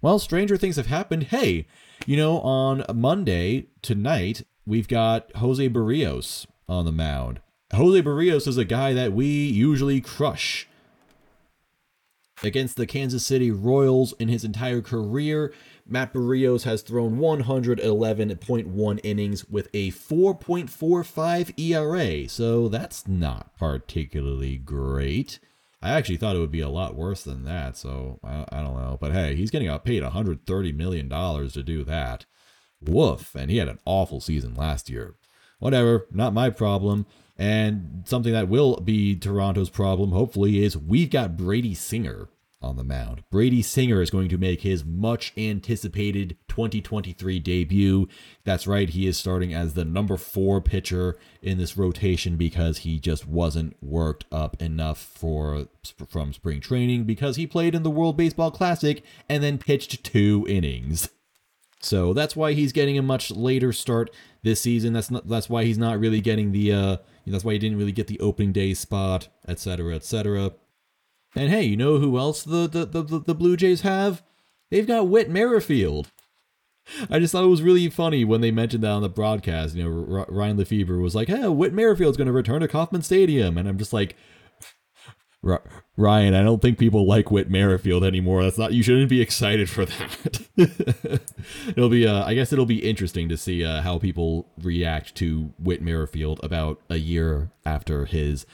Well, 0.00 0.18
stranger 0.18 0.56
things 0.56 0.76
have 0.76 0.86
happened. 0.86 1.24
Hey, 1.24 1.66
you 2.06 2.16
know, 2.16 2.40
on 2.40 2.84
Monday 2.94 3.66
tonight, 3.82 4.44
we've 4.64 4.88
got 4.88 5.34
Jose 5.36 5.68
Berrios 5.68 6.46
on 6.68 6.84
the 6.84 6.92
mound. 6.92 7.40
Jose 7.74 8.02
Berrios 8.02 8.46
is 8.46 8.56
a 8.56 8.64
guy 8.64 8.92
that 8.92 9.12
we 9.12 9.26
usually 9.26 10.00
crush 10.00 10.68
Against 12.42 12.76
the 12.76 12.86
Kansas 12.86 13.24
City 13.24 13.50
Royals 13.50 14.12
in 14.18 14.28
his 14.28 14.44
entire 14.44 14.82
career, 14.82 15.54
Matt 15.86 16.12
Berrios 16.12 16.64
has 16.64 16.82
thrown 16.82 17.18
111.1 17.18 19.00
innings 19.02 19.48
with 19.48 19.68
a 19.72 19.90
4.45 19.90 21.58
ERA, 21.58 22.28
so 22.28 22.68
that's 22.68 23.08
not 23.08 23.56
particularly 23.56 24.58
great. 24.58 25.38
I 25.80 25.90
actually 25.90 26.18
thought 26.18 26.36
it 26.36 26.40
would 26.40 26.50
be 26.50 26.60
a 26.60 26.68
lot 26.68 26.94
worse 26.94 27.22
than 27.22 27.44
that, 27.44 27.76
so 27.76 28.20
I, 28.22 28.44
I 28.52 28.62
don't 28.62 28.76
know. 28.76 28.98
But 29.00 29.12
hey, 29.12 29.34
he's 29.34 29.50
getting 29.50 29.76
paid 29.78 30.02
$130 30.02 30.74
million 30.74 31.08
to 31.08 31.62
do 31.62 31.84
that. 31.84 32.26
Woof, 32.82 33.34
and 33.34 33.50
he 33.50 33.56
had 33.56 33.68
an 33.68 33.78
awful 33.86 34.20
season 34.20 34.54
last 34.54 34.90
year. 34.90 35.14
Whatever, 35.58 36.06
not 36.10 36.34
my 36.34 36.50
problem. 36.50 37.06
And 37.38 38.02
something 38.06 38.32
that 38.32 38.48
will 38.48 38.76
be 38.80 39.14
Toronto's 39.14 39.70
problem, 39.70 40.12
hopefully, 40.12 40.64
is 40.64 40.76
we've 40.76 41.10
got 41.10 41.36
Brady 41.36 41.74
Singer 41.74 42.28
on 42.62 42.76
the 42.76 42.84
mound. 42.84 43.22
Brady 43.30 43.62
Singer 43.62 44.00
is 44.00 44.10
going 44.10 44.28
to 44.30 44.38
make 44.38 44.62
his 44.62 44.84
much 44.84 45.32
anticipated 45.36 46.36
2023 46.48 47.38
debut. 47.38 48.08
That's 48.44 48.66
right, 48.66 48.88
he 48.88 49.06
is 49.06 49.18
starting 49.18 49.52
as 49.52 49.74
the 49.74 49.84
number 49.84 50.16
four 50.16 50.60
pitcher 50.60 51.16
in 51.42 51.58
this 51.58 51.76
rotation 51.76 52.36
because 52.36 52.78
he 52.78 52.98
just 52.98 53.26
wasn't 53.26 53.76
worked 53.82 54.24
up 54.32 54.60
enough 54.60 54.98
for 54.98 55.68
from 56.08 56.32
spring 56.32 56.60
training 56.60 57.04
because 57.04 57.36
he 57.36 57.46
played 57.46 57.74
in 57.74 57.82
the 57.82 57.90
World 57.90 58.16
Baseball 58.16 58.50
Classic 58.50 59.04
and 59.28 59.42
then 59.42 59.58
pitched 59.58 60.02
two 60.02 60.46
innings. 60.48 61.10
So 61.80 62.14
that's 62.14 62.34
why 62.34 62.54
he's 62.54 62.72
getting 62.72 62.98
a 62.98 63.02
much 63.02 63.30
later 63.30 63.72
start 63.72 64.10
this 64.42 64.60
season. 64.62 64.92
That's 64.92 65.10
not 65.10 65.28
that's 65.28 65.50
why 65.50 65.64
he's 65.64 65.78
not 65.78 66.00
really 66.00 66.20
getting 66.20 66.52
the 66.52 66.72
uh 66.72 66.96
that's 67.32 67.44
why 67.44 67.54
he 67.54 67.58
didn't 67.58 67.78
really 67.78 67.92
get 67.92 68.06
the 68.06 68.20
opening 68.20 68.52
day 68.52 68.74
spot, 68.74 69.28
etc., 69.46 69.94
etc. 69.94 70.52
And 71.34 71.50
hey, 71.50 71.62
you 71.62 71.76
know 71.76 71.98
who 71.98 72.18
else 72.18 72.42
the, 72.42 72.66
the, 72.66 72.84
the, 72.86 73.18
the 73.20 73.34
Blue 73.34 73.56
Jays 73.56 73.82
have? 73.82 74.22
They've 74.70 74.86
got 74.86 75.08
Whit 75.08 75.28
Merrifield. 75.28 76.10
I 77.10 77.18
just 77.18 77.32
thought 77.32 77.44
it 77.44 77.48
was 77.48 77.62
really 77.62 77.88
funny 77.88 78.24
when 78.24 78.40
they 78.40 78.50
mentioned 78.50 78.84
that 78.84 78.90
on 78.90 79.02
the 79.02 79.08
broadcast. 79.08 79.74
You 79.74 79.84
know, 79.84 80.24
Ryan 80.28 80.56
Lefebvre 80.56 80.98
was 80.98 81.14
like, 81.14 81.28
"Hey, 81.28 81.48
Whit 81.48 81.72
Merrifield's 81.72 82.16
going 82.16 82.26
to 82.26 82.32
return 82.32 82.60
to 82.60 82.68
Kauffman 82.68 83.02
Stadium," 83.02 83.58
and 83.58 83.68
I'm 83.68 83.78
just 83.78 83.92
like, 83.92 84.16
Ryan, 85.96 86.34
I 86.34 86.42
don't 86.42 86.60
think 86.60 86.78
people 86.78 87.06
like 87.06 87.30
Whit 87.30 87.50
Merrifield 87.50 88.04
anymore. 88.04 88.42
That's 88.42 88.58
not. 88.58 88.74
You 88.74 88.82
shouldn't 88.82 89.08
be 89.08 89.22
excited 89.22 89.70
for 89.70 89.86
that. 89.86 91.20
it'll 91.68 91.88
be. 91.88 92.06
Uh, 92.06 92.24
I 92.24 92.34
guess 92.34 92.52
it'll 92.52 92.66
be 92.66 92.86
interesting 92.88 93.28
to 93.30 93.36
see 93.36 93.64
uh, 93.64 93.80
how 93.80 93.98
people 93.98 94.46
react 94.60 95.14
to 95.16 95.54
Whit 95.58 95.80
Merrifield 95.80 96.40
about 96.42 96.80
a 96.90 96.96
year 96.96 97.50
after 97.64 98.04
his 98.04 98.44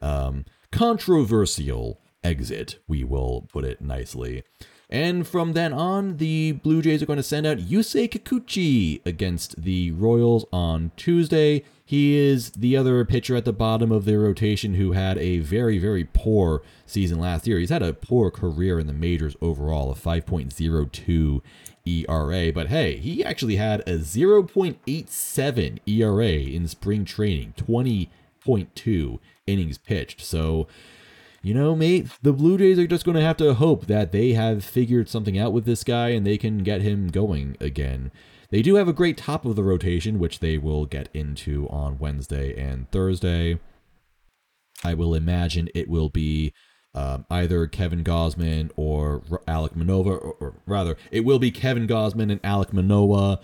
um, 0.00 0.46
controversial 0.72 2.00
exit. 2.24 2.78
We 2.88 3.04
will 3.04 3.46
put 3.52 3.64
it 3.64 3.80
nicely. 3.82 4.42
And 4.88 5.26
from 5.26 5.54
then 5.54 5.72
on, 5.72 6.18
the 6.18 6.52
Blue 6.52 6.80
Jays 6.80 7.02
are 7.02 7.06
going 7.06 7.16
to 7.16 7.22
send 7.22 7.44
out 7.44 7.58
Yusei 7.58 8.08
Kikuchi 8.08 9.00
against 9.04 9.60
the 9.62 9.90
Royals 9.90 10.46
on 10.52 10.92
Tuesday. 10.96 11.64
He 11.84 12.16
is 12.16 12.50
the 12.50 12.76
other 12.76 13.04
pitcher 13.04 13.34
at 13.34 13.44
the 13.44 13.52
bottom 13.52 13.90
of 13.90 14.04
their 14.04 14.20
rotation 14.20 14.74
who 14.74 14.92
had 14.92 15.18
a 15.18 15.38
very, 15.38 15.78
very 15.78 16.04
poor 16.04 16.62
season 16.84 17.18
last 17.18 17.46
year. 17.46 17.58
He's 17.58 17.70
had 17.70 17.82
a 17.82 17.92
poor 17.92 18.30
career 18.30 18.78
in 18.78 18.86
the 18.86 18.92
majors 18.92 19.36
overall, 19.40 19.90
a 19.90 19.94
5.02 19.94 21.40
ERA. 21.84 22.52
But 22.52 22.68
hey, 22.68 22.96
he 22.96 23.24
actually 23.24 23.56
had 23.56 23.80
a 23.88 23.98
0.87 23.98 25.78
ERA 25.86 26.28
in 26.28 26.68
spring 26.68 27.04
training, 27.04 27.54
20.2 27.56 29.18
innings 29.46 29.78
pitched. 29.78 30.20
So 30.20 30.66
you 31.42 31.54
know, 31.54 31.76
mate, 31.76 32.08
the 32.22 32.32
Blue 32.32 32.58
Jays 32.58 32.78
are 32.78 32.86
just 32.86 33.04
going 33.04 33.16
to 33.16 33.22
have 33.22 33.36
to 33.38 33.54
hope 33.54 33.86
that 33.86 34.12
they 34.12 34.32
have 34.32 34.64
figured 34.64 35.08
something 35.08 35.38
out 35.38 35.52
with 35.52 35.64
this 35.64 35.84
guy 35.84 36.10
and 36.10 36.26
they 36.26 36.38
can 36.38 36.58
get 36.58 36.82
him 36.82 37.08
going 37.08 37.56
again. 37.60 38.10
They 38.50 38.62
do 38.62 38.76
have 38.76 38.88
a 38.88 38.92
great 38.92 39.16
top 39.16 39.44
of 39.44 39.56
the 39.56 39.64
rotation, 39.64 40.18
which 40.18 40.38
they 40.38 40.58
will 40.58 40.86
get 40.86 41.08
into 41.12 41.68
on 41.68 41.98
Wednesday 41.98 42.56
and 42.56 42.90
Thursday. 42.90 43.58
I 44.84 44.94
will 44.94 45.14
imagine 45.14 45.68
it 45.74 45.88
will 45.88 46.08
be 46.08 46.52
um, 46.94 47.26
either 47.30 47.66
Kevin 47.66 48.02
Gausman 48.02 48.70
or 48.76 49.20
Alek 49.46 49.76
Manoah, 49.76 50.16
or, 50.16 50.36
or, 50.40 50.54
rather, 50.66 50.96
it 51.10 51.24
will 51.24 51.38
be 51.38 51.50
Kevin 51.50 51.86
Gausman 51.86 52.32
and 52.32 52.42
Alek 52.42 52.72
Manoah 52.72 53.40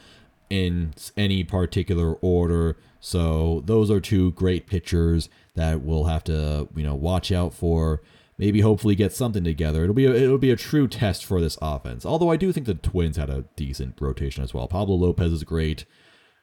in 0.48 0.94
any 1.16 1.44
particular 1.44 2.14
order. 2.14 2.76
So 3.00 3.62
those 3.66 3.90
are 3.90 4.00
two 4.00 4.32
great 4.32 4.66
pitchers 4.66 5.28
that 5.54 5.82
we'll 5.82 6.04
have 6.04 6.24
to 6.24 6.68
you 6.74 6.82
know 6.82 6.94
watch 6.94 7.32
out 7.32 7.54
for. 7.54 8.02
Maybe 8.38 8.60
hopefully 8.60 8.94
get 8.94 9.12
something 9.12 9.44
together. 9.44 9.82
It'll 9.82 9.94
be 9.94 10.06
a, 10.06 10.14
it'll 10.14 10.38
be 10.38 10.50
a 10.50 10.56
true 10.56 10.88
test 10.88 11.24
for 11.24 11.40
this 11.40 11.58
offense. 11.62 12.04
Although 12.04 12.30
I 12.30 12.36
do 12.36 12.50
think 12.50 12.66
the 12.66 12.74
Twins 12.74 13.16
had 13.16 13.30
a 13.30 13.44
decent 13.56 14.00
rotation 14.00 14.42
as 14.42 14.52
well. 14.52 14.66
Pablo 14.66 14.96
Lopez 14.96 15.32
is 15.32 15.44
great. 15.44 15.84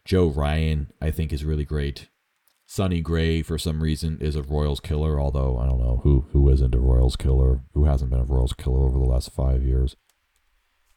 Joe 0.05 0.27
Ryan 0.27 0.91
I 1.01 1.11
think 1.11 1.33
is 1.33 1.43
really 1.43 1.65
great. 1.65 2.07
Sonny 2.67 3.01
Gray 3.01 3.41
for 3.41 3.57
some 3.57 3.81
reason 3.81 4.19
is 4.21 4.35
a 4.35 4.43
Royals 4.43 4.79
killer. 4.79 5.19
Although 5.19 5.57
I 5.57 5.65
don't 5.65 5.79
know 5.79 6.01
who 6.03 6.27
who 6.31 6.47
isn't 6.49 6.75
a 6.75 6.79
Royals 6.79 7.15
killer. 7.15 7.61
Who 7.73 7.85
hasn't 7.85 8.11
been 8.11 8.19
a 8.19 8.25
Royals 8.25 8.53
killer 8.53 8.85
over 8.85 8.99
the 8.99 9.05
last 9.05 9.31
five 9.31 9.63
years. 9.63 9.95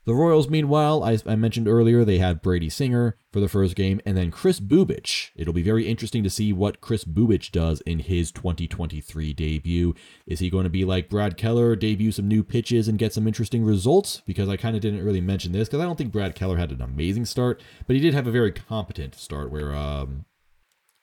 The 0.04 0.14
Royals, 0.14 0.48
meanwhile, 0.48 1.04
I, 1.04 1.16
I, 1.26 1.36
mentioned 1.36 1.68
earlier, 1.68 2.04
they 2.04 2.18
had 2.18 2.42
Brady 2.42 2.68
Singer 2.68 3.16
for 3.32 3.38
the 3.38 3.48
first 3.48 3.76
game, 3.76 4.00
and 4.04 4.16
then 4.16 4.32
Kris 4.32 4.58
Bubic. 4.58 5.30
It'll 5.36 5.52
be 5.52 5.62
very 5.62 5.86
interesting 5.86 6.24
to 6.24 6.30
see 6.30 6.52
what 6.52 6.80
Kris 6.80 7.04
Bubic 7.04 7.52
does 7.52 7.80
in 7.82 8.00
his 8.00 8.32
2023 8.32 9.32
debut. 9.32 9.94
Is 10.26 10.40
he 10.40 10.50
going 10.50 10.64
to 10.64 10.70
be 10.70 10.84
like 10.84 11.08
Brad 11.08 11.36
Keller, 11.36 11.76
debut 11.76 12.10
some 12.10 12.26
new 12.26 12.42
pitches 12.42 12.88
and 12.88 12.98
get 12.98 13.12
some 13.12 13.28
interesting 13.28 13.64
results? 13.64 14.22
Because 14.26 14.48
I 14.48 14.56
kind 14.56 14.74
of 14.74 14.82
didn't 14.82 15.04
really 15.04 15.20
mention 15.20 15.52
this, 15.52 15.68
because 15.68 15.80
I 15.80 15.84
don't 15.84 15.96
think 15.96 16.10
Brad 16.10 16.34
Keller 16.34 16.56
had 16.56 16.72
an 16.72 16.82
amazing 16.82 17.26
start, 17.26 17.62
but 17.86 17.94
he 17.94 18.02
did 18.02 18.12
have 18.12 18.26
a 18.26 18.32
very 18.32 18.50
competent 18.50 19.14
start 19.14 19.52
where 19.52 19.72
um, 19.72 20.24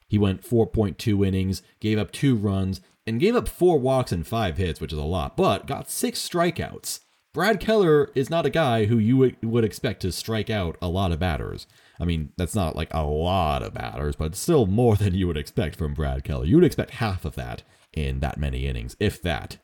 he 0.10 0.18
went 0.18 0.44
4.2 0.44 1.26
innings, 1.26 1.62
gave 1.80 1.98
up 1.98 2.12
two 2.12 2.36
runs, 2.36 2.82
and 3.08 3.22
gave 3.22 3.38
up 3.38 3.48
four 3.48 3.80
walks 3.80 4.12
and 4.12 4.28
five 4.28 4.58
hits, 4.58 4.82
which 4.82 4.92
is 4.92 5.00
a 5.00 5.04
lot, 5.04 5.38
but 5.38 5.68
got 5.68 5.90
six 5.90 6.20
strikeouts. 6.20 7.00
Brad 7.32 7.60
Keller 7.60 8.10
is 8.16 8.30
not 8.30 8.48
a 8.48 8.50
guy 8.50 8.86
who 8.86 8.98
you 8.98 9.36
would 9.44 9.64
expect 9.64 10.02
to 10.02 10.12
strike 10.12 10.50
out 10.50 10.78
a 10.82 10.88
lot 10.88 11.12
of 11.12 11.20
batters. 11.20 11.68
I 12.00 12.06
mean, 12.06 12.32
that's 12.38 12.56
not 12.56 12.76
like 12.76 12.92
a 12.92 13.04
lot 13.04 13.62
of 13.62 13.74
batters, 13.74 14.16
but 14.16 14.36
still 14.36 14.66
more 14.66 14.96
than 14.98 15.14
you 15.14 15.28
would 15.28 15.38
expect 15.38 15.76
from 15.76 15.94
Brad 15.94 16.24
Keller. 16.24 16.46
You 16.46 16.56
would 16.56 16.66
expect 16.66 16.92
half 16.92 17.26
of 17.26 17.36
that 17.36 17.64
in 17.94 18.20
that 18.22 18.40
many 18.40 18.66
innings, 18.66 18.96
if 19.00 19.22
that. 19.22 19.58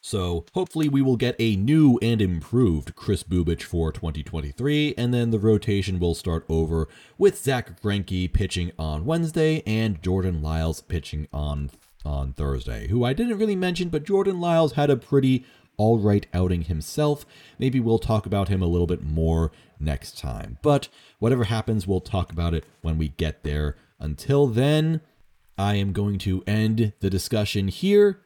So 0.00 0.46
hopefully 0.54 0.88
we 0.88 1.02
will 1.02 1.16
get 1.16 1.34
a 1.40 1.56
new 1.56 1.98
and 2.00 2.22
improved 2.22 2.94
Kris 2.94 3.24
Bubic 3.24 3.62
for 3.62 3.90
2023, 3.90 4.94
and 4.96 5.12
then 5.12 5.30
the 5.30 5.38
rotation 5.40 5.98
will 5.98 6.14
start 6.14 6.46
over 6.48 6.88
with 7.18 7.42
Zack 7.42 7.82
Greinke 7.82 8.32
pitching 8.32 8.70
on 8.78 9.04
Wednesday 9.04 9.64
and 9.66 10.00
Jordan 10.02 10.40
Lyles 10.40 10.80
pitching 10.80 11.26
on 11.32 11.70
on 12.04 12.32
Thursday, 12.32 12.86
who 12.86 13.02
I 13.04 13.14
didn't 13.14 13.38
really 13.38 13.56
mention, 13.56 13.88
but 13.88 14.04
Jordan 14.04 14.40
Lyles 14.40 14.74
had 14.74 14.90
a 14.90 14.96
pretty 14.96 15.44
all 15.76 15.98
right 15.98 16.26
outing 16.32 16.62
himself. 16.62 17.26
Maybe 17.58 17.80
we'll 17.80 17.98
talk 17.98 18.26
about 18.26 18.48
him 18.48 18.62
a 18.62 18.66
little 18.66 18.86
bit 18.86 19.02
more 19.02 19.52
next 19.78 20.18
time. 20.18 20.58
But 20.62 20.88
whatever 21.18 21.44
happens, 21.44 21.86
we'll 21.86 22.00
talk 22.00 22.32
about 22.32 22.54
it 22.54 22.64
when 22.82 22.98
we 22.98 23.08
get 23.08 23.42
there. 23.42 23.76
Until 23.98 24.46
then, 24.46 25.00
I 25.58 25.74
am 25.76 25.92
going 25.92 26.18
to 26.20 26.42
end 26.46 26.92
the 27.00 27.10
discussion 27.10 27.68
here 27.68 28.20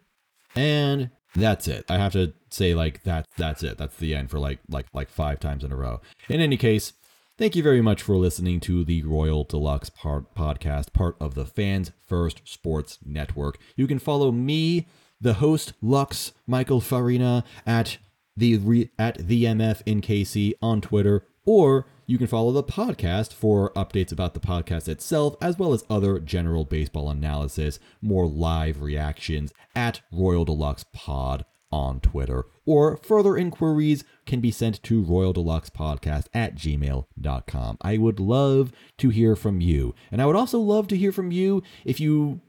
and 0.57 1.11
that's 1.35 1.69
it. 1.69 1.85
I 1.89 1.99
have 1.99 2.13
to 2.13 2.33
say 2.51 2.75
like 2.75 3.05
that 3.05 3.27
that's 3.37 3.63
it. 3.63 3.79
That's 3.79 3.97
the 3.97 4.15
end 4.15 4.31
for 4.31 4.41
like 4.41 4.59
like 4.69 4.87
like 4.93 5.09
5 5.09 5.39
times 5.39 5.63
in 5.63 5.73
a 5.73 5.77
row. 5.77 6.01
In 6.29 6.41
any 6.41 6.57
case, 6.57 6.93
Thank 7.41 7.57
you 7.57 7.63
very 7.63 7.81
much 7.81 8.03
for 8.03 8.17
listening 8.17 8.61
to 8.61 8.85
the 8.85 9.03
Royal 9.03 9.45
Deluxe 9.45 9.89
part 9.89 10.35
podcast, 10.35 10.93
part 10.93 11.17
of 11.19 11.35
the 11.35 11.47
Fans 11.47 11.91
First 12.07 12.43
Sports 12.45 12.99
Network. 13.03 13.59
You 13.77 13.87
can 13.87 13.99
follow 13.99 14.31
me 14.31 14.89
the 15.21 15.35
host 15.35 15.73
Lux 15.83 16.33
Michael 16.47 16.81
Farina 16.81 17.45
at 17.67 17.99
the 18.37 18.89
at 18.99 19.19
the 19.27 19.45
MF 19.45 19.83
in 19.87 20.01
KC 20.01 20.55
on 20.63 20.81
Twitter, 20.81 21.27
or 21.45 21.87
you 22.07 22.19
can 22.19 22.27
follow 22.27 22.51
the 22.53 22.65
podcast 22.65 23.33
for 23.33 23.73
updates 23.75 24.11
about 24.11 24.35
the 24.35 24.41
podcast 24.41 24.89
itself, 24.89 25.37
as 25.41 25.59
well 25.59 25.73
as 25.73 25.85
other 25.89 26.19
general 26.19 26.65
baseball 26.65 27.11
analysis, 27.11 27.79
more 28.03 28.27
live 28.27 28.83
reactions 28.83 29.53
at 29.77 30.01
Royal 30.11 30.45
Deluxe 30.45 30.85
Pod 30.93 31.45
on 31.71 32.01
Twitter, 32.01 32.47
or 32.67 32.97
further 32.97 33.37
inquiries 33.37 34.05
can 34.27 34.41
be 34.41 34.51
sent 34.51 34.83
to 34.83 35.03
Royal 35.03 35.33
Deluxe 35.33 35.71
Podcast 35.71 36.27
at 36.35 36.57
gmail.com. 36.57 37.79
I 37.81 37.97
would 37.97 38.19
love 38.19 38.73
to 38.99 39.11
hear 39.11 39.37
from 39.37 39.61
you. 39.61 39.95
And 40.11 40.21
I 40.21 40.27
would 40.27 40.37
also 40.37 40.59
love 40.59 40.89
to 40.89 40.97
hear 40.97 41.13
from 41.13 41.31
you 41.31 41.63
if 41.85 42.01
you 42.01 42.41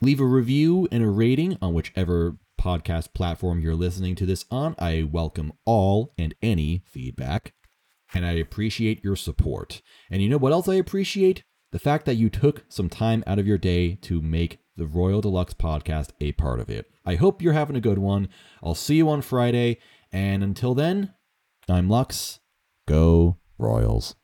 Leave 0.00 0.20
a 0.20 0.24
review 0.24 0.86
and 0.92 1.02
a 1.02 1.08
rating 1.08 1.58
on 1.60 1.74
whichever 1.74 2.36
podcast 2.60 3.12
platform 3.14 3.58
you're 3.58 3.74
listening 3.74 4.14
to 4.14 4.26
this 4.26 4.44
on. 4.48 4.76
I 4.78 5.02
welcome 5.02 5.52
all 5.64 6.14
and 6.16 6.36
any 6.40 6.84
feedback, 6.86 7.52
and 8.14 8.24
I 8.24 8.32
appreciate 8.32 9.02
your 9.02 9.16
support. 9.16 9.82
And 10.08 10.22
you 10.22 10.28
know 10.28 10.36
what 10.36 10.52
else 10.52 10.68
I 10.68 10.74
appreciate? 10.76 11.42
The 11.72 11.80
fact 11.80 12.06
that 12.06 12.14
you 12.14 12.30
took 12.30 12.64
some 12.68 12.88
time 12.88 13.24
out 13.26 13.40
of 13.40 13.46
your 13.48 13.58
day 13.58 13.96
to 14.02 14.22
make 14.22 14.60
the 14.76 14.86
Royal 14.86 15.20
Deluxe 15.20 15.54
podcast 15.54 16.10
a 16.20 16.30
part 16.30 16.60
of 16.60 16.70
it. 16.70 16.88
I 17.04 17.16
hope 17.16 17.42
you're 17.42 17.52
having 17.52 17.74
a 17.74 17.80
good 17.80 17.98
one. 17.98 18.28
I'll 18.62 18.76
see 18.76 18.94
you 18.94 19.10
on 19.10 19.20
Friday, 19.20 19.78
and 20.12 20.44
until 20.44 20.74
then, 20.76 21.12
I'm 21.68 21.88
Lux. 21.88 22.38
Go 22.86 23.38
Royals. 23.58 24.14